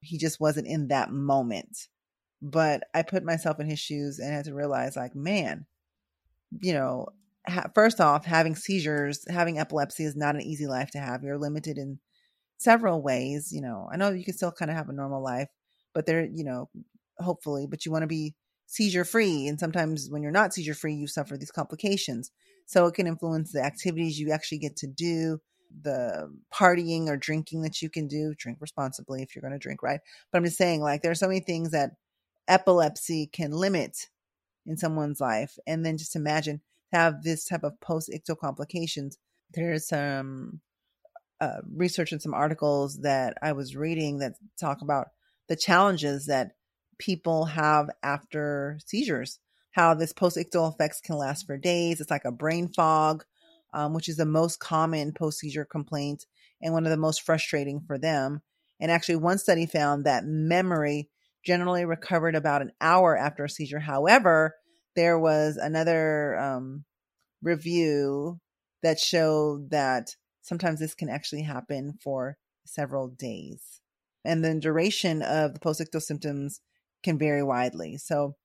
He 0.00 0.18
just 0.18 0.40
wasn't 0.40 0.66
in 0.66 0.88
that 0.88 1.12
moment. 1.12 1.88
But 2.40 2.82
I 2.92 3.02
put 3.02 3.22
myself 3.22 3.60
in 3.60 3.70
his 3.70 3.78
shoes 3.78 4.18
and 4.18 4.32
had 4.32 4.46
to 4.46 4.54
realize, 4.54 4.96
like, 4.96 5.14
man, 5.14 5.66
you 6.60 6.72
know, 6.72 7.06
first 7.74 8.00
off, 8.00 8.24
having 8.24 8.56
seizures, 8.56 9.24
having 9.28 9.60
epilepsy 9.60 10.04
is 10.04 10.16
not 10.16 10.34
an 10.34 10.42
easy 10.42 10.66
life 10.66 10.90
to 10.90 10.98
have. 10.98 11.22
You're 11.22 11.38
limited 11.38 11.78
in 11.78 12.00
several 12.62 13.02
ways. 13.02 13.52
You 13.52 13.60
know, 13.60 13.88
I 13.92 13.96
know 13.96 14.10
you 14.10 14.24
can 14.24 14.34
still 14.34 14.52
kind 14.52 14.70
of 14.70 14.76
have 14.76 14.88
a 14.88 14.92
normal 14.92 15.22
life, 15.22 15.48
but 15.94 16.06
there, 16.06 16.24
you 16.24 16.44
know, 16.44 16.68
hopefully, 17.18 17.66
but 17.66 17.84
you 17.84 17.92
want 17.92 18.02
to 18.02 18.08
be 18.08 18.34
seizure 18.66 19.04
free. 19.04 19.46
And 19.46 19.60
sometimes 19.60 20.08
when 20.10 20.22
you're 20.22 20.32
not 20.32 20.54
seizure 20.54 20.74
free, 20.74 20.94
you 20.94 21.06
suffer 21.06 21.36
these 21.36 21.50
complications. 21.50 22.30
So 22.66 22.86
it 22.86 22.94
can 22.94 23.06
influence 23.06 23.52
the 23.52 23.62
activities 23.62 24.18
you 24.18 24.30
actually 24.30 24.58
get 24.58 24.76
to 24.76 24.86
do, 24.86 25.40
the 25.82 26.32
partying 26.54 27.08
or 27.08 27.16
drinking 27.16 27.62
that 27.62 27.82
you 27.82 27.90
can 27.90 28.06
do. 28.06 28.34
Drink 28.38 28.58
responsibly 28.60 29.22
if 29.22 29.34
you're 29.34 29.42
going 29.42 29.52
to 29.52 29.58
drink, 29.58 29.82
right? 29.82 30.00
But 30.30 30.38
I'm 30.38 30.44
just 30.44 30.56
saying, 30.56 30.80
like, 30.80 31.02
there 31.02 31.10
are 31.10 31.16
so 31.16 31.28
many 31.28 31.40
things 31.40 31.72
that 31.72 31.90
epilepsy 32.48 33.26
can 33.26 33.50
limit 33.50 34.08
in 34.64 34.76
someone's 34.76 35.20
life. 35.20 35.58
And 35.66 35.84
then 35.84 35.98
just 35.98 36.16
imagine 36.16 36.60
have 36.92 37.22
this 37.22 37.44
type 37.44 37.64
of 37.64 37.80
post 37.80 38.10
ictal 38.14 38.38
complications. 38.38 39.18
There's 39.52 39.88
some 39.88 40.60
uh, 41.42 41.60
research 41.74 42.12
and 42.12 42.22
some 42.22 42.34
articles 42.34 43.00
that 43.00 43.36
I 43.42 43.50
was 43.50 43.74
reading 43.74 44.18
that 44.18 44.34
talk 44.60 44.80
about 44.80 45.08
the 45.48 45.56
challenges 45.56 46.26
that 46.26 46.52
people 46.98 47.46
have 47.46 47.90
after 48.00 48.78
seizures, 48.86 49.40
how 49.72 49.92
this 49.92 50.12
post 50.12 50.36
ictal 50.36 50.72
effects 50.72 51.00
can 51.00 51.16
last 51.16 51.44
for 51.44 51.58
days. 51.58 52.00
It's 52.00 52.12
like 52.12 52.24
a 52.24 52.30
brain 52.30 52.68
fog, 52.68 53.24
um, 53.74 53.92
which 53.92 54.08
is 54.08 54.18
the 54.18 54.24
most 54.24 54.60
common 54.60 55.12
post 55.12 55.40
seizure 55.40 55.64
complaint 55.64 56.26
and 56.62 56.72
one 56.72 56.84
of 56.86 56.90
the 56.90 56.96
most 56.96 57.22
frustrating 57.22 57.80
for 57.88 57.98
them. 57.98 58.40
And 58.78 58.92
actually, 58.92 59.16
one 59.16 59.38
study 59.38 59.66
found 59.66 60.04
that 60.04 60.24
memory 60.24 61.10
generally 61.44 61.84
recovered 61.84 62.36
about 62.36 62.62
an 62.62 62.70
hour 62.80 63.16
after 63.18 63.44
a 63.44 63.50
seizure. 63.50 63.80
However, 63.80 64.54
there 64.94 65.18
was 65.18 65.56
another 65.56 66.38
um, 66.38 66.84
review 67.42 68.38
that 68.84 69.00
showed 69.00 69.70
that 69.70 70.14
sometimes 70.42 70.80
this 70.80 70.94
can 70.94 71.08
actually 71.08 71.42
happen 71.42 71.98
for 72.02 72.36
several 72.66 73.08
days. 73.08 73.80
And 74.24 74.44
the 74.44 74.54
duration 74.54 75.22
of 75.22 75.54
the 75.54 75.60
postictal 75.60 76.00
symptoms 76.00 76.60
can 77.02 77.18
vary 77.18 77.42
widely. 77.42 77.96
So, 77.96 78.36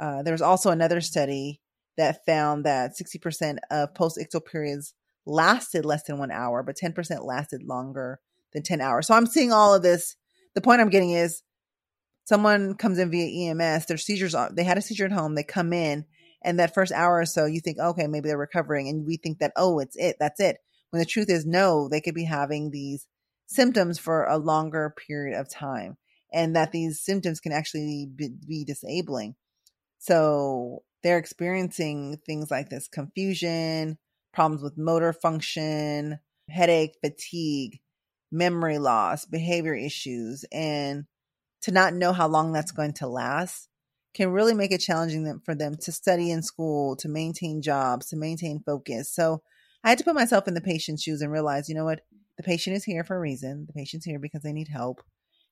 uh, 0.00 0.22
there 0.22 0.34
was 0.34 0.42
also 0.42 0.70
another 0.70 1.00
study 1.00 1.60
that 1.96 2.24
found 2.24 2.64
that 2.64 2.96
60% 2.96 3.58
of 3.70 3.94
postictal 3.94 4.44
periods 4.44 4.94
lasted 5.26 5.84
less 5.84 6.04
than 6.04 6.18
one 6.18 6.30
hour, 6.30 6.62
but 6.62 6.76
10% 6.76 7.24
lasted 7.24 7.62
longer 7.62 8.20
than 8.52 8.62
10 8.62 8.80
hours. 8.80 9.06
So 9.06 9.14
I'm 9.14 9.26
seeing 9.26 9.52
all 9.52 9.74
of 9.74 9.82
this. 9.82 10.16
The 10.54 10.60
point 10.60 10.80
I'm 10.80 10.90
getting 10.90 11.10
is 11.10 11.42
someone 12.24 12.74
comes 12.74 12.98
in 12.98 13.10
via 13.10 13.50
EMS, 13.50 13.86
their 13.86 13.96
seizures 13.96 14.34
they 14.52 14.64
had 14.64 14.78
a 14.78 14.82
seizure 14.82 15.06
at 15.06 15.12
home, 15.12 15.34
they 15.34 15.42
come 15.42 15.72
in, 15.72 16.06
and 16.42 16.58
that 16.58 16.74
first 16.74 16.92
hour 16.92 17.18
or 17.18 17.26
so, 17.26 17.46
you 17.46 17.60
think, 17.60 17.78
okay, 17.78 18.06
maybe 18.06 18.28
they're 18.28 18.38
recovering. 18.38 18.88
And 18.88 19.06
we 19.06 19.16
think 19.16 19.38
that, 19.38 19.52
oh, 19.56 19.80
it's 19.80 19.96
it, 19.96 20.16
that's 20.20 20.40
it. 20.40 20.58
When 20.90 21.00
the 21.00 21.06
truth 21.06 21.28
is, 21.28 21.44
no, 21.46 21.88
they 21.88 22.00
could 22.00 22.14
be 22.14 22.24
having 22.24 22.70
these 22.70 23.06
symptoms 23.46 23.98
for 23.98 24.24
a 24.24 24.38
longer 24.38 24.94
period 25.06 25.38
of 25.38 25.50
time, 25.50 25.96
and 26.32 26.56
that 26.56 26.72
these 26.72 27.00
symptoms 27.00 27.40
can 27.40 27.52
actually 27.52 28.08
be, 28.14 28.30
be 28.46 28.64
disabling. 28.64 29.34
So 29.98 30.82
they're 31.02 31.18
experiencing 31.18 32.18
things 32.26 32.50
like 32.50 32.68
this 32.68 32.88
confusion, 32.88 33.98
problems 34.32 34.62
with 34.62 34.78
motor 34.78 35.12
function, 35.12 36.18
headache, 36.48 36.96
fatigue, 37.02 37.80
memory 38.30 38.78
loss, 38.78 39.24
behavior 39.24 39.74
issues, 39.74 40.44
and 40.52 41.04
to 41.62 41.72
not 41.72 41.94
know 41.94 42.12
how 42.12 42.28
long 42.28 42.52
that's 42.52 42.72
going 42.72 42.92
to 42.94 43.08
last 43.08 43.68
can 44.14 44.30
really 44.30 44.54
make 44.54 44.72
it 44.72 44.78
challenging 44.78 45.40
for 45.44 45.54
them 45.54 45.76
to 45.76 45.92
study 45.92 46.30
in 46.30 46.42
school, 46.42 46.96
to 46.96 47.08
maintain 47.08 47.62
jobs, 47.62 48.08
to 48.08 48.16
maintain 48.16 48.62
focus. 48.64 49.12
So 49.12 49.42
I 49.88 49.92
had 49.92 49.98
to 49.98 50.04
put 50.04 50.14
myself 50.14 50.46
in 50.46 50.52
the 50.52 50.60
patient's 50.60 51.02
shoes 51.02 51.22
and 51.22 51.32
realize, 51.32 51.66
you 51.66 51.74
know 51.74 51.86
what? 51.86 52.02
The 52.36 52.42
patient 52.42 52.76
is 52.76 52.84
here 52.84 53.04
for 53.04 53.16
a 53.16 53.20
reason. 53.20 53.64
The 53.66 53.72
patient's 53.72 54.04
here 54.04 54.18
because 54.18 54.42
they 54.42 54.52
need 54.52 54.68
help. 54.68 55.00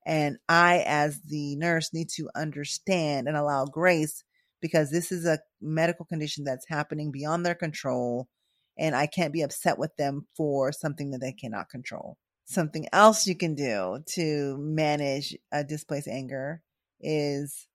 And 0.04 0.36
I, 0.46 0.84
as 0.86 1.22
the 1.22 1.56
nurse, 1.56 1.94
need 1.94 2.10
to 2.16 2.28
understand 2.36 3.28
and 3.28 3.36
allow 3.36 3.64
grace 3.64 4.22
because 4.60 4.90
this 4.90 5.10
is 5.10 5.24
a 5.24 5.38
medical 5.62 6.04
condition 6.04 6.44
that's 6.44 6.68
happening 6.68 7.12
beyond 7.12 7.46
their 7.46 7.54
control. 7.54 8.28
And 8.76 8.94
I 8.94 9.06
can't 9.06 9.32
be 9.32 9.40
upset 9.40 9.78
with 9.78 9.96
them 9.96 10.26
for 10.36 10.70
something 10.70 11.12
that 11.12 11.22
they 11.22 11.32
cannot 11.32 11.70
control 11.70 12.18
something 12.46 12.86
else 12.92 13.26
you 13.26 13.34
can 13.34 13.54
do 13.54 13.98
to 14.06 14.56
manage 14.58 15.36
a 15.50 15.64
displaced 15.64 16.06
anger 16.06 16.62
is, 17.00 17.66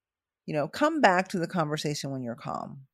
you 0.46 0.54
know, 0.54 0.68
come 0.68 1.02
back 1.02 1.28
to 1.28 1.40
the 1.40 1.48
conversation 1.48 2.12
when 2.12 2.24
you're 2.24 2.36
calm. 2.36 2.88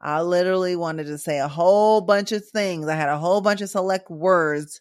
I 0.00 0.22
literally 0.22 0.76
wanted 0.76 1.06
to 1.06 1.18
say 1.18 1.38
a 1.38 1.48
whole 1.48 2.00
bunch 2.00 2.32
of 2.32 2.46
things. 2.46 2.86
I 2.86 2.94
had 2.94 3.08
a 3.08 3.18
whole 3.18 3.40
bunch 3.40 3.60
of 3.60 3.70
select 3.70 4.10
words 4.10 4.80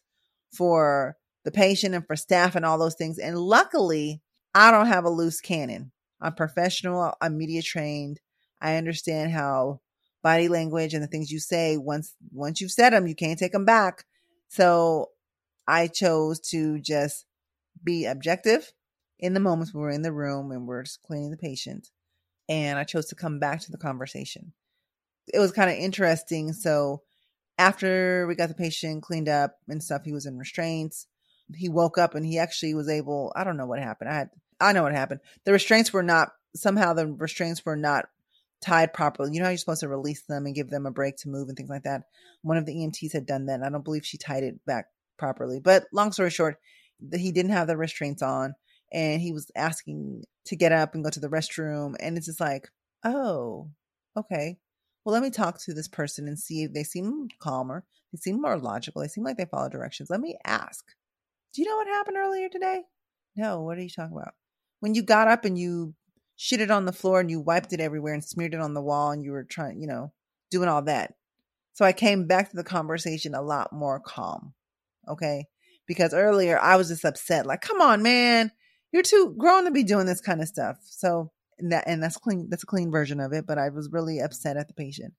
for 0.54 1.18
the 1.44 1.52
patient 1.52 1.96
and 1.96 2.06
for 2.06 2.16
staff 2.16 2.56
and 2.56 2.66
all 2.66 2.78
those 2.78 2.96
things. 2.96 3.18
And 3.18 3.38
luckily, 3.38 4.22
I 4.54 4.72
don't 4.72 4.88
have 4.88 5.06
a 5.06 5.10
loose 5.10 5.42
cannon. 5.42 5.92
I'm 6.22 6.34
professional, 6.34 7.14
I'm 7.22 7.38
media 7.38 7.62
trained. 7.62 8.20
I 8.62 8.76
understand 8.76 9.32
how 9.32 9.82
body 10.24 10.48
language 10.48 10.94
and 10.94 11.04
the 11.04 11.08
things 11.08 11.32
you 11.32 11.40
say 11.40 11.78
once 11.78 12.16
once 12.34 12.60
you've 12.60 12.72
said 12.72 12.92
them, 12.92 13.08
you 13.08 13.16
can't 13.16 13.40
take 13.40 13.52
them 13.52 13.66
back. 13.66 14.06
So 14.50 15.10
I 15.68 15.88
chose 15.88 16.40
to 16.52 16.80
just 16.80 17.26
be 17.84 18.06
objective 18.06 18.72
in 19.20 19.34
the 19.34 19.40
moments 19.40 19.74
we 19.74 19.82
were 19.82 19.90
in 19.90 20.02
the 20.02 20.14
room 20.14 20.52
and 20.52 20.68
we're 20.68 20.84
just 20.84 21.02
cleaning 21.04 21.32
the 21.32 21.38
patient. 21.38 21.90
And 22.50 22.80
I 22.80 22.84
chose 22.84 23.08
to 23.08 23.16
come 23.16 23.40
back 23.40 23.62
to 23.62 23.72
the 23.72 23.78
conversation. 23.78 24.54
It 25.34 25.40
was 25.40 25.52
kind 25.52 25.70
of 25.70 25.78
interesting. 25.78 26.54
So 26.54 27.02
after 27.58 28.26
we 28.28 28.36
got 28.36 28.50
the 28.50 28.56
patient 28.56 29.04
cleaned 29.04 29.30
up 29.30 29.58
and 29.68 29.82
stuff, 29.82 30.04
he 30.04 30.14
was 30.14 30.26
in 30.26 30.38
restraints. 30.38 31.08
He 31.56 31.70
woke 31.70 31.98
up 31.98 32.16
and 32.16 32.26
he 32.26 32.40
actually 32.40 32.74
was 32.74 32.90
able, 32.90 33.32
I 33.36 33.44
don't 33.44 33.58
know 33.58 33.66
what 33.66 33.80
happened. 33.80 34.10
I 34.10 34.16
had, 34.16 34.30
I 34.60 34.74
know 34.74 34.84
what 34.84 34.94
happened. 34.94 35.22
The 35.46 35.54
restraints 35.54 35.94
were 35.94 36.04
not, 36.04 36.34
somehow 36.56 36.94
the 36.94 37.08
restraints 37.08 37.66
were 37.66 37.76
not 37.76 38.06
tied 38.62 38.94
properly. 38.94 39.32
You 39.34 39.40
know 39.40 39.46
how 39.46 39.52
you're 39.52 39.58
supposed 39.58 39.82
to 39.82 39.88
release 39.88 40.24
them 40.24 40.46
and 40.46 40.56
give 40.56 40.70
them 40.70 40.86
a 40.86 40.92
break 40.92 41.18
to 41.18 41.30
move 41.30 41.48
and 41.48 41.58
things 41.58 41.70
like 41.70 41.84
that. 41.84 42.04
One 42.42 42.58
of 42.58 42.66
the 42.66 42.76
EMTs 42.76 43.14
had 43.14 43.26
done 43.26 43.46
that. 43.46 43.64
I 43.64 43.70
don't 43.70 43.86
believe 43.86 44.06
she 44.06 44.18
tied 44.18 44.44
it 44.44 44.64
back 44.66 44.88
properly. 45.18 45.60
But 45.60 45.86
long 45.92 46.12
story 46.12 46.30
short, 46.30 46.58
he 47.14 47.32
didn't 47.32 47.52
have 47.52 47.68
the 47.68 47.78
restraints 47.78 48.22
on 48.22 48.56
and 48.92 49.22
he 49.22 49.32
was 49.32 49.52
asking 49.56 50.24
to 50.46 50.56
get 50.56 50.72
up 50.72 50.96
and 50.96 51.04
go 51.04 51.10
to 51.10 51.20
the 51.20 51.30
restroom. 51.30 51.96
And 52.00 52.18
it's 52.18 52.28
just 52.28 52.40
like, 52.40 52.70
oh, 53.04 53.70
okay. 54.16 54.58
Well, 55.08 55.14
let 55.14 55.24
me 55.24 55.30
talk 55.30 55.58
to 55.60 55.74
this 55.74 55.88
person 55.88 56.28
and 56.28 56.38
see 56.38 56.64
if 56.64 56.74
they 56.74 56.84
seem 56.84 57.30
calmer. 57.40 57.86
They 58.12 58.18
seem 58.18 58.42
more 58.42 58.60
logical. 58.60 59.02
They 59.02 59.08
seem 59.08 59.24
like 59.24 59.38
they 59.38 59.46
follow 59.46 59.70
directions. 59.70 60.10
Let 60.10 60.20
me 60.20 60.38
ask. 60.44 60.84
Do 61.54 61.62
you 61.62 61.70
know 61.70 61.78
what 61.78 61.88
happened 61.88 62.18
earlier 62.18 62.50
today? 62.50 62.82
No, 63.34 63.62
what 63.62 63.78
are 63.78 63.82
you 63.82 63.90
talking 63.90 64.18
about? 64.18 64.34
When 64.82 64.96
you 64.96 65.02
got 65.02 65.30
up 65.30 65.46
and 65.46 65.58
you 65.58 65.94
shit 66.36 66.60
it 66.60 66.72
on 66.72 66.84
the 66.84 66.92
floor 66.92 67.22
and 67.22 67.32
you 67.32 67.40
wiped 67.40 67.72
it 67.72 67.80
everywhere 67.80 68.16
and 68.16 68.22
smeared 68.22 68.54
it 68.54 68.60
on 68.60 68.74
the 68.74 68.82
wall 68.82 69.12
and 69.12 69.24
you 69.24 69.32
were 69.32 69.46
trying, 69.46 69.80
you 69.80 69.88
know, 69.88 70.12
doing 70.52 70.68
all 70.68 70.82
that. 70.82 71.14
So 71.72 71.86
I 71.86 71.94
came 71.94 72.28
back 72.28 72.50
to 72.50 72.58
the 72.58 72.66
conversation 72.66 73.34
a 73.34 73.42
lot 73.42 73.72
more 73.72 74.02
calm. 74.02 74.56
Okay. 75.08 75.46
Because 75.88 76.14
earlier 76.14 76.60
I 76.60 76.76
was 76.76 76.90
just 76.90 77.06
upset, 77.06 77.46
like, 77.46 77.62
come 77.62 77.80
on, 77.80 78.04
man, 78.04 78.52
you're 78.92 79.04
too 79.04 79.34
grown 79.38 79.64
to 79.64 79.72
be 79.72 79.84
doing 79.84 80.06
this 80.06 80.20
kind 80.20 80.42
of 80.42 80.50
stuff. 80.50 80.80
So 80.82 81.32
and 81.60 81.72
that 81.72 81.86
and 81.88 82.02
that's 82.02 82.18
clean 82.18 82.48
that's 82.50 82.64
a 82.64 82.68
clean 82.68 82.92
version 82.92 83.20
of 83.20 83.34
it, 83.34 83.46
but 83.46 83.58
I 83.58 83.70
was 83.70 83.90
really 83.92 84.20
upset 84.20 84.58
at 84.58 84.68
the 84.68 84.74
patient. 84.74 85.14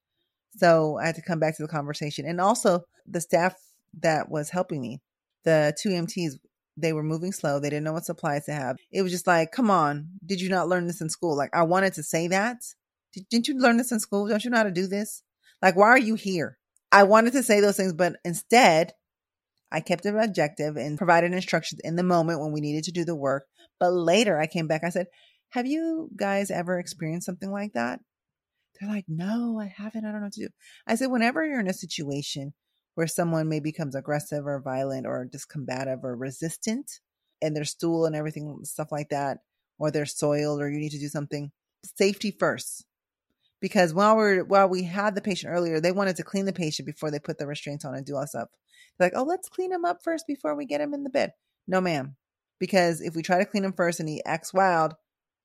So 0.57 0.99
I 0.99 1.07
had 1.07 1.15
to 1.17 1.23
come 1.23 1.39
back 1.39 1.57
to 1.57 1.63
the 1.63 1.69
conversation. 1.69 2.27
And 2.27 2.41
also 2.41 2.85
the 3.07 3.21
staff 3.21 3.55
that 4.01 4.31
was 4.31 4.51
helping 4.51 4.81
me, 4.81 5.01
the 5.45 5.77
two 5.81 5.91
MTs, 5.91 6.39
they 6.77 6.93
were 6.93 7.03
moving 7.03 7.33
slow. 7.33 7.59
They 7.59 7.71
didn't 7.71 7.85
know 7.85 7.93
what 7.93 8.05
supplies 8.05 8.47
to 8.47 8.53
have. 8.53 8.77
It 8.91 9.03
was 9.03 9.13
just 9.13 9.27
like, 9.27 9.53
come 9.53 9.71
on, 9.71 10.09
did 10.25 10.41
you 10.41 10.49
not 10.49 10.69
learn 10.69 10.87
this 10.87 11.01
in 11.01 11.09
school? 11.09 11.37
Like 11.37 11.51
I 11.55 11.63
wanted 11.63 11.95
to 11.95 12.03
say 12.03 12.29
that. 12.29 12.63
Didn't 13.31 13.49
you 13.49 13.59
learn 13.59 13.79
this 13.79 13.93
in 13.93 14.01
school? 14.01 14.29
Don't 14.29 14.45
you 14.45 14.51
know 14.51 14.59
how 14.59 14.65
to 14.65 14.71
do 14.71 14.87
this? 14.87 15.23
Like, 15.61 15.77
why 15.77 15.89
are 15.89 15.99
you 15.99 16.15
here? 16.15 16.59
I 16.93 17.03
wanted 17.03 17.33
to 17.33 17.43
say 17.43 17.61
those 17.61 17.77
things, 17.77 17.93
but 17.93 18.17
instead 18.25 18.93
I 19.71 19.81
kept 19.81 20.07
it 20.07 20.15
objective 20.15 20.77
and 20.77 20.97
provided 20.97 21.33
instructions 21.33 21.81
in 21.85 21.97
the 21.97 22.03
moment 22.03 22.41
when 22.41 22.53
we 22.53 22.61
needed 22.61 22.85
to 22.85 22.93
do 22.93 23.05
the 23.05 23.15
work. 23.15 23.47
But 23.79 23.93
later 23.93 24.39
I 24.39 24.47
came 24.47 24.67
back, 24.67 24.83
I 24.85 24.91
said, 24.91 25.09
Have 25.51 25.67
you 25.67 26.11
guys 26.17 26.51
ever 26.51 26.79
experienced 26.79 27.27
something 27.27 27.51
like 27.51 27.73
that? 27.73 28.01
They're 28.81 28.91
like, 28.91 29.07
No, 29.09 29.59
I 29.61 29.67
haven't. 29.67 30.05
I 30.05 30.13
don't 30.13 30.21
know 30.21 30.27
what 30.27 30.33
to 30.35 30.47
do. 30.47 30.49
I 30.87 30.95
said, 30.95 31.11
Whenever 31.11 31.45
you're 31.45 31.61
in 31.61 31.69
a 31.69 31.75
situation 31.75 32.55
where 32.95 33.07
someone 33.07 33.49
may 33.49 33.61
becomes 33.61 33.95
aggressive 33.95 34.47
or 34.47 34.61
violent 34.61 35.07
or 35.07 35.29
just 35.31 35.49
combative 35.49 36.01
or 36.03 36.17
resistant 36.17 37.01
and 37.41 37.55
their 37.57 37.65
stool 37.65 38.07
and 38.07 38.17
everything, 38.17 38.59
stuff 38.65 38.89
like 38.91 39.11
that, 39.11 39.39
or 39.79 39.91
they're 39.91 40.07
soiled 40.07 40.61
or 40.61 40.69
you 40.69 40.79
need 40.79 40.91
to 40.91 40.99
do 40.99 41.09
something, 41.09 41.53
safety 41.97 42.31
first 42.31 42.85
because 43.61 43.93
while 43.93 44.17
we're 44.17 44.45
while 44.45 44.69
we 44.69 44.85
had 44.85 45.15
the 45.15 45.21
patient 45.21 45.53
earlier, 45.53 45.81
they 45.81 45.93
wanted 45.93 46.17
to 46.17 46.23
clean 46.23 46.45
the 46.45 46.53
patient 46.53 46.87
before 46.87 47.11
they 47.11 47.19
put 47.19 47.39
the 47.39 47.47
restraints 47.47 47.85
on 47.85 47.95
and 47.95 48.07
do 48.07 48.17
all 48.17 48.27
stuff. 48.27 48.49
They're 48.99 49.07
like, 49.07 49.17
oh, 49.17 49.25
let's 49.25 49.49
clean 49.49 49.73
him 49.73 49.85
up 49.85 49.99
first 50.03 50.27
before 50.27 50.55
we 50.57 50.67
get 50.67 50.81
him 50.81 50.95
in 50.95 51.05
the 51.05 51.11
bed. 51.11 51.33
No, 51.67 51.81
ma'am, 51.81 52.17
because 52.59 53.01
if 53.01 53.15
we 53.15 53.23
try 53.23 53.39
to 53.39 53.45
clean 53.45 53.65
him 53.65 53.73
first 53.73 54.01
and 54.01 54.09
he 54.09 54.23
acts 54.25 54.55
wild, 54.55 54.95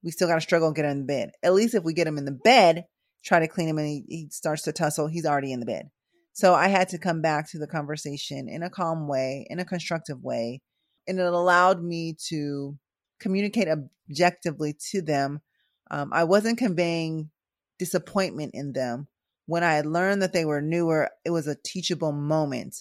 we 0.03 0.11
still 0.11 0.27
got 0.27 0.35
to 0.35 0.41
struggle 0.41 0.67
and 0.67 0.75
get 0.75 0.85
him 0.85 0.91
in 0.91 0.99
the 0.99 1.05
bed. 1.05 1.31
At 1.41 1.53
least 1.53 1.75
if 1.75 1.83
we 1.83 1.93
get 1.93 2.07
him 2.07 2.17
in 2.17 2.25
the 2.25 2.31
bed, 2.31 2.85
try 3.23 3.39
to 3.39 3.47
clean 3.47 3.69
him 3.69 3.77
and 3.77 3.87
he, 3.87 4.03
he 4.07 4.27
starts 4.31 4.63
to 4.63 4.73
tussle, 4.73 5.07
he's 5.07 5.25
already 5.25 5.51
in 5.51 5.59
the 5.59 5.65
bed. 5.65 5.89
So 6.33 6.53
I 6.53 6.67
had 6.67 6.89
to 6.89 6.97
come 6.97 7.21
back 7.21 7.49
to 7.51 7.59
the 7.59 7.67
conversation 7.67 8.49
in 8.49 8.63
a 8.63 8.69
calm 8.69 9.07
way, 9.07 9.45
in 9.49 9.59
a 9.59 9.65
constructive 9.65 10.21
way, 10.21 10.61
and 11.07 11.19
it 11.19 11.25
allowed 11.25 11.83
me 11.83 12.15
to 12.29 12.77
communicate 13.19 13.67
objectively 14.09 14.75
to 14.91 15.01
them. 15.01 15.41
Um, 15.91 16.09
I 16.11 16.23
wasn't 16.23 16.57
conveying 16.57 17.29
disappointment 17.77 18.51
in 18.53 18.73
them. 18.73 19.07
When 19.45 19.63
I 19.63 19.75
had 19.75 19.85
learned 19.85 20.21
that 20.21 20.33
they 20.33 20.45
were 20.45 20.61
newer, 20.61 21.09
it 21.23 21.29
was 21.29 21.47
a 21.47 21.57
teachable 21.63 22.13
moment. 22.13 22.77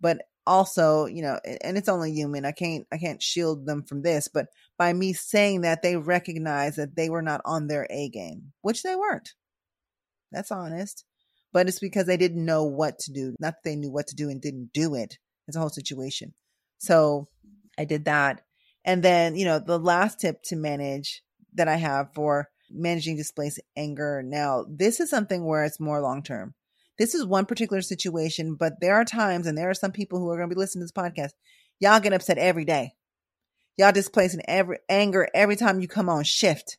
But 0.00 0.22
also, 0.50 1.06
you 1.06 1.22
know, 1.22 1.38
and 1.62 1.78
it's 1.78 1.88
only 1.88 2.12
human. 2.12 2.44
I 2.44 2.50
can't 2.50 2.84
I 2.92 2.98
can't 2.98 3.22
shield 3.22 3.66
them 3.66 3.84
from 3.84 4.02
this, 4.02 4.26
but 4.26 4.48
by 4.76 4.92
me 4.92 5.12
saying 5.12 5.60
that 5.60 5.80
they 5.80 5.96
recognize 5.96 6.74
that 6.74 6.96
they 6.96 7.08
were 7.08 7.22
not 7.22 7.40
on 7.44 7.68
their 7.68 7.86
A 7.88 8.08
game, 8.08 8.52
which 8.60 8.82
they 8.82 8.96
weren't. 8.96 9.32
That's 10.32 10.50
honest. 10.50 11.04
But 11.52 11.68
it's 11.68 11.78
because 11.78 12.06
they 12.06 12.16
didn't 12.16 12.44
know 12.44 12.64
what 12.64 12.98
to 13.00 13.12
do. 13.12 13.36
Not 13.38 13.54
that 13.54 13.64
they 13.64 13.76
knew 13.76 13.92
what 13.92 14.08
to 14.08 14.16
do 14.16 14.28
and 14.28 14.42
didn't 14.42 14.70
do 14.74 14.96
it. 14.96 15.18
It's 15.46 15.56
a 15.56 15.60
whole 15.60 15.68
situation. 15.68 16.34
So 16.78 17.28
I 17.78 17.84
did 17.84 18.06
that. 18.06 18.42
And 18.84 19.04
then, 19.04 19.36
you 19.36 19.44
know, 19.44 19.60
the 19.60 19.78
last 19.78 20.20
tip 20.20 20.42
to 20.44 20.56
manage 20.56 21.22
that 21.54 21.68
I 21.68 21.76
have 21.76 22.12
for 22.14 22.48
managing 22.70 23.16
displaced 23.16 23.60
anger. 23.76 24.22
Now, 24.24 24.64
this 24.68 24.98
is 25.00 25.10
something 25.10 25.44
where 25.44 25.64
it's 25.64 25.80
more 25.80 26.00
long 26.00 26.22
term. 26.22 26.54
This 27.00 27.14
is 27.14 27.24
one 27.24 27.46
particular 27.46 27.80
situation, 27.80 28.56
but 28.56 28.74
there 28.82 28.94
are 28.94 29.06
times, 29.06 29.46
and 29.46 29.56
there 29.56 29.70
are 29.70 29.74
some 29.74 29.90
people 29.90 30.18
who 30.18 30.28
are 30.28 30.36
going 30.36 30.50
to 30.50 30.54
be 30.54 30.58
listening 30.58 30.86
to 30.86 30.92
this 30.92 30.92
podcast. 30.92 31.30
Y'all 31.80 31.98
get 31.98 32.12
upset 32.12 32.36
every 32.36 32.66
day. 32.66 32.92
Y'all 33.78 33.90
displacing 33.90 34.42
every 34.46 34.80
anger 34.86 35.26
every 35.32 35.56
time 35.56 35.80
you 35.80 35.88
come 35.88 36.10
on 36.10 36.24
shift 36.24 36.76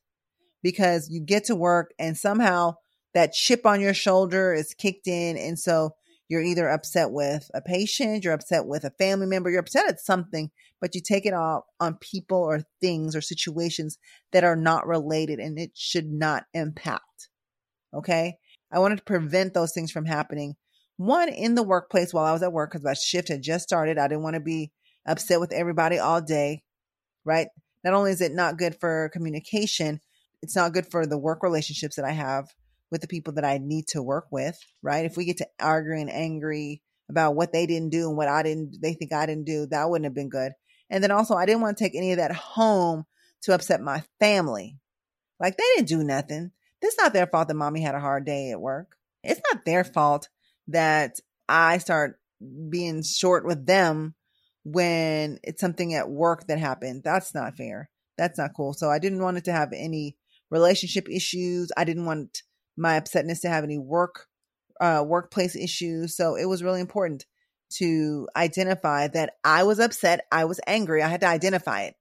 because 0.61 1.09
you 1.09 1.21
get 1.21 1.45
to 1.45 1.55
work 1.55 1.95
and 1.97 2.15
somehow 2.15 2.75
that 3.15 3.33
chip 3.33 3.65
on 3.65 3.81
your 3.81 3.95
shoulder 3.95 4.53
is 4.53 4.75
kicked 4.75 5.07
in. 5.07 5.37
And 5.37 5.57
so 5.57 5.95
you're 6.29 6.43
either 6.43 6.69
upset 6.69 7.09
with 7.09 7.49
a 7.55 7.61
patient, 7.61 8.23
you're 8.23 8.35
upset 8.35 8.67
with 8.67 8.83
a 8.83 8.91
family 8.91 9.25
member, 9.25 9.49
you're 9.49 9.59
upset 9.59 9.87
at 9.87 9.99
something, 9.99 10.51
but 10.79 10.93
you 10.93 11.01
take 11.01 11.25
it 11.25 11.33
off 11.33 11.63
on 11.79 11.95
people 11.95 12.37
or 12.37 12.61
things 12.79 13.15
or 13.15 13.21
situations 13.21 13.97
that 14.33 14.43
are 14.43 14.55
not 14.55 14.85
related 14.85 15.39
and 15.39 15.57
it 15.57 15.71
should 15.73 16.11
not 16.11 16.43
impact. 16.53 17.29
Okay. 17.91 18.37
I 18.71 18.79
wanted 18.79 18.97
to 18.97 19.03
prevent 19.03 19.53
those 19.53 19.73
things 19.73 19.91
from 19.91 20.05
happening. 20.05 20.55
One 20.97 21.29
in 21.29 21.55
the 21.55 21.63
workplace 21.63 22.13
while 22.13 22.25
I 22.25 22.31
was 22.31 22.43
at 22.43 22.53
work 22.53 22.71
because 22.71 22.83
my 22.83 22.93
shift 22.93 23.29
had 23.29 23.41
just 23.41 23.63
started. 23.63 23.97
I 23.97 24.07
didn't 24.07 24.23
want 24.23 24.35
to 24.35 24.39
be 24.39 24.71
upset 25.05 25.39
with 25.39 25.51
everybody 25.51 25.97
all 25.97 26.21
day. 26.21 26.63
Right. 27.25 27.47
Not 27.83 27.93
only 27.93 28.11
is 28.11 28.21
it 28.21 28.33
not 28.33 28.57
good 28.57 28.77
for 28.79 29.09
communication, 29.13 29.99
it's 30.41 30.55
not 30.55 30.73
good 30.73 30.87
for 30.89 31.05
the 31.05 31.17
work 31.17 31.43
relationships 31.43 31.95
that 31.95 32.05
I 32.05 32.11
have 32.11 32.47
with 32.91 33.01
the 33.01 33.07
people 33.07 33.33
that 33.33 33.45
I 33.45 33.57
need 33.57 33.87
to 33.89 34.03
work 34.03 34.27
with, 34.31 34.57
right? 34.81 35.05
If 35.05 35.17
we 35.17 35.25
get 35.25 35.37
to 35.37 35.47
arguing 35.59 36.09
angry 36.09 36.81
about 37.09 37.35
what 37.35 37.53
they 37.53 37.65
didn't 37.65 37.89
do 37.89 38.07
and 38.07 38.17
what 38.17 38.27
I 38.27 38.43
didn't, 38.43 38.77
they 38.81 38.93
think 38.93 39.13
I 39.13 39.25
didn't 39.25 39.45
do, 39.45 39.65
that 39.67 39.89
wouldn't 39.89 40.05
have 40.05 40.13
been 40.13 40.29
good. 40.29 40.51
And 40.89 41.03
then 41.03 41.11
also, 41.11 41.35
I 41.35 41.45
didn't 41.45 41.61
want 41.61 41.77
to 41.77 41.83
take 41.83 41.95
any 41.95 42.11
of 42.11 42.17
that 42.17 42.33
home 42.33 43.05
to 43.43 43.53
upset 43.53 43.81
my 43.81 44.03
family. 44.19 44.77
Like 45.39 45.57
they 45.57 45.63
didn't 45.75 45.87
do 45.87 46.03
nothing. 46.03 46.51
It's 46.81 46.97
not 46.97 47.13
their 47.13 47.27
fault 47.27 47.47
that 47.47 47.53
mommy 47.53 47.81
had 47.81 47.95
a 47.95 47.99
hard 47.99 48.25
day 48.25 48.51
at 48.51 48.61
work. 48.61 48.95
It's 49.23 49.41
not 49.51 49.65
their 49.65 49.83
fault 49.83 50.29
that 50.67 51.19
I 51.47 51.77
start 51.77 52.19
being 52.69 53.03
short 53.03 53.45
with 53.45 53.65
them 53.65 54.15
when 54.63 55.39
it's 55.43 55.61
something 55.61 55.93
at 55.93 56.09
work 56.09 56.47
that 56.47 56.59
happened. 56.59 57.03
That's 57.03 57.33
not 57.33 57.55
fair. 57.55 57.89
That's 58.17 58.37
not 58.37 58.51
cool. 58.55 58.73
So 58.73 58.89
I 58.89 58.99
didn't 58.99 59.21
want 59.21 59.37
it 59.37 59.45
to 59.45 59.51
have 59.51 59.73
any 59.73 60.17
relationship 60.49 61.09
issues. 61.09 61.71
I 61.77 61.83
didn't 61.83 62.05
want 62.05 62.43
my 62.77 62.99
upsetness 62.99 63.41
to 63.41 63.49
have 63.49 63.63
any 63.63 63.77
work 63.77 64.27
uh, 64.79 65.03
workplace 65.05 65.55
issues. 65.55 66.17
So 66.17 66.35
it 66.35 66.45
was 66.45 66.63
really 66.63 66.81
important 66.81 67.25
to 67.73 68.27
identify 68.35 69.07
that 69.09 69.35
I 69.43 69.63
was 69.63 69.79
upset, 69.79 70.25
I 70.31 70.45
was 70.45 70.59
angry. 70.67 71.01
I 71.01 71.07
had 71.07 71.21
to 71.21 71.27
identify 71.27 71.83
it, 71.83 71.95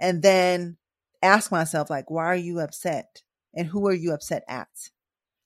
and 0.00 0.22
then 0.22 0.78
ask 1.22 1.50
myself 1.50 1.90
like, 1.90 2.10
why 2.10 2.24
are 2.24 2.36
you 2.36 2.60
upset, 2.60 3.22
and 3.54 3.66
who 3.66 3.86
are 3.88 3.94
you 3.94 4.12
upset 4.12 4.44
at? 4.48 4.68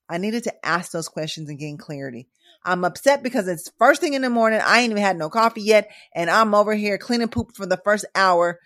I 0.08 0.18
needed 0.18 0.44
to 0.44 0.66
ask 0.66 0.90
those 0.90 1.08
questions 1.08 1.50
and 1.50 1.58
gain 1.58 1.76
clarity. 1.76 2.28
I'm 2.64 2.84
upset 2.84 3.22
because 3.22 3.46
it's 3.46 3.70
first 3.78 4.00
thing 4.00 4.14
in 4.14 4.22
the 4.22 4.30
morning. 4.30 4.60
I 4.64 4.80
ain't 4.80 4.90
even 4.90 5.02
had 5.02 5.18
no 5.18 5.28
coffee 5.28 5.62
yet, 5.62 5.90
and 6.14 6.30
I'm 6.30 6.54
over 6.54 6.74
here 6.74 6.98
cleaning 6.98 7.28
poop 7.28 7.54
for 7.54 7.66
the 7.66 7.80
first 7.84 8.06
hour. 8.14 8.58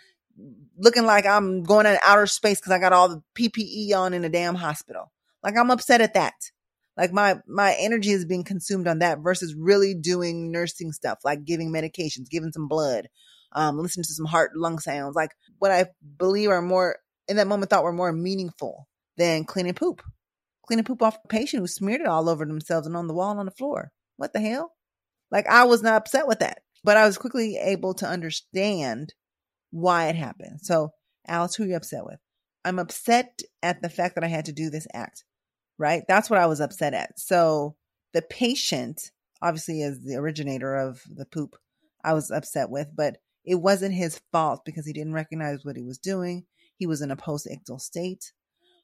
looking 0.78 1.04
like 1.04 1.26
I'm 1.26 1.62
going 1.62 1.86
in 1.86 1.98
outer 2.02 2.26
space 2.26 2.60
because 2.60 2.72
I 2.72 2.78
got 2.78 2.92
all 2.92 3.08
the 3.08 3.22
PPE 3.34 3.94
on 3.94 4.14
in 4.14 4.24
a 4.24 4.28
damn 4.28 4.54
hospital. 4.54 5.12
Like 5.42 5.56
I'm 5.56 5.70
upset 5.70 6.00
at 6.00 6.14
that. 6.14 6.34
Like 6.96 7.12
my 7.12 7.40
my 7.46 7.74
energy 7.78 8.10
is 8.10 8.24
being 8.24 8.44
consumed 8.44 8.88
on 8.88 9.00
that 9.00 9.20
versus 9.20 9.54
really 9.54 9.94
doing 9.94 10.52
nursing 10.52 10.92
stuff, 10.92 11.20
like 11.24 11.44
giving 11.44 11.72
medications, 11.72 12.30
giving 12.30 12.52
some 12.52 12.68
blood, 12.68 13.08
um, 13.52 13.78
listening 13.78 14.04
to 14.04 14.14
some 14.14 14.26
heart 14.26 14.52
lung 14.56 14.78
sounds, 14.78 15.16
like 15.16 15.32
what 15.58 15.70
I 15.70 15.86
believe 16.18 16.50
are 16.50 16.62
more 16.62 16.96
in 17.28 17.36
that 17.36 17.46
moment 17.46 17.70
thought 17.70 17.84
were 17.84 17.92
more 17.92 18.12
meaningful 18.12 18.86
than 19.16 19.44
cleaning 19.44 19.74
poop. 19.74 20.02
Cleaning 20.66 20.84
poop 20.84 21.02
off 21.02 21.18
a 21.24 21.28
patient 21.28 21.60
who 21.60 21.66
smeared 21.66 22.00
it 22.00 22.06
all 22.06 22.28
over 22.28 22.44
themselves 22.44 22.86
and 22.86 22.96
on 22.96 23.08
the 23.08 23.14
wall 23.14 23.30
and 23.30 23.40
on 23.40 23.46
the 23.46 23.52
floor. 23.52 23.90
What 24.16 24.32
the 24.32 24.40
hell? 24.40 24.72
Like 25.30 25.46
I 25.46 25.64
was 25.64 25.82
not 25.82 25.94
upset 25.94 26.26
with 26.26 26.40
that, 26.40 26.62
but 26.84 26.96
I 26.96 27.06
was 27.06 27.18
quickly 27.18 27.56
able 27.56 27.94
to 27.94 28.06
understand 28.06 29.14
why 29.70 30.08
it 30.08 30.16
happened. 30.16 30.60
So, 30.62 30.92
Alice, 31.26 31.54
who 31.54 31.64
are 31.64 31.66
you 31.66 31.76
upset 31.76 32.04
with? 32.04 32.18
I'm 32.64 32.78
upset 32.78 33.40
at 33.62 33.82
the 33.82 33.88
fact 33.88 34.14
that 34.14 34.24
I 34.24 34.28
had 34.28 34.44
to 34.44 34.52
do 34.52 34.70
this 34.70 34.86
act, 34.94 35.24
right? 35.78 36.02
That's 36.06 36.30
what 36.30 36.38
I 36.38 36.46
was 36.46 36.60
upset 36.60 36.94
at. 36.94 37.18
So, 37.18 37.76
the 38.12 38.22
patient, 38.22 39.10
obviously, 39.40 39.80
is 39.80 40.04
the 40.04 40.16
originator 40.16 40.76
of 40.76 41.00
the 41.08 41.24
poop, 41.24 41.56
I 42.04 42.12
was 42.12 42.30
upset 42.30 42.68
with, 42.70 42.88
but 42.94 43.16
it 43.44 43.56
wasn't 43.56 43.94
his 43.94 44.20
fault 44.30 44.64
because 44.64 44.86
he 44.86 44.92
didn't 44.92 45.14
recognize 45.14 45.64
what 45.64 45.76
he 45.76 45.82
was 45.82 45.98
doing. 45.98 46.44
He 46.76 46.86
was 46.86 47.00
in 47.00 47.10
a 47.10 47.16
post 47.16 47.48
ictal 47.50 47.80
state. 47.80 48.32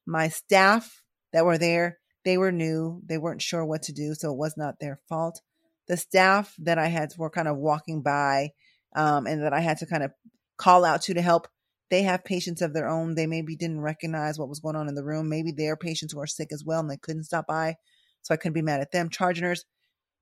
My 0.08 0.28
staff 0.28 1.02
that 1.34 1.44
were 1.44 1.58
there, 1.58 1.98
they 2.24 2.38
were 2.38 2.50
new. 2.50 3.02
They 3.04 3.18
weren't 3.18 3.42
sure 3.42 3.62
what 3.62 3.82
to 3.82 3.92
do, 3.92 4.14
so 4.14 4.32
it 4.32 4.38
was 4.38 4.56
not 4.56 4.80
their 4.80 5.00
fault. 5.06 5.42
The 5.86 5.98
staff 5.98 6.54
that 6.60 6.78
I 6.78 6.86
had 6.86 7.10
were 7.18 7.28
kind 7.28 7.46
of 7.46 7.58
walking 7.58 8.00
by 8.00 8.52
um, 8.96 9.26
and 9.26 9.42
that 9.42 9.52
I 9.52 9.60
had 9.60 9.76
to 9.78 9.86
kind 9.86 10.02
of 10.02 10.12
call 10.56 10.86
out 10.86 11.02
to 11.02 11.14
to 11.14 11.20
help. 11.20 11.46
They 11.90 12.04
have 12.04 12.24
patients 12.24 12.62
of 12.62 12.72
their 12.72 12.88
own. 12.88 13.16
They 13.16 13.26
maybe 13.26 13.54
didn't 13.54 13.82
recognize 13.82 14.38
what 14.38 14.48
was 14.48 14.60
going 14.60 14.76
on 14.76 14.88
in 14.88 14.94
the 14.94 15.04
room. 15.04 15.28
Maybe 15.28 15.52
their 15.52 15.76
patients 15.76 16.14
were 16.14 16.26
sick 16.26 16.48
as 16.52 16.64
well 16.64 16.80
and 16.80 16.90
they 16.90 16.96
couldn't 16.96 17.24
stop 17.24 17.46
by. 17.46 17.76
So 18.22 18.32
I 18.32 18.38
couldn't 18.38 18.54
be 18.54 18.62
mad 18.62 18.80
at 18.80 18.92
them. 18.92 19.10
Charge 19.10 19.42
nurse, 19.42 19.64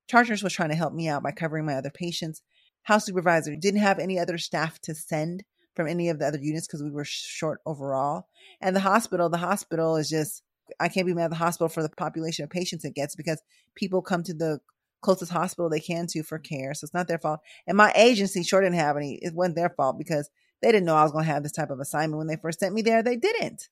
charge 0.09 0.29
nurse 0.29 0.43
was 0.43 0.53
trying 0.53 0.71
to 0.71 0.77
help 0.77 0.95
me 0.95 1.09
out 1.09 1.23
by 1.23 1.31
covering 1.31 1.65
my 1.65 1.75
other 1.75 1.91
patients. 1.91 2.43
House 2.83 3.07
supervisor 3.07 3.55
didn't 3.55 3.81
have 3.81 4.01
any 4.01 4.19
other 4.19 4.39
staff 4.39 4.81
to 4.81 4.97
send 4.97 5.45
from 5.77 5.87
any 5.87 6.09
of 6.09 6.19
the 6.19 6.27
other 6.27 6.39
units 6.41 6.67
because 6.67 6.83
we 6.83 6.91
were 6.91 7.05
short 7.05 7.61
overall. 7.67 8.27
And 8.61 8.75
the 8.75 8.81
hospital, 8.81 9.29
the 9.29 9.37
hospital 9.37 9.97
is 9.97 10.09
just, 10.09 10.43
I 10.81 10.89
can't 10.89 11.07
be 11.07 11.15
mad 11.15 11.27
at 11.27 11.31
the 11.31 11.37
hospital 11.37 11.69
for 11.69 11.83
the 11.83 11.91
population 11.91 12.43
of 12.43 12.51
patients 12.51 12.85
it 12.85 12.95
gets 12.95 13.15
because 13.15 13.41
people 13.77 14.03
come 14.03 14.23
to 14.25 14.35
the 14.35 14.59
closest 15.03 15.31
hospital 15.31 15.69
they 15.69 15.79
can 15.79 16.07
to 16.09 16.23
for 16.23 16.39
care. 16.39 16.75
So 16.75 16.87
it's 16.87 16.95
not 16.95 17.07
their 17.07 17.19
fault. 17.19 17.41
And 17.67 17.77
my 17.77 17.93
agency 17.95 18.43
sure 18.43 18.63
didn't 18.63 18.79
have 18.79 18.97
any. 18.97 19.19
It 19.23 19.35
wasn't 19.35 19.57
their 19.57 19.71
fault 19.71 19.99
because 19.99 20.31
they 20.63 20.73
didn't 20.73 20.87
know 20.87 20.97
I 20.97 21.03
was 21.03 21.13
going 21.13 21.27
to 21.27 21.31
have 21.31 21.43
this 21.43 21.53
type 21.53 21.71
of 21.71 21.79
assignment 21.79 22.19
when 22.19 22.27
they 22.27 22.37
first 22.37 22.61
sent 22.61 22.75
me 22.75 22.83
there. 22.83 23.03
They 23.03 23.17
didn't. 23.17 23.69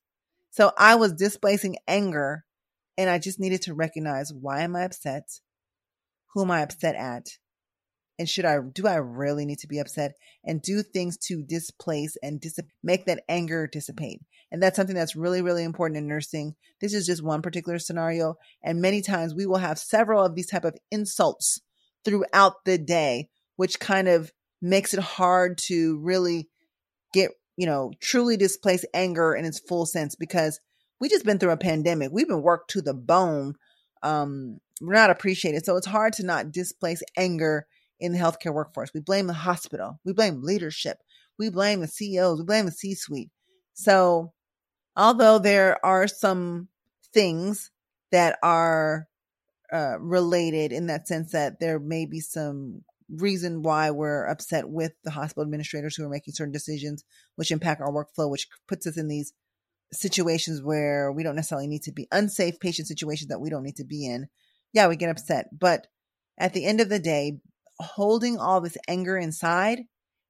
So 0.51 0.71
I 0.77 0.95
was 0.95 1.11
displacing 1.11 1.77
anger 1.87 2.45
and 2.97 3.09
I 3.09 3.19
just 3.19 3.39
needed 3.39 3.63
to 3.63 3.73
recognize 3.73 4.31
why 4.31 4.61
am 4.61 4.75
I 4.75 4.83
upset? 4.83 5.41
Who 6.33 6.43
am 6.43 6.51
I 6.51 6.61
upset 6.61 6.95
at? 6.95 7.37
And 8.17 8.29
should 8.29 8.45
I, 8.45 8.59
do 8.73 8.87
I 8.87 8.95
really 8.95 9.45
need 9.45 9.59
to 9.59 9.67
be 9.67 9.79
upset 9.79 10.13
and 10.43 10.61
do 10.61 10.81
things 10.81 11.17
to 11.27 11.43
displace 11.43 12.15
and 12.23 12.39
dis- 12.39 12.59
make 12.83 13.05
that 13.05 13.23
anger 13.27 13.67
dissipate? 13.67 14.21
And 14.51 14.61
that's 14.63 14.75
something 14.75 14.95
that's 14.95 15.15
really, 15.15 15.41
really 15.41 15.63
important 15.63 15.97
in 15.97 16.07
nursing. 16.07 16.55
This 16.79 16.93
is 16.93 17.05
just 17.05 17.23
one 17.23 17.41
particular 17.41 17.79
scenario. 17.79 18.35
And 18.63 18.81
many 18.81 19.01
times 19.01 19.35
we 19.35 19.45
will 19.45 19.57
have 19.57 19.77
several 19.77 20.23
of 20.23 20.35
these 20.35 20.47
type 20.47 20.63
of 20.63 20.77
insults 20.91 21.59
throughout 22.05 22.63
the 22.63 22.77
day, 22.77 23.29
which 23.57 23.79
kind 23.79 24.07
of 24.07 24.31
makes 24.61 24.93
it 24.93 24.99
hard 24.99 25.57
to 25.57 25.99
really 25.99 26.47
get, 27.13 27.31
you 27.57 27.65
know, 27.65 27.91
truly 27.99 28.37
displace 28.37 28.85
anger 28.93 29.35
in 29.35 29.45
its 29.45 29.59
full 29.59 29.85
sense 29.85 30.15
because 30.15 30.59
we 30.99 31.09
just 31.09 31.25
been 31.25 31.39
through 31.39 31.51
a 31.51 31.57
pandemic. 31.57 32.11
We've 32.11 32.27
been 32.27 32.41
worked 32.41 32.71
to 32.71 32.81
the 32.81 32.93
bone. 32.93 33.55
Um, 34.03 34.59
we're 34.81 34.93
not 34.93 35.09
appreciated. 35.09 35.65
So 35.65 35.75
it's 35.75 35.87
hard 35.87 36.13
to 36.13 36.25
not 36.25 36.51
displace 36.51 37.01
anger 37.17 37.67
in 37.99 38.11
the 38.11 38.19
healthcare 38.19 38.53
workforce. 38.53 38.91
We 38.93 39.01
blame 39.01 39.27
the 39.27 39.33
hospital. 39.33 39.99
We 40.03 40.13
blame 40.13 40.41
leadership. 40.41 40.97
We 41.37 41.49
blame 41.49 41.81
the 41.81 41.87
CEOs. 41.87 42.39
We 42.39 42.45
blame 42.45 42.65
the 42.65 42.71
C 42.71 42.93
suite. 42.95 43.31
So 43.73 44.33
although 44.95 45.39
there 45.39 45.83
are 45.85 46.07
some 46.07 46.69
things 47.13 47.71
that 48.11 48.37
are 48.43 49.07
uh, 49.71 49.97
related 49.99 50.71
in 50.71 50.87
that 50.87 51.07
sense 51.07 51.31
that 51.31 51.59
there 51.59 51.79
may 51.79 52.05
be 52.05 52.19
some 52.19 52.83
reason 53.09 53.61
why 53.61 53.91
we're 53.91 54.25
upset 54.25 54.69
with 54.69 54.93
the 55.03 55.11
hospital 55.11 55.43
administrators 55.43 55.95
who 55.95 56.03
are 56.05 56.09
making 56.09 56.33
certain 56.33 56.51
decisions 56.51 57.03
which 57.35 57.51
impact 57.51 57.81
our 57.81 57.91
workflow 57.91 58.29
which 58.29 58.47
puts 58.67 58.87
us 58.87 58.97
in 58.97 59.07
these 59.07 59.33
situations 59.91 60.61
where 60.61 61.11
we 61.11 61.23
don't 61.23 61.35
necessarily 61.35 61.67
need 61.67 61.83
to 61.83 61.91
be 61.91 62.07
unsafe 62.11 62.59
patient 62.59 62.87
situations 62.87 63.29
that 63.29 63.39
we 63.39 63.49
don't 63.49 63.63
need 63.63 63.75
to 63.75 63.83
be 63.83 64.05
in 64.05 64.27
yeah 64.73 64.87
we 64.87 64.95
get 64.95 65.09
upset 65.09 65.47
but 65.57 65.87
at 66.37 66.53
the 66.53 66.65
end 66.65 66.81
of 66.81 66.89
the 66.89 66.99
day 66.99 67.37
holding 67.79 68.37
all 68.37 68.61
this 68.61 68.77
anger 68.87 69.17
inside 69.17 69.81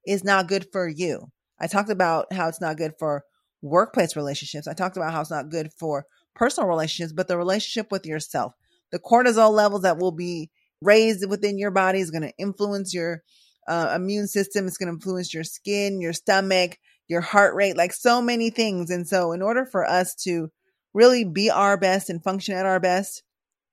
is 0.05 0.23
not 0.23 0.47
good 0.47 0.67
for 0.71 0.87
you 0.87 1.27
i 1.59 1.67
talked 1.67 1.89
about 1.89 2.31
how 2.33 2.47
it's 2.47 2.61
not 2.61 2.77
good 2.77 2.93
for 2.99 3.23
workplace 3.65 4.15
relationships. 4.15 4.67
I 4.67 4.73
talked 4.73 4.95
about 4.95 5.11
how 5.11 5.21
it's 5.21 5.31
not 5.31 5.49
good 5.49 5.71
for 5.77 6.05
personal 6.35 6.69
relationships, 6.69 7.13
but 7.13 7.27
the 7.27 7.37
relationship 7.37 7.91
with 7.91 8.05
yourself. 8.05 8.53
The 8.91 8.99
cortisol 8.99 9.51
levels 9.51 9.81
that 9.81 9.97
will 9.97 10.11
be 10.11 10.51
raised 10.81 11.27
within 11.27 11.57
your 11.57 11.71
body 11.71 11.99
is 11.99 12.11
going 12.11 12.21
to 12.21 12.33
influence 12.37 12.93
your 12.93 13.23
uh, 13.67 13.93
immune 13.95 14.27
system. 14.27 14.67
It's 14.67 14.77
going 14.77 14.87
to 14.87 14.93
influence 14.93 15.33
your 15.33 15.43
skin, 15.43 15.99
your 15.99 16.13
stomach, 16.13 16.77
your 17.07 17.21
heart 17.21 17.55
rate, 17.55 17.75
like 17.75 17.93
so 17.93 18.21
many 18.21 18.51
things. 18.51 18.89
And 18.91 19.07
so, 19.07 19.31
in 19.31 19.41
order 19.41 19.65
for 19.65 19.85
us 19.85 20.15
to 20.23 20.49
really 20.93 21.25
be 21.25 21.49
our 21.49 21.77
best 21.77 22.09
and 22.09 22.23
function 22.23 22.55
at 22.55 22.65
our 22.65 22.79
best, 22.79 23.23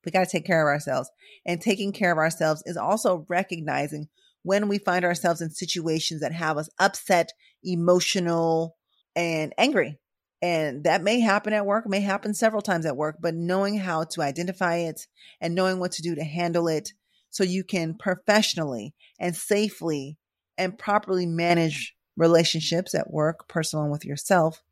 we 0.05 0.13
got 0.13 0.25
to 0.25 0.31
take 0.31 0.47
care 0.47 0.63
of 0.67 0.73
ourselves. 0.73 1.11
And 1.47 1.61
taking 1.61 1.93
care 1.93 2.13
of 2.13 2.19
ourselves 2.19 2.63
is 2.67 2.77
also 2.77 3.27
recognizing 3.29 4.09
when 4.43 4.69
we 4.69 4.79
find 4.79 5.05
ourselves 5.05 5.41
in 5.41 5.51
situations 5.51 6.21
that 6.21 6.33
have 6.33 6.59
us 6.59 6.69
upset, 6.79 7.33
emotional, 7.63 8.77
and 9.15 9.53
angry. 9.57 9.99
And 10.41 10.85
that 10.85 11.05
may 11.05 11.21
happen 11.21 11.53
at 11.53 11.67
work, 11.67 11.89
may 11.89 12.01
happen 12.01 12.35
several 12.35 12.63
times 12.63 12.85
at 12.85 12.97
work, 12.97 13.19
but 13.21 13.35
knowing 13.35 13.79
how 13.79 14.05
to 14.05 14.23
identify 14.23 14.77
it 14.77 15.07
and 15.41 15.55
knowing 15.55 15.79
what 15.79 15.93
to 15.93 16.03
do 16.03 16.17
to 16.17 16.25
handle 16.25 16.67
it 16.67 16.93
so 17.31 17.45
you 17.45 17.63
can 17.63 17.95
professionally 17.95 18.95
and 19.21 19.37
safely 19.37 20.19
and 20.59 20.77
properly 20.77 21.27
manage 21.27 21.95
relationships 22.17 22.95
at 22.95 23.11
work, 23.11 23.49
personal 23.49 23.85
and 23.85 23.93
with 23.93 24.05
yourself, 24.05 24.63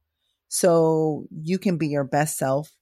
so 0.49 1.27
you 1.31 1.59
can 1.59 1.79
be 1.79 1.89
your 1.89 2.05
best 2.05 2.37
self 2.37 2.75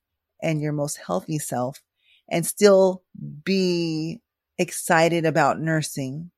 and 0.42 0.60
your 0.60 0.72
most 0.72 0.98
healthy 1.06 1.38
self 1.38 1.82
and 2.30 2.46
still 2.46 3.02
be 3.44 4.20
excited 4.58 5.24
about 5.24 5.60
nursing 5.60 6.30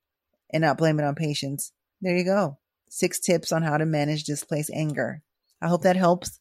and 0.53 0.63
not 0.63 0.79
blame 0.79 0.99
it 0.99 1.05
on 1.05 1.15
patients. 1.15 1.73
There 2.01 2.17
you 2.17 2.25
go 2.25 2.59
six 2.91 3.21
tips 3.21 3.53
on 3.53 3.63
how 3.63 3.79
to 3.79 3.87
manage 3.87 4.25
displaced 4.25 4.71
anger. 4.75 5.23
I 5.63 5.69
hope 5.69 5.83
that 5.83 5.97
helps. 5.97 6.41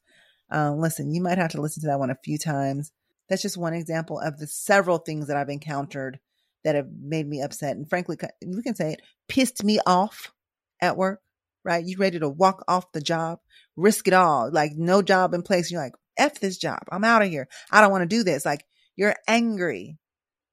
Uh, 0.52 0.74
listen, 0.74 1.14
you 1.14 1.22
might 1.22 1.38
have 1.38 1.52
to 1.52 1.62
listen 1.62 1.82
to 1.82 1.88
that 1.88 2.00
one 2.00 2.10
a 2.10 2.18
few 2.24 2.38
times. 2.38 2.91
That's 3.30 3.43
just 3.43 3.58
one 3.58 3.74
example 3.74 4.20
of 4.20 4.38
the 4.38 4.47
several 4.47 4.97
things 4.97 5.28
that 5.28 5.38
I've 5.38 5.50
encountered 5.50 6.20
that 6.64 6.76
have 6.76 6.88
made 7.00 7.28
me 7.28 7.41
upset. 7.41 7.78
And 7.78 7.88
frankly, 7.88 8.18
we 8.45 8.64
can 8.64 8.76
say 8.76 8.93
it 8.93 9.02
pissed 9.28 9.64
me 9.64 9.80
off 9.86 10.34
at 10.82 10.97
work, 10.97 11.22
right? 11.64 11.86
You 11.86 11.97
ready 11.97 12.20
to 12.20 12.28
walk 12.28 12.64
off 12.68 12.91
the 12.91 13.02
job, 13.02 13.39
risk 13.78 14.08
it 14.08 14.14
all, 14.14 14.52
like 14.52 14.72
no 14.76 15.02
job 15.02 15.34
in 15.34 15.43
place. 15.43 15.72
You're 15.72 15.82
like, 15.82 15.93
F 16.18 16.39
this 16.39 16.58
job. 16.58 16.80
I'm 16.91 17.06
out 17.06 17.22
of 17.22 17.30
here. 17.30 17.47
I 17.72 17.80
don't 17.80 17.91
want 17.91 18.02
to 18.02 18.16
do 18.18 18.24
this. 18.24 18.45
Like 18.45 18.66
you're 19.00 19.16
angry. 19.30 19.97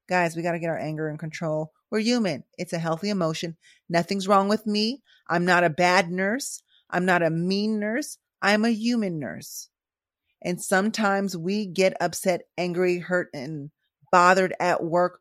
Guys, 0.08 0.36
we 0.36 0.42
got 0.42 0.52
to 0.52 0.60
get 0.60 0.70
our 0.70 0.78
anger 0.78 1.10
in 1.10 1.18
control. 1.18 1.72
We're 1.90 1.98
human. 1.98 2.44
It's 2.56 2.72
a 2.72 2.78
healthy 2.78 3.10
emotion. 3.10 3.56
Nothing's 3.88 4.28
wrong 4.28 4.48
with 4.48 4.68
me. 4.68 5.02
I'm 5.28 5.44
not 5.44 5.64
a 5.64 5.68
bad 5.68 6.12
nurse. 6.12 6.62
I'm 6.88 7.04
not 7.04 7.24
a 7.24 7.30
mean 7.30 7.80
nurse. 7.80 8.18
I'm 8.40 8.64
a 8.64 8.70
human 8.70 9.18
nurse. 9.18 9.68
And 10.44 10.62
sometimes 10.62 11.36
we 11.36 11.66
get 11.66 11.96
upset, 12.00 12.42
angry, 12.56 13.00
hurt, 13.00 13.30
and 13.34 13.72
bothered 14.12 14.54
at 14.60 14.80
work, 14.80 15.18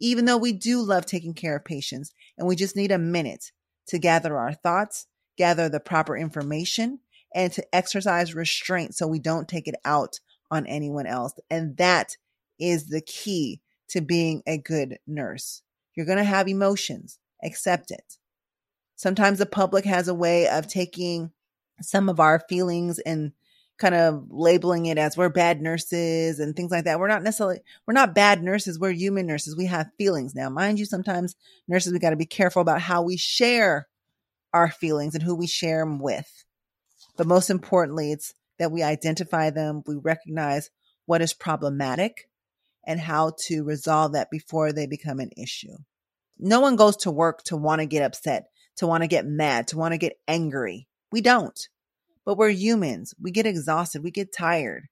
even 0.00 0.24
though 0.24 0.38
we 0.38 0.54
do 0.54 0.80
love 0.80 1.04
taking 1.04 1.34
care 1.34 1.56
of 1.56 1.66
patients. 1.66 2.14
And 2.38 2.48
we 2.48 2.56
just 2.56 2.74
need 2.74 2.90
a 2.90 2.96
minute 2.96 3.52
to 3.88 3.98
gather 3.98 4.38
our 4.38 4.54
thoughts, 4.54 5.06
gather 5.36 5.68
the 5.68 5.78
proper 5.78 6.16
information, 6.16 7.00
and 7.34 7.52
to 7.52 7.74
exercise 7.74 8.34
restraint 8.34 8.94
so 8.94 9.06
we 9.06 9.18
don't 9.18 9.46
take 9.46 9.68
it 9.68 9.76
out 9.84 10.20
on 10.50 10.66
anyone 10.66 11.06
else. 11.06 11.34
And 11.50 11.76
that 11.76 12.16
is 12.62 12.86
the 12.86 13.00
key 13.00 13.60
to 13.88 14.00
being 14.00 14.42
a 14.46 14.56
good 14.56 14.98
nurse. 15.06 15.62
You're 15.94 16.06
going 16.06 16.18
to 16.18 16.24
have 16.24 16.48
emotions. 16.48 17.18
Accept 17.42 17.90
it. 17.90 18.18
Sometimes 18.96 19.38
the 19.38 19.46
public 19.46 19.84
has 19.84 20.06
a 20.06 20.14
way 20.14 20.48
of 20.48 20.68
taking 20.68 21.32
some 21.80 22.08
of 22.08 22.20
our 22.20 22.40
feelings 22.48 23.00
and 23.00 23.32
kind 23.78 23.94
of 23.96 24.26
labeling 24.30 24.86
it 24.86 24.96
as 24.96 25.16
we're 25.16 25.28
bad 25.28 25.60
nurses 25.60 26.38
and 26.38 26.54
things 26.54 26.70
like 26.70 26.84
that. 26.84 27.00
We're 27.00 27.08
not 27.08 27.24
necessarily, 27.24 27.60
we're 27.84 27.94
not 27.94 28.14
bad 28.14 28.42
nurses. 28.42 28.78
We're 28.78 28.92
human 28.92 29.26
nurses. 29.26 29.56
We 29.56 29.66
have 29.66 29.90
feelings. 29.98 30.36
Now, 30.36 30.48
mind 30.50 30.78
you, 30.78 30.84
sometimes 30.84 31.34
nurses, 31.66 31.92
we 31.92 31.98
got 31.98 32.10
to 32.10 32.16
be 32.16 32.26
careful 32.26 32.62
about 32.62 32.80
how 32.80 33.02
we 33.02 33.16
share 33.16 33.88
our 34.54 34.70
feelings 34.70 35.14
and 35.14 35.22
who 35.22 35.34
we 35.34 35.48
share 35.48 35.80
them 35.80 35.98
with. 35.98 36.44
But 37.16 37.26
most 37.26 37.50
importantly, 37.50 38.12
it's 38.12 38.34
that 38.58 38.70
we 38.70 38.84
identify 38.84 39.50
them, 39.50 39.82
we 39.86 39.96
recognize 39.96 40.70
what 41.06 41.22
is 41.22 41.34
problematic 41.34 42.28
and 42.86 43.00
how 43.00 43.32
to 43.46 43.62
resolve 43.64 44.12
that 44.12 44.30
before 44.30 44.72
they 44.72 44.86
become 44.86 45.20
an 45.20 45.30
issue. 45.36 45.76
No 46.38 46.60
one 46.60 46.76
goes 46.76 46.96
to 46.98 47.10
work 47.10 47.42
to 47.44 47.56
want 47.56 47.80
to 47.80 47.86
get 47.86 48.02
upset, 48.02 48.46
to 48.76 48.86
want 48.86 49.02
to 49.02 49.08
get 49.08 49.26
mad, 49.26 49.68
to 49.68 49.78
want 49.78 49.92
to 49.92 49.98
get 49.98 50.16
angry. 50.26 50.88
We 51.10 51.20
don't. 51.20 51.58
But 52.24 52.36
we're 52.36 52.50
humans. 52.50 53.14
We 53.20 53.30
get 53.30 53.46
exhausted. 53.46 54.02
We 54.02 54.10
get 54.10 54.32
tired. 54.32 54.84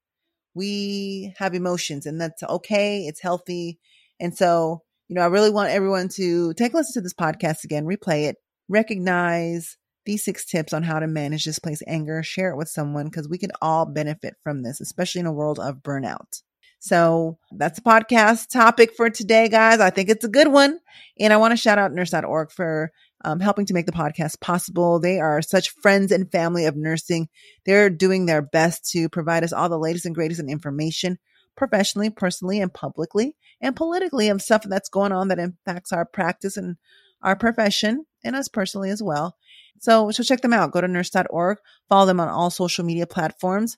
We 0.55 1.35
have 1.39 1.55
emotions 1.55 2.07
and 2.07 2.21
that's 2.21 2.43
okay. 2.43 3.07
It's 3.07 3.21
healthy. 3.21 3.79
And 4.19 4.37
so, 4.37 4.83
you 5.09 5.15
know, 5.15 5.23
I 5.23 5.27
really 5.27 5.51
want 5.51 5.71
everyone 5.71 6.09
to 6.17 6.53
take 6.55 6.73
a 6.75 6.77
listen 6.77 6.95
to 6.95 7.01
this 7.01 7.15
podcast 7.15 7.65
again, 7.65 7.87
replay 7.87 8.29
it, 8.29 8.37
recognize 8.69 9.77
these 10.07 10.25
six 10.25 10.45
tips 10.45 10.73
on 10.73 10.83
how 10.83 10.99
to 10.99 11.07
manage 11.07 11.45
displaced 11.45 11.85
anger, 11.87 12.23
share 12.23 12.51
it 12.51 12.57
with 12.57 12.69
someone 12.69 13.07
because 13.07 13.29
we 13.29 13.39
can 13.39 13.51
all 13.61 13.87
benefit 13.87 14.35
from 14.43 14.63
this, 14.63 14.81
especially 14.81 15.21
in 15.21 15.27
a 15.27 15.33
world 15.33 15.59
of 15.59 15.83
burnout. 15.83 16.43
So 16.81 17.39
that's 17.53 17.79
the 17.79 17.89
podcast 17.89 18.49
topic 18.49 18.95
for 18.97 19.11
today, 19.11 19.49
guys. 19.49 19.81
I 19.81 19.91
think 19.91 20.09
it's 20.09 20.25
a 20.25 20.29
good 20.29 20.49
one. 20.49 20.81
And 21.19 21.33
I 21.33 21.37
want 21.37 21.53
to 21.53 21.57
shout 21.57 21.79
out 21.79 21.93
nurse.org 21.93 22.51
for 22.51 22.91
um, 23.23 23.39
helping 23.39 23.67
to 23.67 23.75
make 23.75 23.85
the 23.85 23.93
podcast 23.93 24.41
possible. 24.41 24.99
They 24.99 25.21
are 25.21 25.43
such 25.43 25.71
friends 25.83 26.11
and 26.11 26.33
family 26.33 26.65
of 26.65 26.77
nursing. 26.77 27.29
They're 27.67 27.91
doing 27.91 28.25
their 28.25 28.41
best 28.41 28.91
to 28.93 29.11
provide 29.11 29.45
us 29.45 29.53
all 29.53 29.69
the 29.69 29.79
latest 29.79 30.07
and 30.07 30.15
greatest 30.15 30.41
in 30.41 30.49
information 30.49 31.19
professionally, 31.55 32.09
personally, 32.09 32.61
and 32.61 32.73
publicly 32.73 33.37
and 33.61 33.77
politically 33.77 34.31
of 34.31 34.41
stuff 34.41 34.63
that's 34.67 34.89
going 34.89 35.13
on 35.13 35.29
that 35.29 35.39
impacts 35.39 35.93
our 35.93 36.07
practice 36.07 36.57
and 36.57 36.77
our 37.23 37.37
profession 37.37 38.07
and 38.25 38.35
us 38.35 38.49
personally 38.49 38.89
as 38.89 39.03
well. 39.03 39.37
So, 39.81 40.11
so 40.11 40.23
check 40.23 40.41
them 40.41 40.55
out. 40.55 40.73
Go 40.73 40.81
to 40.81 40.89
nurse.org, 40.89 41.59
follow 41.91 42.07
them 42.07 42.21
on 42.21 42.29
all 42.29 42.49
social 42.49 42.87
media 42.87 43.07
platforms. 43.07 43.77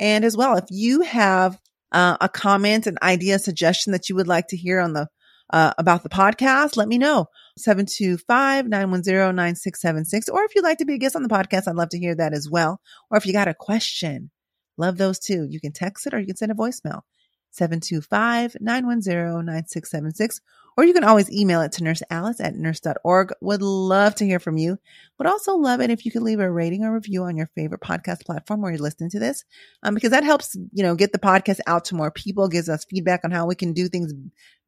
And 0.00 0.24
as 0.24 0.36
well, 0.36 0.56
if 0.56 0.64
you 0.70 1.02
have 1.02 1.60
uh, 1.92 2.16
a 2.20 2.28
comment, 2.28 2.86
an 2.86 2.98
idea, 3.02 3.38
suggestion 3.38 3.92
that 3.92 4.08
you 4.08 4.16
would 4.16 4.28
like 4.28 4.48
to 4.48 4.56
hear 4.56 4.80
on 4.80 4.92
the 4.92 5.08
uh, 5.52 5.72
about 5.78 6.02
the 6.02 6.08
podcast, 6.08 6.76
let 6.76 6.88
me 6.88 6.96
know. 6.96 7.26
725-910-9676. 7.58 10.32
Or 10.32 10.44
if 10.44 10.54
you'd 10.54 10.64
like 10.64 10.78
to 10.78 10.84
be 10.84 10.94
a 10.94 10.98
guest 10.98 11.16
on 11.16 11.22
the 11.22 11.28
podcast, 11.28 11.66
I'd 11.66 11.74
love 11.74 11.88
to 11.90 11.98
hear 11.98 12.14
that 12.14 12.32
as 12.32 12.48
well. 12.48 12.80
Or 13.10 13.18
if 13.18 13.26
you 13.26 13.32
got 13.32 13.48
a 13.48 13.54
question, 13.54 14.30
love 14.78 14.96
those 14.96 15.18
too. 15.18 15.46
You 15.50 15.60
can 15.60 15.72
text 15.72 16.06
it 16.06 16.14
or 16.14 16.20
you 16.20 16.26
can 16.26 16.36
send 16.36 16.52
a 16.52 16.54
voicemail. 16.54 17.00
725-910-9676 17.52 20.40
or 20.76 20.84
you 20.84 20.94
can 20.94 21.04
always 21.04 21.30
email 21.30 21.60
it 21.60 21.72
to 21.72 21.84
nurse 21.84 22.02
alice 22.10 22.40
at 22.40 22.54
nurse.org. 22.54 23.32
Would 23.42 23.60
love 23.60 24.14
to 24.14 24.24
hear 24.24 24.38
from 24.38 24.56
you. 24.56 24.78
Would 25.18 25.26
also 25.26 25.56
love 25.56 25.80
it 25.80 25.90
if 25.90 26.06
you 26.06 26.10
could 26.10 26.22
leave 26.22 26.40
a 26.40 26.50
rating 26.50 26.84
or 26.84 26.94
review 26.94 27.24
on 27.24 27.36
your 27.36 27.50
favorite 27.54 27.82
podcast 27.82 28.24
platform 28.24 28.62
where 28.62 28.72
you're 28.72 28.80
listening 28.80 29.10
to 29.10 29.18
this, 29.18 29.44
um, 29.82 29.94
because 29.94 30.10
that 30.10 30.24
helps, 30.24 30.54
you 30.54 30.82
know, 30.82 30.94
get 30.94 31.12
the 31.12 31.18
podcast 31.18 31.60
out 31.66 31.86
to 31.86 31.94
more 31.94 32.10
people, 32.10 32.48
gives 32.48 32.68
us 32.68 32.86
feedback 32.88 33.20
on 33.24 33.30
how 33.30 33.46
we 33.46 33.54
can 33.54 33.74
do 33.74 33.88
things 33.88 34.14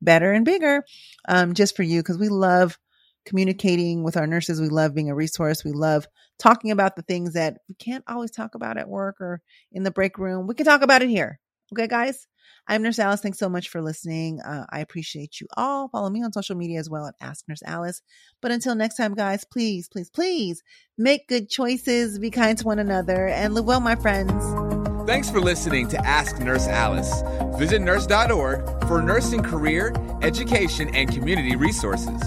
better 0.03 0.33
and 0.33 0.45
bigger, 0.45 0.85
um, 1.29 1.55
just 1.55 1.77
for 1.77 1.83
you, 1.83 2.01
because 2.01 2.19
we 2.19 2.29
love 2.29 2.79
communicating 3.25 4.03
with 4.03 4.17
our 4.17 4.27
nurses. 4.27 4.61
We 4.61 4.69
love 4.69 4.95
being 4.95 5.09
a 5.09 5.15
resource. 5.15 5.65
We 5.65 5.73
love 5.73 6.07
talking 6.39 6.73
about 6.73 6.97
the 6.97 7.03
things 7.03 7.35
that 7.35 7.59
we 7.69 7.75
can't 7.77 8.05
always 8.09 8.33
talk 8.33 8.55
about 8.55 8.77
at 8.77 8.89
work 8.89 9.21
or 9.21 9.41
in 9.71 9.85
the 9.85 9.93
break 9.93 10.19
room. 10.19 10.47
We 10.47 10.55
can 10.55 10.67
talk 10.67 10.83
about 10.83 11.03
it 11.03 11.09
here. 11.09 11.39
Okay, 11.73 11.87
guys? 11.87 12.27
I'm 12.69 12.83
Nurse 12.83 12.99
Alice. 12.99 13.21
Thanks 13.21 13.39
so 13.39 13.49
much 13.49 13.71
for 13.71 13.81
listening. 13.81 14.41
Uh, 14.41 14.67
I 14.71 14.81
appreciate 14.81 15.41
you 15.41 15.47
all. 15.57 15.89
Follow 15.89 16.11
me 16.11 16.23
on 16.23 16.33
social 16.33 16.55
media 16.55 16.79
as 16.79 16.89
well 16.89 17.07
at 17.07 17.15
Ask 17.21 17.49
Nurse 17.49 17.63
Alice. 17.65 18.03
But 18.41 18.51
until 18.51 18.75
next 18.75 18.97
time, 18.97 19.15
guys, 19.15 19.45
please, 19.45 19.89
please, 19.89 20.11
please 20.11 20.63
make 20.99 21.29
good 21.29 21.49
choices, 21.49 22.19
be 22.19 22.31
kind 22.31 22.59
to 22.59 22.65
one 22.65 22.79
another, 22.79 23.27
and 23.27 23.55
live 23.55 23.65
well, 23.65 23.81
my 23.81 23.97
friends. 23.97 24.33
Thanks 25.07 25.31
for 25.31 25.41
listening 25.41 25.89
to 25.89 26.07
Ask 26.07 26.39
Nurse 26.39 26.69
Alice. 26.69 27.23
Visit 27.59 27.81
nurse.org 27.81 28.87
for 28.87 29.03
nursing 29.03 29.43
career, 29.43 29.95
education, 30.23 30.95
and 30.95 31.11
community 31.11 31.57
resources. 31.57 32.23